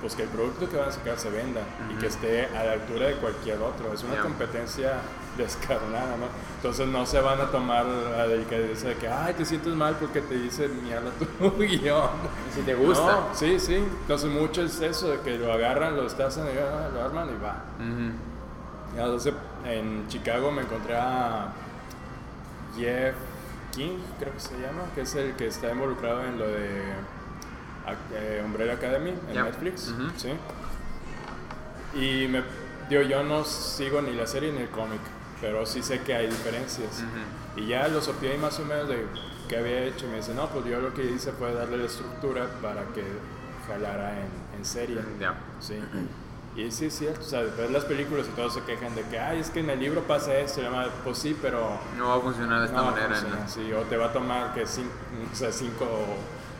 pues 0.00 0.14
que 0.14 0.22
el 0.22 0.28
producto 0.30 0.68
que 0.70 0.76
van 0.76 0.88
a 0.88 0.92
sacar 0.92 1.18
se 1.18 1.28
venda 1.30 1.60
y 1.88 1.92
Ujú. 1.92 2.00
que 2.00 2.06
esté 2.06 2.46
a 2.46 2.64
la 2.64 2.72
altura 2.72 3.08
de 3.08 3.14
cualquier 3.16 3.58
otro. 3.60 3.92
Es 3.92 4.02
una 4.04 4.14
Ya. 4.14 4.22
competencia 4.22 4.92
descarnada, 5.36 6.16
¿no? 6.16 6.26
Entonces 6.56 6.86
no 6.88 7.06
se 7.06 7.20
van 7.20 7.40
a 7.40 7.50
tomar 7.50 7.86
la 7.86 8.26
delicadeza 8.26 8.88
de 8.88 8.96
que, 8.96 9.08
ay, 9.08 9.34
te 9.34 9.44
sientes 9.44 9.74
mal 9.74 9.96
porque 9.98 10.20
te 10.20 10.34
dice 10.34 10.68
mierda 10.68 11.10
tu 11.10 11.50
guion. 11.58 12.10
Si 12.54 12.62
te 12.62 12.74
gusta. 12.74 13.06
No, 13.06 13.34
sí, 13.34 13.58
sí. 13.58 13.76
Entonces 13.76 14.30
mucho 14.30 14.62
es 14.62 14.80
eso, 14.80 15.10
de 15.10 15.20
que 15.20 15.38
lo 15.38 15.52
agarran, 15.52 15.96
lo 15.96 16.06
estazan, 16.06 16.46
y, 16.46 16.58
ah, 16.58 16.88
lo 16.92 17.02
arman 17.02 17.28
y 17.28 17.42
va. 17.42 17.64
Ujú. 17.78 18.96
Ya, 18.96 19.04
Entonces, 19.04 19.34
en 19.64 20.08
Chicago 20.08 20.50
me 20.50 20.62
encontré 20.62 20.96
a 20.96 21.52
Jeff 22.76 23.14
King, 23.72 23.98
creo 24.18 24.32
que 24.32 24.40
se 24.40 24.54
llama, 24.60 24.82
que 24.94 25.02
es 25.02 25.14
el 25.14 25.34
que 25.36 25.46
está 25.46 25.70
involucrado 25.70 26.24
en 26.24 26.38
lo 26.38 26.46
de 26.46 26.92
eh, 28.14 28.42
Umbrella 28.44 28.74
Academy 28.74 29.14
en. 29.28 29.44
Netflix. 29.44 29.94
¿sí? 30.16 30.30
Y 31.94 32.28
me, 32.28 32.42
digo, 32.88 33.02
yo 33.02 33.22
no 33.22 33.44
sigo 33.44 34.02
ni 34.02 34.12
la 34.12 34.26
serie 34.26 34.52
ni 34.52 34.62
el 34.62 34.70
cómic, 34.70 35.00
pero 35.40 35.64
sí 35.66 35.82
sé 35.82 36.00
que 36.02 36.14
hay 36.14 36.26
diferencias. 36.26 36.98
Ujú. 37.02 37.60
Y 37.62 37.66
ya 37.68 37.88
lo 37.88 38.00
sopié 38.00 38.32
ahí 38.32 38.38
más 38.38 38.58
o 38.60 38.64
menos 38.64 38.88
de 38.88 39.04
qué 39.48 39.56
había 39.58 39.84
hecho. 39.84 40.06
Y 40.06 40.10
me 40.10 40.16
dice, 40.16 40.34
no, 40.34 40.46
pues 40.48 40.64
yo 40.66 40.80
lo 40.80 40.92
que 40.94 41.04
hice 41.04 41.32
fue 41.32 41.52
darle 41.54 41.78
la 41.78 41.84
estructura 41.86 42.46
para 42.62 42.84
que 42.94 43.04
jalara 43.66 44.12
en, 44.20 44.58
en 44.58 44.64
serie. 44.64 45.00
Ya. 45.18 45.34
Sí. 45.60 45.74
Y 46.56 46.70
sí 46.72 46.86
es 46.86 46.98
cierto, 46.98 47.20
o 47.20 47.24
sea, 47.24 47.42
ves 47.42 47.70
las 47.70 47.84
películas 47.84 48.26
y 48.26 48.34
todos 48.34 48.52
se 48.54 48.62
quejan 48.62 48.92
de 48.96 49.02
que, 49.02 49.18
ay, 49.20 49.38
es 49.38 49.50
que 49.50 49.60
en 49.60 49.70
el 49.70 49.78
libro 49.78 50.02
pasa 50.02 50.34
esto, 50.36 50.60
y 50.60 50.64
la 50.64 50.70
madre, 50.70 50.90
pues 51.04 51.16
sí, 51.16 51.36
pero 51.40 51.78
No 51.96 52.08
va 52.08 52.16
a 52.16 52.20
funcionar 52.20 52.58
de 52.60 52.66
esta 52.66 52.76
no 52.76 52.90
manera. 52.90 53.08
¿no? 53.20 53.44
así, 53.44 53.72
o 53.72 53.82
te 53.82 53.96
va 53.96 54.06
a 54.06 54.12
tomar 54.12 54.52
que 54.52 54.66
cinco, 54.66 54.90
o 55.32 55.36
sea, 55.36 55.52
cinco 55.52 55.86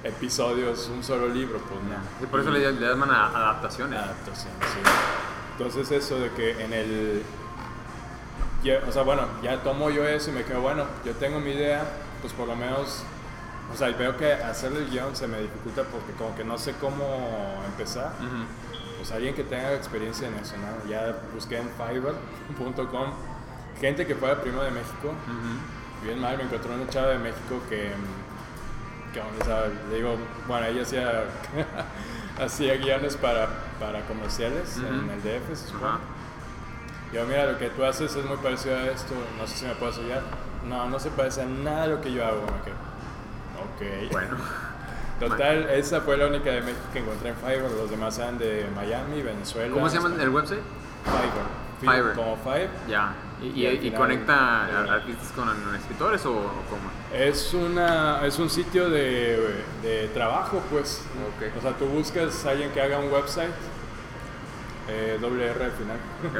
episodios, 0.04 0.88
un 0.94 1.02
solo 1.02 1.28
libro, 1.28 1.58
pues 1.58 1.80
no. 1.82 2.24
Y 2.24 2.26
por 2.28 2.40
eso 2.40 2.50
Y- 2.50 2.60
le, 2.60 2.72
le 2.72 2.88
llaman 2.88 3.10
a- 3.10 3.26
adaptaciones. 3.36 3.98
Adaptación, 3.98 4.52
sí. 4.60 4.90
Entonces 5.58 5.90
eso 5.90 6.18
de 6.20 6.30
que 6.30 6.64
en 6.64 6.72
el... 6.72 7.22
o 8.86 8.92
sea, 8.92 9.02
bueno, 9.02 9.22
ya 9.42 9.62
tomo 9.62 9.90
yo 9.90 10.06
eso 10.06 10.30
y 10.30 10.34
me 10.34 10.44
quedo, 10.44 10.60
bueno, 10.60 10.84
yo 11.04 11.12
tengo 11.14 11.40
mi 11.40 11.50
idea, 11.52 11.82
pues 12.20 12.32
por 12.32 12.46
lo 12.48 12.56
menos... 12.56 13.02
O 13.72 13.76
sea, 13.76 13.88
veo 13.90 14.16
que 14.16 14.32
hacer 14.32 14.72
el 14.72 14.90
guion 14.90 15.14
se 15.14 15.28
me 15.28 15.38
dificulta 15.40 15.84
porque 15.84 16.12
como 16.18 16.34
que 16.34 16.42
no 16.42 16.58
sé 16.58 16.74
cómo 16.80 17.04
empezar. 17.66 18.12
Ujú. 18.18 18.44
Pues 18.98 19.12
alguien 19.12 19.32
que 19.32 19.44
tenga 19.44 19.72
experiencia 19.74 20.26
en 20.26 20.34
eso, 20.34 20.54
¿no? 20.56 20.90
Ya 20.90 21.16
busqué 21.32 21.58
en 21.58 21.70
fiverr.com 21.70 23.12
gente 23.80 24.06
que 24.06 24.14
fuera 24.16 24.40
primo 24.42 24.60
de 24.62 24.72
México. 24.72 25.08
Ujú. 25.08 26.04
Bien 26.04 26.18
mal, 26.20 26.36
me 26.36 26.42
encontré 26.44 26.70
una 26.74 26.88
chava 26.88 27.08
de 27.12 27.18
México 27.18 27.60
que, 27.68 27.92
que 29.14 29.20
o 29.20 29.44
sea, 29.44 29.68
le 29.88 29.96
digo, 29.96 30.16
bueno, 30.48 30.66
ella 30.66 30.82
hacía, 30.82 31.24
hacía 32.44 32.74
guiones 32.76 33.16
para, 33.16 33.48
para 33.78 34.04
comerciales 34.06 34.78
en 34.78 35.04
Ujú. 35.04 35.10
el 35.12 35.22
DF, 35.22 35.48
se 35.56 35.68
supone. 35.68 35.98
Yo, 37.12 37.24
mira, 37.26 37.50
lo 37.52 37.58
que 37.58 37.68
tú 37.70 37.84
haces 37.84 38.14
es 38.14 38.24
muy 38.24 38.36
parecido 38.36 38.76
a 38.76 38.84
esto, 38.86 39.14
no 39.38 39.46
sé 39.46 39.56
si 39.56 39.64
me 39.66 39.74
puedes 39.74 39.98
ayudar. 39.98 40.22
No, 40.68 40.88
no 40.88 41.00
se 41.00 41.10
parece 41.10 41.42
a 41.42 41.46
nada 41.46 41.84
a 41.84 41.86
lo 41.88 42.00
que 42.00 42.12
yo 42.12 42.24
hago. 42.24 42.42
Me 42.42 42.62
quedé, 43.82 44.06
ok. 44.06 44.12
Bueno. 44.12 44.36
Total, 45.18 45.68
esa 45.70 46.00
fue 46.00 46.16
la 46.16 46.28
única 46.28 46.50
de 46.50 46.60
México 46.62 46.80
que 46.92 47.00
encontré 47.00 47.30
en 47.30 47.36
Fiverr. 47.36 47.70
Los 47.72 47.90
demás 47.90 48.16
eran 48.18 48.38
de 48.38 48.66
Miami, 48.74 49.22
Venezuela. 49.22 49.72
¿Cómo 49.72 49.88
se 49.88 49.96
llama 50.00 50.14
el 50.22 50.28
website? 50.30 50.60
Fiverr. 51.04 51.94
Fiverr. 51.98 52.14
Como 52.14 52.36
Five. 52.36 52.68
Ya. 52.88 53.12
¿Y, 53.42 53.66
Y 53.66 53.90
conecta 53.92 54.66
a- 54.66 54.94
artistas 54.94 55.32
con 55.32 55.48
escritores 55.74 56.24
o, 56.26 56.30
o 56.32 56.42
cómo? 56.70 56.90
Es, 57.12 57.52
una, 57.54 58.24
es 58.26 58.38
un 58.38 58.48
sitio 58.50 58.88
de, 58.90 59.62
de 59.82 60.08
trabajo, 60.14 60.62
pues. 60.70 61.02
Ok. 61.36 61.56
O 61.58 61.60
sea, 61.62 61.72
tú 61.72 61.86
buscas 61.86 62.44
a 62.46 62.50
alguien 62.50 62.70
que 62.70 62.80
haga 62.80 62.98
un 62.98 63.10
website, 63.12 63.50
eh, 64.88 65.18
doble 65.20 65.46
R 65.50 65.64
al 65.64 65.72
final, 65.72 65.96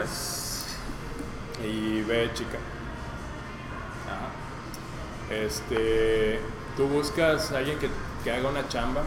y 1.65 2.03
B 2.03 2.31
chica. 2.35 2.59
Ajá. 4.07 5.35
Este, 5.35 6.41
tú 6.77 6.87
buscas 6.87 7.53
a 7.53 7.59
alguien 7.59 7.79
que, 7.79 7.89
que 8.25 8.33
haga 8.33 8.49
una 8.49 8.67
chamba 8.69 9.03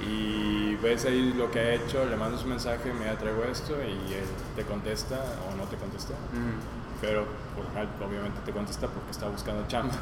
y 0.00 0.74
ves 0.76 1.04
ahí 1.04 1.32
lo 1.32 1.50
que 1.50 1.60
ha 1.60 1.74
hecho, 1.74 2.04
le 2.04 2.16
mandas 2.16 2.42
un 2.42 2.50
mensaje, 2.50 2.92
me 2.92 3.06
traigo 3.16 3.44
esto 3.44 3.74
y 3.80 4.12
él 4.12 4.24
te 4.56 4.64
contesta 4.64 5.16
o 5.48 5.56
no 5.56 5.64
te 5.64 5.76
contesta. 5.76 6.12
Ujú. 6.12 7.00
Pero 7.00 7.26
por 7.56 7.66
general, 7.66 7.88
obviamente 8.04 8.40
te 8.44 8.52
contesta 8.52 8.86
porque 8.88 9.10
está 9.10 9.28
buscando 9.28 9.66
chamba. 9.68 9.94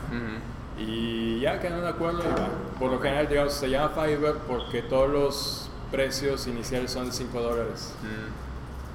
Y 0.79 1.41
ya 1.41 1.61
quedaron 1.61 1.83
de 1.83 1.89
acuerdo. 1.91 2.23
Por 2.79 2.91
lo 2.91 3.01
general, 3.01 3.29
digamos, 3.29 3.53
se 3.55 3.69
llama 3.69 3.91
Fiverr 3.91 4.39
porque 4.47 4.83
todos 4.83 5.11
los 5.11 5.71
precios 5.91 6.47
iniciales 6.47 6.91
son 6.91 7.07
de 7.07 7.13
5 7.13 7.41
dólares. 7.41 7.95
Mm. 8.03 8.50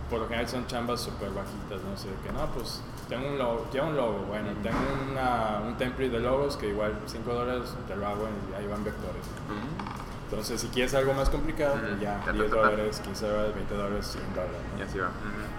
Por 0.09 0.19
lo 0.19 0.27
general 0.27 0.47
son 0.47 0.67
chambas 0.67 1.01
súper 1.01 1.29
bajitas, 1.29 1.81
no 1.89 1.97
sé, 1.97 2.09
que 2.23 2.31
no, 2.31 2.45
pues 2.53 2.81
tengo 3.09 3.27
un 3.27 3.37
logo, 3.37 3.65
quiero 3.71 3.87
un 3.87 3.95
logo, 3.95 4.19
bueno, 4.27 4.49
tengo 4.61 4.77
una, 5.11 5.61
un 5.65 5.77
template 5.77 6.11
de 6.11 6.19
logos 6.19 6.57
que 6.57 6.69
igual 6.69 6.93
5 7.05 7.33
dólares 7.33 7.73
te 7.87 7.95
lo 7.95 8.05
hago 8.07 8.27
y 8.51 8.53
ahí 8.55 8.67
van 8.67 8.83
vectores. 8.83 9.25
Mm. 9.49 10.05
Entonces, 10.29 10.59
si 10.59 10.67
quieres 10.69 10.93
algo 10.95 11.13
más 11.13 11.29
complicado, 11.29 11.75
pues 11.79 11.99
ya 11.99 12.19
ta, 12.19 12.25
ta, 12.25 12.31
10 12.33 12.49
ta, 12.49 12.55
ta. 12.55 12.61
dólares, 12.61 12.99
15 12.99 13.27
dólares, 13.27 13.55
20 13.55 13.73
dólares, 13.75 14.05
100 14.07 14.23
dólares. 14.33 14.57
¿no? 14.73 14.79
Y 14.79 14.81
así 14.83 14.97
va. 14.99 15.09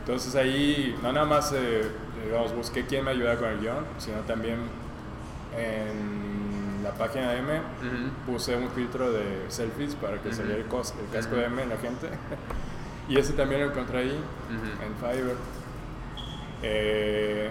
Entonces 0.00 0.34
ahí 0.36 0.98
no 1.02 1.12
nada 1.12 1.26
más 1.26 1.52
eh, 1.52 1.88
digamos, 2.24 2.54
busqué 2.54 2.84
quién 2.86 3.04
me 3.04 3.12
ayudara 3.12 3.38
con 3.38 3.48
el 3.48 3.60
guion, 3.60 3.84
sino 3.98 4.18
también 4.20 4.58
en 5.56 6.82
la 6.82 6.90
página 6.92 7.32
de 7.32 7.38
M 7.38 7.58
Ujú. 7.58 8.32
puse 8.32 8.56
un 8.56 8.68
filtro 8.70 9.10
de 9.10 9.44
selfies 9.48 9.94
para 9.94 10.20
que 10.20 10.32
saliera 10.32 10.58
el, 10.58 10.66
el 10.66 11.10
casco 11.12 11.34
de 11.36 11.44
M 11.46 11.62
en 11.62 11.68
la 11.68 11.76
gente. 11.76 12.08
y 13.08 13.18
ese 13.18 13.32
también 13.34 13.60
lo 13.62 13.68
encontré 13.70 13.98
ahí, 14.00 14.08
Ujú. 14.50 14.84
en 14.84 14.94
Fiverr. 14.96 15.36
Eh, 16.62 17.50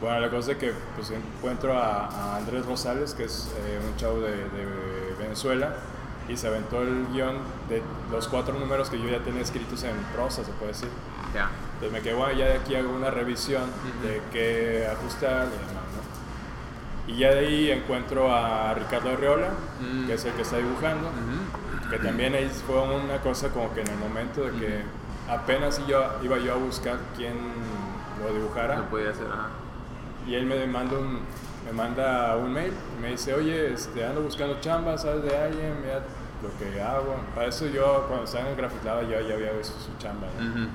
bueno, 0.00 0.20
la 0.20 0.30
cosa 0.30 0.52
es 0.52 0.58
que 0.58 0.72
pues, 0.94 1.10
encuentro 1.10 1.76
a, 1.78 2.06
a 2.06 2.36
Andrés 2.36 2.66
Rosales, 2.66 3.14
que 3.14 3.24
es 3.24 3.52
eh, 3.58 3.80
un 3.88 3.96
chavo 3.96 4.20
de, 4.20 4.30
de 4.32 5.14
Venezuela, 5.18 5.74
y 6.28 6.36
se 6.36 6.48
aventó 6.48 6.82
el 6.82 7.06
guion 7.12 7.36
de 7.68 7.82
los 8.10 8.26
cuatro 8.28 8.58
números 8.58 8.90
que 8.90 8.98
yo 9.00 9.08
ya 9.08 9.20
tenía 9.20 9.42
escritos 9.42 9.84
en 9.84 9.94
prosa, 10.14 10.44
se 10.44 10.50
puede 10.52 10.72
decir. 10.72 10.88
Ya. 11.34 11.50
Entonces 11.74 11.92
me 11.92 12.00
quedé, 12.00 12.14
bueno, 12.14 12.32
ya 12.36 12.46
de 12.46 12.54
aquí 12.54 12.74
hago 12.74 12.90
una 12.94 13.10
revisión 13.10 13.62
Ujú. 13.62 14.06
de 14.08 14.20
qué 14.32 14.86
ajustar 14.90 15.46
y 15.46 15.50
demás, 15.50 15.84
¿no? 15.94 17.12
Y 17.14 17.18
ya 17.18 17.30
de 17.30 17.38
ahí 17.46 17.70
encuentro 17.70 18.34
a 18.34 18.74
Ricardo 18.74 19.10
Arreola, 19.10 19.50
Mm. 19.80 20.06
que 20.06 20.14
es 20.14 20.24
el 20.24 20.32
que 20.32 20.42
está 20.42 20.56
dibujando. 20.56 21.08
Que 21.90 21.98
también 21.98 22.34
ahí 22.34 22.48
fue 22.66 22.80
una 22.80 23.18
cosa 23.18 23.48
como 23.50 23.72
que 23.74 23.80
en 23.82 23.88
el 23.88 23.96
momento 23.98 24.42
de 24.44 24.52
que 24.52 24.82
apenas 25.28 25.84
yo, 25.86 26.04
iba 26.22 26.38
yo 26.38 26.52
a 26.54 26.56
buscar 26.56 26.98
quién 27.16 27.34
lo 28.22 28.32
dibujara, 28.32 28.76
Lo 28.78 28.84
podía 28.88 29.10
hacer, 29.10 29.26
ajá. 29.26 29.48
y 30.26 30.34
él 30.34 30.46
me 30.46 30.66
manda 30.66 30.98
un, 30.98 31.20
me 31.64 31.72
manda 31.72 32.36
un 32.36 32.52
mail 32.52 32.72
y 32.98 33.02
me 33.02 33.08
dice, 33.10 33.34
oye, 33.34 33.72
este, 33.72 34.04
ando 34.04 34.22
buscando 34.22 34.60
chamba, 34.60 34.96
¿sabes 34.98 35.22
de 35.24 35.36
alguien? 35.36 35.80
Mira 35.82 36.00
lo 36.42 36.50
que 36.58 36.80
hago. 36.80 37.16
Para 37.34 37.48
eso 37.48 37.66
yo, 37.66 38.04
cuando 38.08 38.24
estaba 38.24 38.48
en 38.50 38.56
Graphic 38.56 38.84
Lab, 38.84 39.02
yo 39.08 39.20
ya 39.20 39.34
había 39.34 39.52
visto 39.52 39.78
su 39.80 39.96
chamba, 39.98 40.26
¿no? 40.38 40.50
Ujú. 40.50 40.68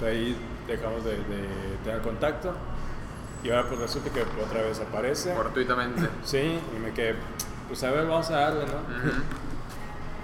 De 0.00 0.10
ahí 0.10 0.36
dejamos 0.66 1.04
de, 1.04 1.12
de 1.12 1.46
tener 1.84 2.00
contacto. 2.02 2.52
Y 3.44 3.50
ahora 3.50 3.68
pues 3.68 3.80
resulta 3.80 4.10
que 4.10 4.22
otra 4.22 4.62
vez 4.62 4.80
aparece. 4.80 5.32
Fortuitamente. 5.34 6.08
Sí, 6.24 6.58
y 6.76 6.78
me 6.80 6.92
quedé, 6.92 7.14
pues 7.68 7.82
a 7.84 7.90
ver, 7.92 8.06
vamos 8.06 8.28
a 8.30 8.36
darle, 8.40 8.64
¿no? 8.66 8.72
Ujú. 8.72 9.22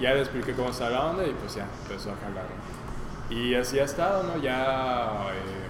Ya 0.03 0.15
le 0.15 0.21
expliqué 0.21 0.53
cómo 0.53 0.71
está 0.71 0.91
la 0.91 1.07
onda 1.07 1.25
y 1.25 1.31
pues 1.31 1.55
ya 1.55 1.67
empezó 1.83 2.11
a 2.11 2.17
jalar. 2.17 2.45
¿no? 2.45 3.37
Y 3.37 3.55
así 3.55 3.79
ha 3.79 3.85
estado, 3.85 4.25
¿no? 4.25 4.37
Ya, 4.43 5.29
eh, 5.33 5.69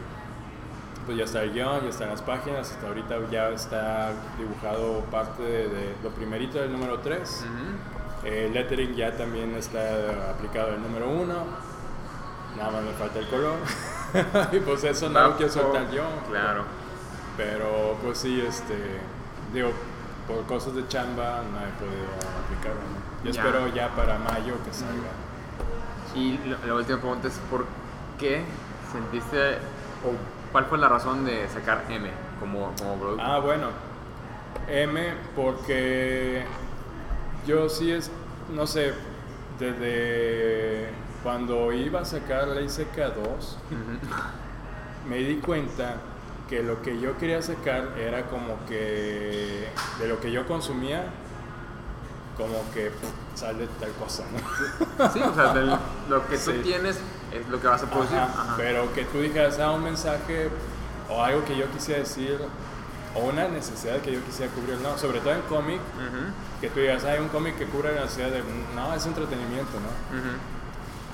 pues 1.05 1.19
ya 1.19 1.25
está 1.25 1.43
el 1.43 1.53
guion, 1.53 1.83
ya 1.83 1.91
están 1.91 2.09
las 2.09 2.23
páginas, 2.23 2.71
hasta 2.71 2.89
ahorita 2.89 3.31
ya 3.31 3.51
está 3.51 4.13
dibujado 4.39 5.01
parte 5.11 5.43
de, 5.43 5.69
de 5.69 5.95
lo 6.03 6.11
primerito 6.11 6.59
del 6.59 6.73
número 6.73 7.01
3. 7.01 7.45
Ujú. 7.45 8.27
El 8.27 8.53
lettering 8.55 8.95
ya 8.95 9.15
también 9.17 9.55
está 9.55 10.31
aplicado 10.31 10.71
el 10.71 10.83
número 10.83 11.11
1. 11.11 11.35
Nada 12.57 12.71
más 12.71 12.83
me 12.83 12.93
falta 12.93 13.19
el 13.19 13.29
color. 13.29 13.57
y 14.53 14.61
pues 14.61 14.85
eso 14.85 15.11
no 15.11 15.29
lo 15.29 15.37
quiero 15.37 15.53
soltar 15.53 15.91
yo. 15.91 16.05
Claro. 16.31 16.65
Pero 17.37 17.99
pues 18.03 18.19
sí, 18.19 18.41
este, 18.41 18.77
digo, 19.53 19.73
por 20.27 20.47
cosas 20.47 20.75
de 20.75 20.87
chamba 20.89 21.43
no 21.53 21.59
he 21.59 21.71
podido 21.79 22.09
aplicarlo. 22.45 22.81
¿no? 22.81 23.02
Yo 23.25 23.31
Ya. 23.31 23.41
espero 23.43 23.69
ya 23.69 23.89
para 23.95 24.19
mayo 24.19 24.55
que 24.65 24.73
salga. 24.73 25.11
Y 26.15 26.39
la, 26.49 26.59
la 26.67 26.75
última 26.75 26.99
pregunta 26.99 27.29
es: 27.29 27.39
¿por 27.51 27.65
qué 28.19 28.43
sentiste 28.93 29.55
o 30.05 30.13
cuál 30.53 30.67
fue 30.67 30.79
la 30.79 30.89
razón 30.89 31.25
de 31.25 31.49
sacar 31.49 31.85
M 31.89 32.09
como, 32.41 32.73
como 32.79 32.97
producto? 32.97 33.23
Ah, 33.25 33.39
bueno. 33.39 33.69
M, 34.69 35.15
porque 35.35 36.45
yo 37.47 37.69
sí 37.69 37.91
es, 37.91 38.11
no 38.55 38.67
sé, 38.67 38.93
desde 39.59 40.89
cuando 41.23 41.73
iba 41.73 42.01
a 42.01 42.05
sacar 42.05 42.49
la 42.49 42.61
ICK2, 42.61 43.17
Ujú. 43.17 45.09
me 45.09 45.17
di 45.19 45.37
cuenta 45.37 45.97
que 46.49 46.63
lo 46.63 46.83
que 46.83 47.01
yo 47.01 47.17
quería 47.19 47.41
sacar 47.43 47.95
era 47.99 48.25
como 48.27 48.57
que 48.69 49.67
de 49.99 50.09
lo 50.09 50.21
que 50.21 50.31
yo 50.31 50.47
consumía, 50.47 51.05
como 52.37 52.65
que 52.73 52.91
sale 53.35 53.69
tal 53.81 53.91
cosa, 53.93 54.25
¿no? 54.33 55.11
Sí, 55.13 55.21
o 55.21 55.35
sea, 55.35 55.53
del- 55.55 55.77
lo 56.09 56.27
que 56.29 56.37
tú 56.39 56.51
Sí. 56.53 56.61
tienes 56.63 56.97
es 57.33 57.49
lo 57.49 57.61
que 57.61 57.67
vas 57.69 57.83
a 57.83 57.87
producir. 57.87 58.17
Ajá, 58.19 58.43
Ajá. 58.43 58.55
Pero 58.57 58.93
que 58.95 59.05
tú 59.05 59.19
dijeras 59.21 59.59
ah, 59.59 59.71
un 59.73 59.85
mensaje 59.85 60.49
o 61.11 61.23
algo 61.23 61.45
que 61.45 61.57
yo 61.57 61.71
quisiera 61.71 62.01
decir 62.01 62.39
o 63.15 63.21
una 63.21 63.47
necesidad 63.49 63.99
que 64.01 64.13
yo 64.13 64.25
quisiera 64.25 64.51
cubrir, 64.53 64.79
no, 64.79 64.97
sobre 64.97 65.21
todo 65.21 65.33
en 65.35 65.43
cómic, 65.43 65.79
Ujú. 65.97 66.33
que 66.63 66.71
tú 66.71 66.81
digas, 66.81 67.05
hay 67.05 67.21
un 67.21 67.29
cómic 67.29 67.59
que 67.59 67.67
cubre 67.67 67.95
la 67.95 68.03
necesidad 68.03 68.31
de, 68.31 68.43
no, 68.75 68.95
es 68.95 69.05
entretenimiento, 69.05 69.73
¿no? 69.73 70.19
Ujú. 70.19 70.29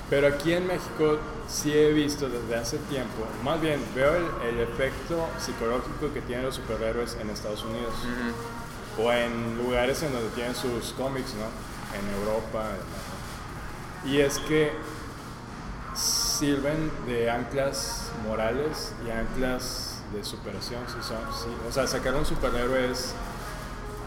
Pero 0.09 0.27
aquí 0.27 0.53
en 0.53 0.65
México 0.65 1.17
sí 1.47 1.71
he 1.71 1.91
visto 1.93 2.29
desde 2.29 2.55
hace 2.55 2.77
tiempo, 2.89 3.25
más 3.43 3.59
bien 3.61 3.79
veo 3.93 4.15
el, 4.15 4.25
el 4.47 4.59
efecto 4.61 5.27
psicológico 5.37 6.11
que 6.13 6.21
tienen 6.21 6.45
los 6.45 6.55
superhéroes 6.55 7.15
en 7.21 7.29
Estados 7.29 7.63
Unidos 7.63 7.93
Ujú. 7.99 8.33
O 9.01 9.11
en 9.11 9.57
lugares 9.57 10.03
en 10.03 10.13
donde 10.13 10.29
tienen 10.29 10.55
sus 10.55 10.93
cómics, 10.93 11.33
¿no? 11.35 11.47
En 11.97 12.19
Europa. 12.19 12.65
Y 14.05 14.19
es 14.19 14.39
que 14.39 14.71
sirven 15.95 16.91
de 17.05 17.29
anclas 17.29 18.11
morales 18.27 18.93
y 19.05 19.11
anclas 19.11 20.01
de 20.13 20.23
superación, 20.23 20.81
sí 20.87 20.97
son, 21.01 21.19
sí. 21.33 21.49
O 21.67 21.71
sea, 21.71 21.85
sacar 21.87 22.15
un 22.15 22.25
superhéroe 22.25 22.91
es 22.91 23.13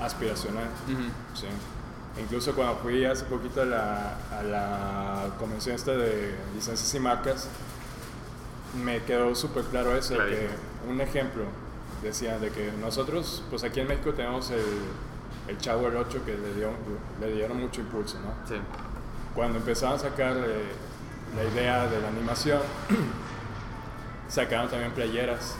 aspiracional. 0.02 0.68
Sí. 1.34 1.46
Incluso 2.20 2.54
cuando 2.54 2.76
fui 2.76 3.04
hace 3.04 3.24
poquito 3.24 3.62
a 3.62 3.64
la, 3.64 4.16
a 4.38 4.42
la 4.42 5.28
convención 5.38 5.76
esta 5.76 5.92
de 5.92 6.34
licencias 6.54 6.94
y 6.94 7.00
marcas, 7.00 7.48
me 8.84 9.02
quedó 9.04 9.34
súper 9.34 9.64
claro 9.64 9.96
eso, 9.96 10.14
que 10.16 10.48
un 10.88 11.00
ejemplo, 11.00 11.44
decían 12.02 12.40
de 12.40 12.50
que 12.50 12.72
nosotros, 12.80 13.42
pues 13.50 13.64
aquí 13.64 13.80
en 13.80 13.88
México 13.88 14.12
tenemos 14.12 14.50
el, 14.50 14.64
el 15.48 15.58
Chavo 15.58 15.88
el 15.88 15.96
8 15.96 16.22
que 16.24 16.32
le, 16.32 16.54
dio, 16.54 16.70
le 17.20 17.32
dieron 17.32 17.60
mucho 17.60 17.80
impulso, 17.80 18.18
¿no? 18.20 18.46
Sí. 18.48 18.60
Cuando 19.34 19.58
empezaron 19.58 19.96
a 19.96 19.98
sacar 19.98 20.36
eh, 20.36 20.64
la 21.36 21.44
idea 21.44 21.86
de 21.86 22.00
la 22.00 22.08
animación, 22.08 22.60
sacaron 24.28 24.68
también 24.68 24.92
playeras 24.92 25.56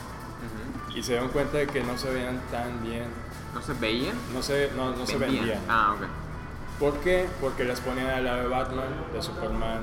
Ujú. 0.87 0.97
y 0.97 1.03
se 1.03 1.13
dieron 1.13 1.29
cuenta 1.29 1.57
de 1.57 1.67
que 1.67 1.83
no 1.83 1.97
se 1.97 2.09
veían 2.09 2.41
tan 2.51 2.83
bien, 2.83 3.05
¿No 3.53 3.61
se 3.61 3.73
veían? 3.73 4.15
no 4.33 4.41
se, 4.41 4.71
no, 4.75 4.95
no 4.95 5.05
se 5.05 5.17
Vendían. 5.17 5.59
Ah, 5.69 5.95
ok. 5.95 6.07
¿Por 6.79 6.99
qué? 6.99 7.27
Porque 7.39 7.63
las 7.63 7.79
ponían 7.79 8.07
al 8.09 8.25
lado 8.25 8.41
de 8.41 8.47
Batman, 8.47 8.87
de 9.13 9.21
Superman. 9.21 9.81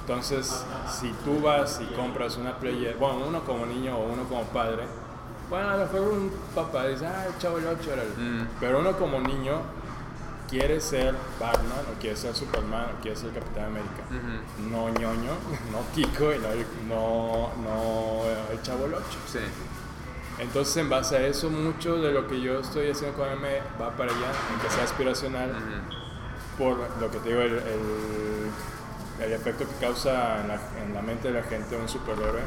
Entonces, 0.00 0.64
si 0.88 1.12
tú 1.24 1.40
vas 1.40 1.80
y 1.80 1.86
compras 1.94 2.36
una 2.36 2.58
playera, 2.58 2.96
bueno, 2.98 3.26
uno 3.28 3.44
como 3.44 3.64
niño 3.66 3.96
o 3.96 4.12
uno 4.12 4.24
como 4.24 4.42
padre, 4.46 4.82
bueno, 5.52 5.68
a 5.70 5.76
lo 5.76 5.84
mejor 5.84 6.00
un 6.00 6.32
papá 6.54 6.86
dice, 6.86 7.06
ah, 7.06 7.26
el 7.26 7.36
chavo 7.38 7.58
el 7.58 7.66
8 7.66 7.92
era 7.92 8.02
el... 8.02 8.08
Mm. 8.16 8.48
Pero 8.58 8.78
uno 8.80 8.96
como 8.96 9.20
niño 9.20 9.60
quiere 10.48 10.80
ser 10.80 11.14
Batman 11.38 11.84
o 11.94 12.00
quiere 12.00 12.16
ser 12.16 12.34
Superman 12.34 12.86
o 12.98 13.02
quiere 13.02 13.16
ser 13.16 13.30
Capitán 13.32 13.66
América. 13.66 14.02
No 14.70 14.88
ñoño, 14.88 15.32
no 15.72 15.78
Kiko 15.94 16.32
y 16.32 16.38
no, 16.38 16.48
el- 16.52 16.66
no, 16.88 17.50
no 17.62 18.22
el 18.50 18.62
Chavo 18.62 18.86
el 18.86 18.94
8. 18.94 19.04
Sí. 19.30 19.38
Entonces, 20.38 20.76
en 20.78 20.88
base 20.88 21.16
a 21.16 21.26
eso, 21.26 21.50
mucho 21.50 21.96
de 22.00 22.12
lo 22.12 22.26
que 22.26 22.40
yo 22.40 22.60
estoy 22.60 22.90
haciendo 22.90 23.16
con 23.18 23.28
M 23.28 23.46
va 23.80 23.90
para 23.90 24.10
allá, 24.10 24.30
en 24.54 24.60
que 24.60 24.70
sea 24.70 24.84
aspiracional, 24.84 25.52
por 26.58 26.78
lo 27.00 27.10
que 27.10 27.18
te 27.18 27.28
digo, 27.28 27.42
el, 27.42 27.52
el- 27.58 28.50
el 29.22 29.32
efecto 29.34 29.64
que 29.68 29.74
causa 29.86 30.40
en 30.40 30.48
la, 30.48 30.54
en 30.84 30.94
la 30.94 31.02
mente 31.02 31.28
de 31.30 31.34
la 31.40 31.46
gente 31.46 31.76
un 31.76 31.88
superhéroe. 31.88 32.40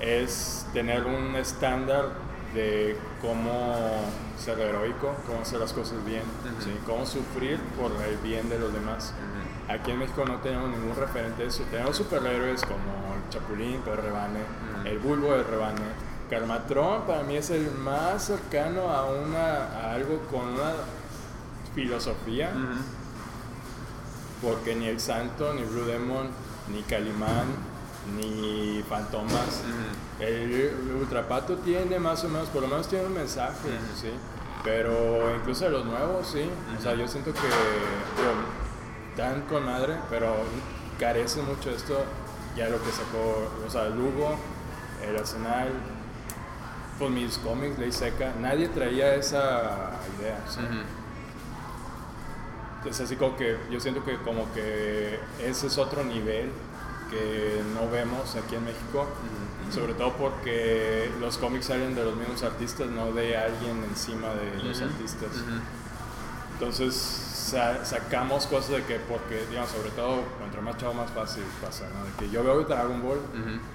Es 0.00 0.66
tener 0.72 1.04
un 1.06 1.34
estándar 1.36 2.10
de 2.54 2.96
cómo 3.20 4.00
ser 4.38 4.58
heroico, 4.60 5.14
cómo 5.26 5.42
hacer 5.42 5.60
las 5.60 5.72
cosas 5.72 6.04
bien, 6.04 6.22
Ujú. 6.22 6.62
¿sí? 6.64 6.70
cómo 6.86 7.04
sufrir 7.04 7.58
por 7.78 7.90
el 8.02 8.16
bien 8.18 8.48
de 8.48 8.58
los 8.58 8.72
demás. 8.72 9.12
Ujú. 9.16 9.72
Aquí 9.72 9.90
en 9.90 9.98
México 9.98 10.24
no 10.24 10.36
tenemos 10.36 10.70
ningún 10.70 10.96
referente 10.96 11.42
de 11.42 11.48
eso. 11.48 11.62
Tenemos 11.70 11.96
superhéroes 11.96 12.62
como 12.62 13.14
el 13.14 13.28
Chapulín, 13.30 13.80
Pedro 13.82 14.02
Rebane, 14.02 14.38
Ujú. 14.40 14.88
el 14.88 14.98
Bulbo 14.98 15.34
de 15.34 15.42
Rebane. 15.42 16.08
Carmatrón 16.30 17.02
para 17.06 17.22
mí 17.22 17.36
es 17.36 17.50
el 17.50 17.70
más 17.72 18.24
cercano 18.24 18.90
a, 18.90 19.06
una, 19.06 19.64
a 19.80 19.94
algo 19.94 20.20
con 20.30 20.46
una 20.46 20.72
filosofía, 21.74 22.50
porque 24.42 24.74
ni 24.74 24.86
el 24.86 25.00
Santo, 25.00 25.52
ni 25.54 25.62
Blue 25.64 25.84
Demon, 25.84 26.28
ni 26.72 26.82
Calimán, 26.82 27.46
ni 28.16 28.82
Fantomas. 28.88 29.62
El, 30.20 30.52
el 30.52 30.96
Ultrapato 31.00 31.56
tiene 31.58 31.98
más 31.98 32.24
o 32.24 32.28
menos, 32.28 32.48
por 32.48 32.62
lo 32.62 32.68
menos 32.68 32.88
tiene 32.88 33.06
un 33.06 33.14
mensaje. 33.14 33.68
¿sí? 34.00 34.10
Pero 34.64 35.34
incluso 35.36 35.64
de 35.64 35.70
los 35.70 35.84
nuevos, 35.84 36.26
sí. 36.26 36.48
O 36.76 36.82
sea, 36.82 36.94
yo 36.94 37.06
siento 37.06 37.32
que 37.32 37.40
digo, 37.40 38.32
dan 39.16 39.42
con 39.42 39.64
madre, 39.64 39.96
pero 40.10 40.34
carece 40.98 41.42
mucho 41.42 41.70
esto. 41.70 42.04
Ya 42.56 42.68
lo 42.68 42.82
que 42.82 42.90
sacó, 42.90 43.50
o 43.66 43.70
sea, 43.70 43.88
Lugo, 43.88 44.36
el 45.06 45.16
Arsenal, 45.16 45.68
pues 46.98 47.10
mis 47.10 47.38
cómics, 47.38 47.78
Ley 47.78 47.92
Seca, 47.92 48.32
nadie 48.40 48.68
traía 48.68 49.14
esa 49.14 49.92
idea. 50.18 50.40
¿sí? 50.48 50.58
Ujú. 50.60 50.80
Es 52.88 53.00
así 53.00 53.16
como 53.16 53.36
que 53.36 53.58
yo 53.70 53.78
siento 53.80 54.04
que 54.04 54.16
como 54.18 54.52
que 54.54 55.20
ese 55.40 55.66
es 55.68 55.78
otro 55.78 56.04
nivel 56.04 56.50
que 57.10 57.62
no 57.74 57.90
vemos 57.90 58.34
aquí 58.36 58.54
en 58.56 58.64
México, 58.64 59.06
sobre 59.72 59.94
todo 59.94 60.12
porque 60.14 61.10
los 61.20 61.38
cómics 61.38 61.66
salen 61.66 61.94
de 61.94 62.04
los 62.04 62.16
mismos 62.16 62.42
artistas, 62.42 62.88
no 62.88 63.12
de 63.12 63.36
alguien 63.36 63.82
encima 63.88 64.28
de 64.34 64.62
los 64.64 64.80
artistas. 64.80 65.30
Ujú. 65.32 65.60
Entonces 66.54 66.94
sa- 66.94 67.84
sacamos 67.84 68.46
cosas 68.46 68.70
de 68.70 68.82
que, 68.84 68.96
porque, 68.96 69.46
digamos, 69.48 69.70
sobre 69.70 69.90
todo, 69.90 70.22
entre 70.44 70.60
más 70.60 70.76
chavo 70.76 70.92
más 70.94 71.10
fácil 71.10 71.44
pasa, 71.64 71.84
¿no? 71.94 72.04
De 72.04 72.12
que 72.18 72.30
yo 72.30 72.42
veo 72.42 72.62
Dragon 72.64 73.00
Ball, 73.02 73.18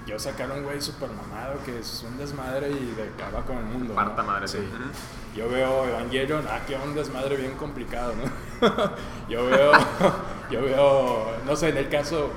yo 0.06 0.18
sacar 0.18 0.50
un 0.52 0.62
güey 0.62 0.80
super 0.80 1.08
mamado 1.10 1.58
que 1.64 1.78
es 1.78 2.04
un 2.08 2.16
desmadre 2.18 2.70
y 2.70 2.94
de 2.94 3.04
acaba 3.04 3.44
con 3.44 3.56
el 3.56 3.64
mundo. 3.64 3.88
¿no? 3.88 3.94
Parta 3.94 4.22
madre, 4.22 4.46
sí. 4.48 4.58
Sí. 4.58 4.68
Yo 5.38 5.48
veo 5.48 5.86
Evangelion, 5.88 6.44
ah, 6.48 6.60
que 6.66 6.76
un 6.76 6.94
desmadre 6.94 7.36
bien 7.36 7.52
complicado, 7.56 8.12
¿no? 8.14 8.60
yo 9.28 9.46
veo, 9.46 9.72
yo 10.50 10.62
veo, 10.62 11.26
no 11.46 11.56
sé, 11.56 11.70
en 11.70 11.78
el 11.78 11.88
caso, 11.88 12.30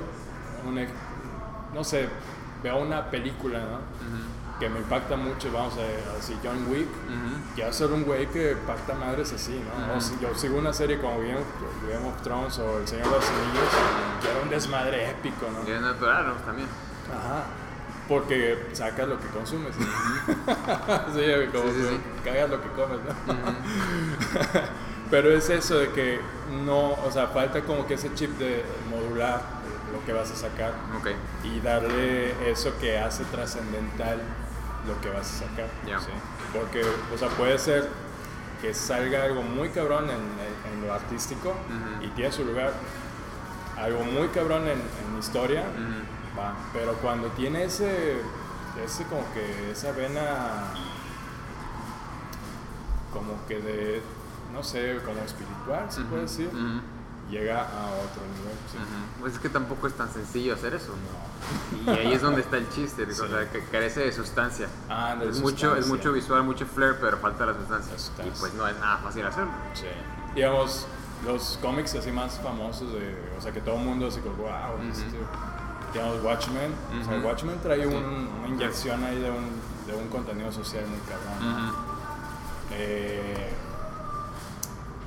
un 0.66 0.88
no 1.74 1.84
sé, 1.84 2.08
veo 2.64 2.78
una 2.78 3.10
película. 3.10 3.60
Que 4.60 4.68
me 4.70 4.80
impacta 4.80 5.16
mucho, 5.16 5.52
vamos 5.52 5.76
a 5.78 6.18
así, 6.18 6.36
John 6.44 6.66
Wick, 6.68 6.88
Ujú. 6.88 7.56
que 7.56 7.62
va 7.62 7.70
a 7.70 7.74
ser 7.74 7.92
un 7.92 8.04
güey 8.04 8.26
que 8.26 8.54
impacta 8.54 8.96
madres 8.96 9.32
así, 9.32 9.52
¿no? 9.52 9.94
O 9.94 9.98
Ujú. 9.98 10.02
si 10.02 10.18
yo 10.20 10.34
sigo 10.34 10.58
una 10.58 10.74
serie 10.74 10.98
como 11.00 11.20
Game 11.20 11.36
of, 11.36 11.46
Game 11.88 12.10
of 12.10 12.20
Thrones 12.24 12.58
o 12.58 12.80
El 12.80 12.88
Señor 12.88 13.06
de 13.06 13.12
los 13.12 13.24
Anillos, 13.30 13.70
que 14.20 14.32
era 14.32 14.42
un 14.42 14.50
desmadre 14.50 15.12
épico, 15.12 15.46
¿no? 15.54 15.70
Y 15.70 15.74
es 15.76 15.80
natural, 15.80 16.26
¿no? 16.26 16.34
También. 16.44 16.68
Ajá. 17.08 17.44
Porque 18.10 18.70
sacas 18.74 19.08
lo 19.08 19.20
que 19.20 19.28
consumes. 19.28 19.76
sí, 19.78 19.84
como 19.86 21.14
Sí, 21.14 21.14
sí, 21.14 21.54
que 21.54 21.90
sí. 21.90 22.00
cagas 22.24 22.50
lo 22.50 22.60
que 22.60 22.70
comes, 22.70 22.98
¿no? 23.06 23.34
Pero 25.12 25.32
es 25.32 25.50
eso 25.52 25.78
de 25.78 25.90
que 25.92 26.20
no, 26.66 26.94
o 26.94 27.12
sea, 27.12 27.28
falta 27.28 27.62
como 27.62 27.86
que 27.86 27.94
ese 27.94 28.14
chip 28.16 28.38
de 28.40 28.66
modular 28.90 29.42
lo 29.92 30.04
que 30.06 30.14
vas 30.14 30.32
a 30.32 30.36
sacar 30.36 30.74
y 31.44 31.60
darle 31.62 32.50
eso 32.52 32.78
que 32.80 32.98
hace 33.00 33.24
trascendental 33.26 34.20
lo 34.88 35.00
que 35.02 35.10
vas 35.10 35.28
a 35.42 35.48
sacar. 35.48 35.68
Porque, 36.54 36.82
o 37.14 37.18
sea, 37.18 37.30
puede 37.30 37.58
ser 37.58 37.88
que 38.62 38.74
salga 38.74 39.24
algo 39.24 39.44
muy 39.44 39.70
cabrón 39.70 40.06
en, 40.06 40.16
en- 40.16 40.74
en 40.82 40.88
lo 40.88 40.94
artístico 40.94 41.54
y 42.04 42.08
tiene 42.10 42.32
su 42.32 42.44
lugar. 42.46 42.74
Algo 43.78 44.04
muy 44.04 44.28
cabrón 44.30 44.64
en, 44.64 44.80
en 44.82 45.20
historia, 45.20 45.64
va. 46.38 46.56
Pero 46.74 46.94
cuando 46.96 47.28
tiene 47.30 47.64
ese, 47.66 48.18
ese 48.84 49.04
como 49.06 49.22
que 49.34 49.72
esa 49.72 49.92
vena 49.92 50.74
como 53.14 53.34
que 53.48 53.60
de, 53.60 54.02
no 54.54 54.64
sé, 54.64 55.00
como 55.06 55.20
espiritual, 55.22 55.92
se 55.92 56.02
puede 56.02 56.24
decir. 56.24 56.50
Llega 57.30 57.62
a 57.62 57.86
otro 57.92 58.22
nivel. 58.38 58.58
sí. 58.72 58.78
Pues 59.20 59.34
es 59.34 59.40
que 59.40 59.50
tampoco 59.50 59.88
es 59.88 59.94
tan 59.94 60.12
sencillo 60.12 60.54
hacer 60.54 60.74
eso. 60.76 60.94
No. 61.86 61.94
Y 61.94 61.98
ahí 61.98 62.14
es 62.14 62.22
donde 62.22 62.42
está 62.42 62.58
el 62.58 62.70
chiste, 62.70 63.06
Sí. 63.14 63.22
o 63.22 63.28
sea, 63.28 63.50
que 63.52 63.64
carece 63.66 64.02
de 64.02 64.12
sustancia. 64.12 64.68
Ah, 64.90 65.16
de 65.20 65.30
es, 65.30 65.40
mucho, 65.40 65.76
es 65.76 65.86
sustancia. 65.86 65.88
mucho 65.96 66.12
visual, 66.14 66.44
mucho 66.44 66.66
flair, 66.66 66.98
pero 67.02 67.18
falta 67.18 67.46
la 67.46 67.54
sustancia. 67.54 67.94
La 67.94 68.00
sustancia. 68.00 68.34
Y 68.36 68.40
pues 68.40 68.54
no 68.54 68.68
es 68.68 68.78
nada 68.80 68.98
fácil 68.98 69.26
hacerlo. 69.26 69.52
Sí. 69.74 69.86
Digamos, 70.36 70.86
los 71.26 71.58
cómics 71.62 71.96
así 71.96 72.12
más 72.12 72.40
famosos, 72.40 72.94
de, 72.94 73.18
o 73.38 73.42
sea, 73.42 73.52
que 73.52 73.62
todo 73.62 73.76
el 73.76 73.82
mundo 73.86 74.08
así 74.08 74.20
como, 74.22 74.36
wow, 74.36 74.80
este, 74.92 75.06
digamos, 75.94 76.24
Watchmen. 76.24 76.74
O 77.02 77.06
sea. 77.06 77.20
Watchmen 77.20 77.60
trae 77.62 77.88
un- 77.88 78.30
una 78.40 78.48
inyección 78.48 79.04
ahí 79.04 79.20
de 79.20 79.32
un, 79.32 79.50
de 79.88 79.96
un 79.96 80.08
contenido 80.10 80.52
social 80.52 80.86
muy 80.88 81.00
cabrón. 81.00 81.74
Eh, 82.72 83.50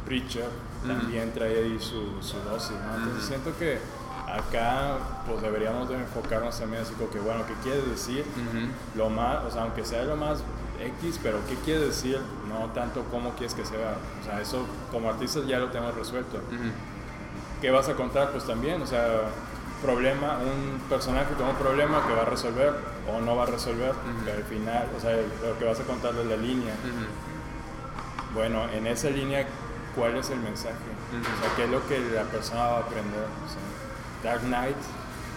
Preacher. 0.07 0.49
También 0.87 1.33
trae 1.33 1.57
ahí 1.64 1.78
su, 1.81 2.22
su 2.22 2.39
dosis, 2.49 2.76
¿no? 2.87 2.97
Entonces 2.97 3.24
siento 3.24 3.53
que 3.59 3.78
acá 4.26 4.97
pues 5.26 5.43
deberíamos 5.43 5.89
de 5.89 5.97
enfocarnos 5.97 6.59
también 6.59 6.83
así 6.83 6.95
como 6.95 7.11
que, 7.11 7.18
bueno, 7.18 7.45
¿qué 7.47 7.55
quiere 7.62 7.83
decir? 7.83 8.24
Ujú. 8.37 8.66
Lo 8.99 9.11
más, 9.11 9.45
o 9.45 9.51
sea, 9.51 9.62
aunque 9.62 9.85
sea 9.85 10.05
lo 10.05 10.16
más 10.16 10.43
X, 11.03 11.18
pero 11.22 11.39
¿qué 11.49 11.55
quiere 11.57 11.81
decir? 11.87 12.18
No 12.49 12.70
tanto 12.72 13.05
cómo 13.11 13.31
quieres 13.31 13.55
que 13.55 13.64
sea. 13.66 13.97
O 14.22 14.24
sea, 14.24 14.41
eso 14.41 14.64
como 14.91 15.11
artistas 15.11 15.47
ya 15.47 15.59
lo 15.59 15.68
tenemos 15.70 15.95
resuelto. 15.95 16.37
Ujú. 16.39 16.70
¿Qué 17.61 17.70
vas 17.70 17.89
a 17.89 17.95
contar? 17.95 18.31
Pues 18.31 18.47
también, 18.47 18.81
o 18.81 18.87
sea, 18.87 19.07
problema, 19.83 20.39
un 20.39 20.78
personaje 20.89 21.35
con 21.35 21.49
un 21.49 21.57
problema 21.57 22.07
que 22.07 22.14
va 22.14 22.22
a 22.22 22.26
resolver 22.26 22.72
o 23.12 23.20
no 23.20 23.37
va 23.37 23.43
a 23.43 23.47
resolver, 23.47 23.91
Ujú. 23.91 24.24
pero 24.24 24.37
al 24.39 24.45
final, 24.45 24.89
o 24.97 25.01
sea, 25.01 25.12
lo 25.16 25.59
que 25.59 25.64
vas 25.66 25.81
a 25.81 25.83
contar 25.85 26.14
es 26.14 26.26
la 26.26 26.37
línea. 26.37 26.74
Bueno, 28.35 28.62
en 28.72 28.87
esa 28.87 29.11
línea, 29.11 29.47
¿cuál 29.97 30.16
es 30.16 30.30
el 30.30 30.41
mensaje? 30.41 30.74
Ujú. 30.74 31.20
O 31.20 31.43
sea, 31.45 31.57
¿qué 31.57 31.64
es 31.64 31.70
lo 31.70 31.86
que 31.86 31.99
la 32.14 32.22
persona 32.24 32.61
va 32.61 32.76
a 32.76 32.80
aprender? 32.80 33.24
O 33.24 33.49
sea, 33.49 34.30
Dark 34.30 34.43
Knight 34.43 34.76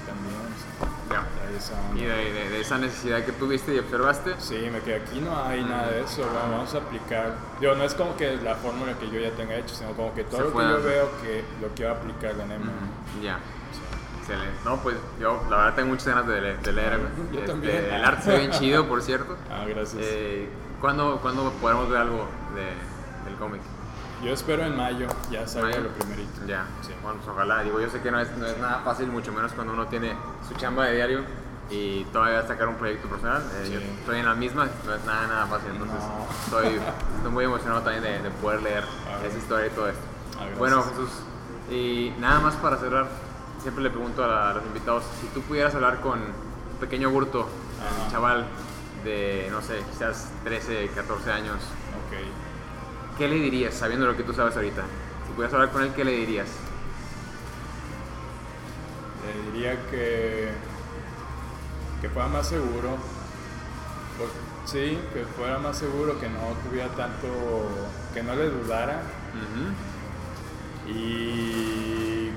también, 0.06 0.36
o 0.36 1.10
sea, 1.10 1.20
Ya. 1.22 1.58
esa. 1.58 1.74
Y 1.96 2.02
de, 2.06 2.34
de- 2.34 2.50
de 2.50 2.62
esa 2.62 2.78
necesidad 2.78 3.24
que 3.24 3.32
tuviste 3.32 3.74
y 3.76 3.80
observaste. 3.80 4.36
Sí, 4.40 4.56
me 4.72 4.80
quedé 4.82 4.96
aquí 4.98 5.20
no 5.22 5.42
hay 5.46 5.64
nada 5.64 5.88
de 5.92 6.02
eso, 6.02 6.24
bueno, 6.24 6.52
vamos 6.58 6.74
a 6.76 6.78
aplicar. 6.80 7.34
Digo, 7.60 7.76
no 7.76 7.84
es 7.84 7.94
como 7.94 8.16
que 8.18 8.36
la 8.38 8.56
fórmula 8.56 8.94
que 9.00 9.10
yo 9.10 9.20
ya 9.20 9.32
tenga 9.32 9.56
hecho, 9.56 9.74
sino 9.76 9.92
como 9.92 10.14
que 10.14 10.24
todo 10.26 10.38
Se 10.38 10.44
lo 10.44 10.52
que 10.52 10.60
yo 10.60 10.78
hacer. 10.78 10.82
veo 10.84 11.10
que 11.22 11.44
lo 11.62 11.68
quiero 11.76 11.92
aplicar 11.94 12.36
la 12.36 12.46
NEMA. 12.46 12.72
Ya. 13.22 13.40
Excelente. 14.20 14.56
No, 14.64 14.78
pues 14.78 14.96
yo 15.20 15.44
la 15.50 15.58
verdad 15.58 15.76
tengo 15.76 15.90
muchas 15.90 16.08
ganas 16.08 16.28
de, 16.28 16.42
le- 16.42 16.58
de 16.58 16.72
leer. 16.72 17.00
Yo 17.34 17.40
Este, 17.40 17.52
también. 17.52 17.86
El 17.92 18.06
arte 18.06 18.24
se 18.24 18.38
bien 18.38 18.52
chido, 18.52 18.88
por 18.88 19.02
cierto. 19.02 19.36
ah, 19.52 19.66
gracias. 19.68 20.02
Eh, 20.02 20.48
¿cuándo, 20.80 21.20
¿Cuándo 21.22 21.52
podremos 21.62 21.90
ver 21.90 21.98
algo 22.00 22.28
de, 22.56 23.30
del 23.30 23.38
cómic? 23.38 23.62
Yo 24.24 24.32
espero 24.34 24.64
en 24.64 24.78
mayo 24.78 25.08
ya 25.30 25.46
salga 25.48 25.70
Mayo. 25.70 25.82
lo 25.84 25.90
primerito. 25.90 26.46
Ya, 26.48 26.66
Sí. 26.82 26.92
bueno, 27.02 27.18
pues 27.20 27.30
ojalá. 27.30 27.62
Digo, 27.64 27.80
yo 27.82 27.90
sé 27.90 28.02
que 28.02 28.10
no 28.12 28.20
es, 28.20 28.32
no 28.38 28.46
es 28.46 28.58
nada 28.58 28.80
fácil, 28.86 29.08
mucho 29.08 29.34
menos 29.34 29.52
cuando 29.54 29.74
uno 29.74 29.88
tiene 29.88 30.14
su 30.48 30.54
chamba 30.56 30.86
de 30.86 30.96
diario 30.96 31.22
y 31.70 32.06
todavía 32.06 32.46
sacar 32.48 32.68
un 32.70 32.76
proyecto 32.76 33.08
personal. 33.10 33.42
Eh, 33.56 33.64
Sí. 33.66 33.74
Yo 33.74 33.80
estoy 33.80 34.20
en 34.20 34.26
la 34.26 34.34
misma, 34.36 34.68
no 34.86 34.94
es 34.96 35.04
nada, 35.06 35.28
nada 35.28 35.48
fácil. 35.48 35.72
Entonces, 35.72 36.00
No. 36.00 36.28
estoy, 36.46 36.80
estoy 37.18 37.32
muy 37.32 37.44
emocionado 37.46 37.82
también 37.82 38.04
de, 38.04 38.20
de 38.22 38.32
poder 38.32 38.62
leer 38.62 38.84
esa 39.28 39.38
historia 39.38 39.68
y 39.68 39.70
todo 39.72 39.90
esto. 39.90 40.02
Ah, 40.40 40.46
bueno, 40.58 40.84
Jesús, 40.84 41.10
y 41.70 42.14
nada 42.20 42.40
más 42.40 42.56
para 42.56 42.78
cerrar, 42.78 43.08
siempre 43.62 43.84
le 43.84 43.90
pregunto 43.90 44.24
a, 44.24 44.28
la- 44.28 44.50
a 44.52 44.54
los 44.54 44.64
invitados, 44.66 45.04
si 45.22 45.28
tú 45.28 45.42
pudieras 45.42 45.76
hablar 45.76 46.00
con 46.02 46.20
un 46.20 46.78
pequeño 46.80 47.10
Burto, 47.10 47.42
un 48.06 48.12
chaval 48.12 48.46
de, 49.04 49.50
no 49.52 49.62
sé, 49.62 49.84
quizás 49.92 50.32
13, 50.46 50.90
14 50.96 51.32
años, 51.32 51.58
Ok. 52.08 52.18
¿Qué 53.18 53.28
le 53.28 53.36
dirías 53.36 53.74
sabiendo 53.74 54.06
lo 54.06 54.16
que 54.18 54.24
tú 54.24 54.34
sabes 54.34 54.56
ahorita? 54.56 54.82
Si 55.28 55.34
pudieras 55.34 55.54
hablar 55.54 55.72
con 55.72 55.84
él, 55.84 55.94
¿qué 55.96 56.04
le 56.04 56.12
dirías? 56.12 56.48
Le 59.26 59.52
diría 59.52 59.80
que, 59.90 60.50
que 62.02 62.10
fuera 62.10 62.28
más 62.28 62.48
seguro. 62.48 62.98
Por- 64.18 64.32
sí, 64.70 64.98
que 65.14 65.24
fuera 65.38 65.60
más 65.60 65.78
seguro, 65.78 66.20
que 66.20 66.30
no 66.30 66.40
tuviera 66.68 66.90
tanto, 66.96 67.28
que 68.14 68.24
no 68.24 68.36
le 68.36 68.50
dudara 68.50 69.02
y 70.88 72.30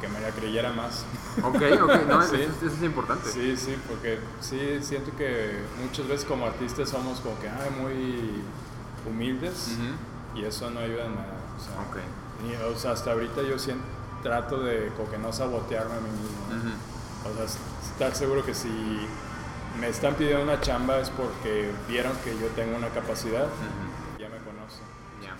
que 0.00 0.08
me 0.08 0.20
la 0.20 0.30
creyera 0.30 0.72
más. 0.72 1.04
Ok, 1.42 1.56
ok, 1.82 2.06
no, 2.08 2.22
Sí. 2.28 2.36
eso, 2.36 2.66
eso 2.66 2.76
es 2.76 2.82
importante. 2.82 3.28
Sí, 3.30 3.56
sí, 3.56 3.76
porque 3.88 4.18
sí 4.40 4.78
siento 4.82 5.10
que 5.16 5.52
muchas 5.82 6.06
veces 6.06 6.24
como 6.26 6.46
artistas 6.46 6.88
somos 6.88 7.20
como 7.20 7.38
que 7.40 7.48
ay, 7.48 7.70
muy 7.80 8.42
humildes 9.06 9.72
Ujú. 9.78 10.38
y 10.40 10.44
eso 10.44 10.70
no 10.70 10.80
ayuda 10.80 11.06
en 11.06 11.14
nada. 11.14 11.34
O 11.56 11.60
sea, 11.60 11.80
Ok. 11.88 11.96
ni- 12.44 12.56
o 12.56 12.76
sea, 12.78 12.92
hasta 12.92 13.12
ahorita 13.12 13.42
yo 13.42 13.58
sien- 13.58 13.80
trato 14.22 14.60
de 14.62 14.88
como 14.96 15.10
que 15.10 15.18
no 15.18 15.32
sabotearme 15.32 15.94
a 15.94 16.00
mí 16.00 16.10
mismo. 16.10 16.46
¿no? 16.50 16.56
Ujú. 16.56 17.32
O 17.42 17.46
sea, 17.46 17.60
estar 17.92 18.14
seguro 18.14 18.44
que 18.44 18.54
si 18.54 18.68
me 19.80 19.88
están 19.88 20.14
pidiendo 20.14 20.42
una 20.42 20.60
chamba 20.60 20.98
es 20.98 21.10
porque 21.10 21.70
vieron 21.88 22.16
que 22.24 22.30
yo 22.38 22.46
tengo 22.56 22.76
una 22.76 22.88
capacidad, 22.88 23.44
Ujú. 23.44 24.18
ya 24.18 24.28
me 24.28 24.38
conocen. 24.38 24.84
Ya. 25.22 25.36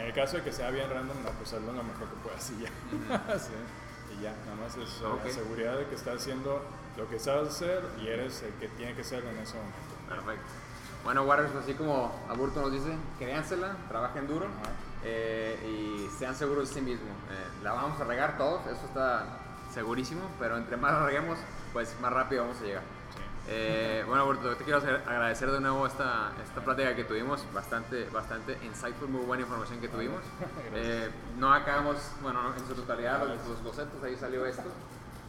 En 0.00 0.06
el 0.06 0.12
caso 0.12 0.36
de 0.38 0.42
que 0.42 0.52
sea 0.52 0.70
bien 0.70 0.88
random, 0.90 1.16
no, 1.22 1.30
pues 1.38 1.52
hazlo 1.52 1.72
lo 1.72 1.82
mejor 1.84 2.08
que 2.08 2.16
puedas 2.22 2.50
y 2.50 2.62
ya. 2.62 2.70
Sí. 3.38 3.52
Y 4.18 4.22
ya, 4.22 4.32
nada 4.44 4.56
más 4.60 4.76
es 4.76 5.00
eh, 5.00 5.06
Ok. 5.06 5.24
la 5.26 5.32
seguridad 5.32 5.76
de 5.78 5.86
que 5.86 5.94
estás 5.94 6.16
haciendo 6.20 6.62
lo 6.96 7.08
que 7.08 7.18
sabes 7.18 7.48
hacer 7.48 7.82
y 8.02 8.08
eres 8.08 8.42
el 8.42 8.52
que 8.54 8.68
tiene 8.68 8.94
que 8.94 9.02
ser 9.02 9.24
en 9.24 9.36
ese 9.38 9.54
momento. 9.56 9.78
Perfecto. 10.08 10.50
Bueno, 11.04 11.24
Waters, 11.24 11.54
así 11.54 11.74
como 11.74 12.18
Aburto 12.30 12.62
nos 12.62 12.72
dice, 12.72 12.96
créansela, 13.18 13.76
trabajen 13.88 14.26
duro 14.26 14.46
eh, 15.04 15.58
y 15.68 16.08
sean 16.18 16.34
seguros 16.34 16.68
de 16.70 16.74
sí 16.74 16.80
mismos. 16.80 17.10
Eh, 17.30 17.62
la 17.62 17.74
vamos 17.74 18.00
a 18.00 18.04
regar 18.04 18.38
todos, 18.38 18.66
eso 18.66 18.86
está 18.86 19.26
segurísimo, 19.72 20.22
pero 20.38 20.56
entre 20.56 20.78
más 20.78 20.92
la 20.92 21.04
reguemos, 21.04 21.38
pues 21.74 21.94
más 22.00 22.10
rápido 22.10 22.44
vamos 22.44 22.58
a 22.62 22.64
llegar. 22.64 22.82
Sí. 23.14 23.20
Eh, 23.48 24.02
bueno, 24.06 24.22
Aburto, 24.22 24.56
te 24.56 24.64
quiero 24.64 24.78
agradecer 24.78 25.50
de 25.50 25.60
nuevo 25.60 25.86
esta, 25.86 26.32
esta 26.42 26.64
plática 26.64 26.96
que 26.96 27.04
tuvimos, 27.04 27.44
bastante, 27.52 28.08
bastante 28.08 28.58
insightful, 28.64 29.08
muy 29.08 29.26
buena 29.26 29.42
información 29.42 29.80
que 29.80 29.88
tuvimos. 29.88 30.22
Eh, 30.76 31.08
no 31.38 31.52
acabamos, 31.54 31.96
bueno, 32.20 32.52
en 32.56 32.66
su 32.66 32.74
totalidad 32.74 33.20
los, 33.20 33.46
los 33.46 33.62
bocetos, 33.62 34.02
ahí 34.02 34.16
salió 34.16 34.44
esto. 34.44 34.64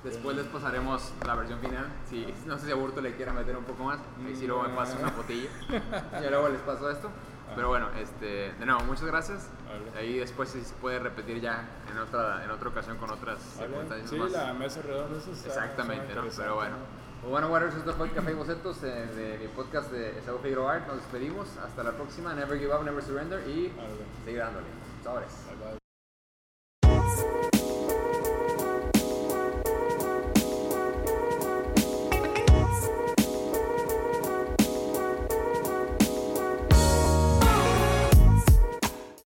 Después 0.06 0.38
les 0.38 0.46
pasaremos 0.46 1.12
la 1.26 1.36
versión 1.36 1.60
final. 1.60 1.86
Si, 2.10 2.26
no 2.46 2.58
sé 2.58 2.68
si 2.68 2.72
a 2.72 2.76
Burto 2.76 3.02
le 3.02 3.16
quiera 3.16 3.34
meter 3.34 3.58
un 3.58 3.64
poco 3.66 3.84
más. 3.86 4.00
Ahí 4.26 4.36
sí 4.36 4.46
luego 4.48 4.64
me 4.64 4.70
pasa 4.70 4.98
una 5.00 5.10
fotilla. 5.10 5.50
Y 6.26 6.30
luego 6.30 6.50
les 6.50 6.62
paso 6.62 6.90
esto. 6.90 7.10
Pero 7.56 7.70
bueno, 7.70 7.90
este, 8.00 8.54
de 8.54 8.66
nuevo, 8.66 8.82
muchas 8.86 9.06
gracias. 9.06 9.50
Vale. 9.68 10.00
Ahí 10.00 10.18
después 10.20 10.50
se 10.50 10.60
puede 10.82 11.00
repetir 11.00 11.40
ya 11.42 11.68
en 11.92 11.98
otra, 12.00 12.44
en 12.44 12.52
otra 12.52 12.70
ocasión 12.70 12.98
con 12.98 13.10
otras 13.12 13.40
¿Vale? 13.58 13.68
circunstancias 13.68 14.10
Sí, 14.10 14.16
más. 14.18 14.32
la 14.32 14.54
mesa 14.54 14.82
redonda 14.82 15.18
esa 15.18 15.32
está- 15.32 15.48
Exactamente, 15.50 16.16
¿no? 16.16 16.24
Pero 16.36 16.56
bueno. 16.56 16.72
¿no? 16.78 17.06
Pues 17.22 17.32
bueno, 17.32 17.48
Waters, 17.48 17.76
esto 17.76 17.94
fue 17.94 18.12
Café 18.12 18.32
y 18.32 18.34
Bocetos 18.36 18.84
eh, 18.84 18.88
de 19.16 19.38
mi 19.40 19.48
podcast 19.48 19.92
de 19.92 20.20
Esaú 20.20 20.38
Figueroa 20.40 20.74
Art. 20.76 20.88
Nos 20.88 20.98
despedimos. 20.98 21.48
Hasta 21.66 21.84
la 21.84 21.92
próxima. 21.92 22.34
Never 22.36 22.60
give 22.60 22.74
up, 22.76 22.84
never 22.84 23.02
surrender. 23.04 23.40
Y 23.48 23.70
Vale. 23.70 23.90
seguir 24.26 24.40
dándole. 24.40 24.66
Bye. 25.04 25.85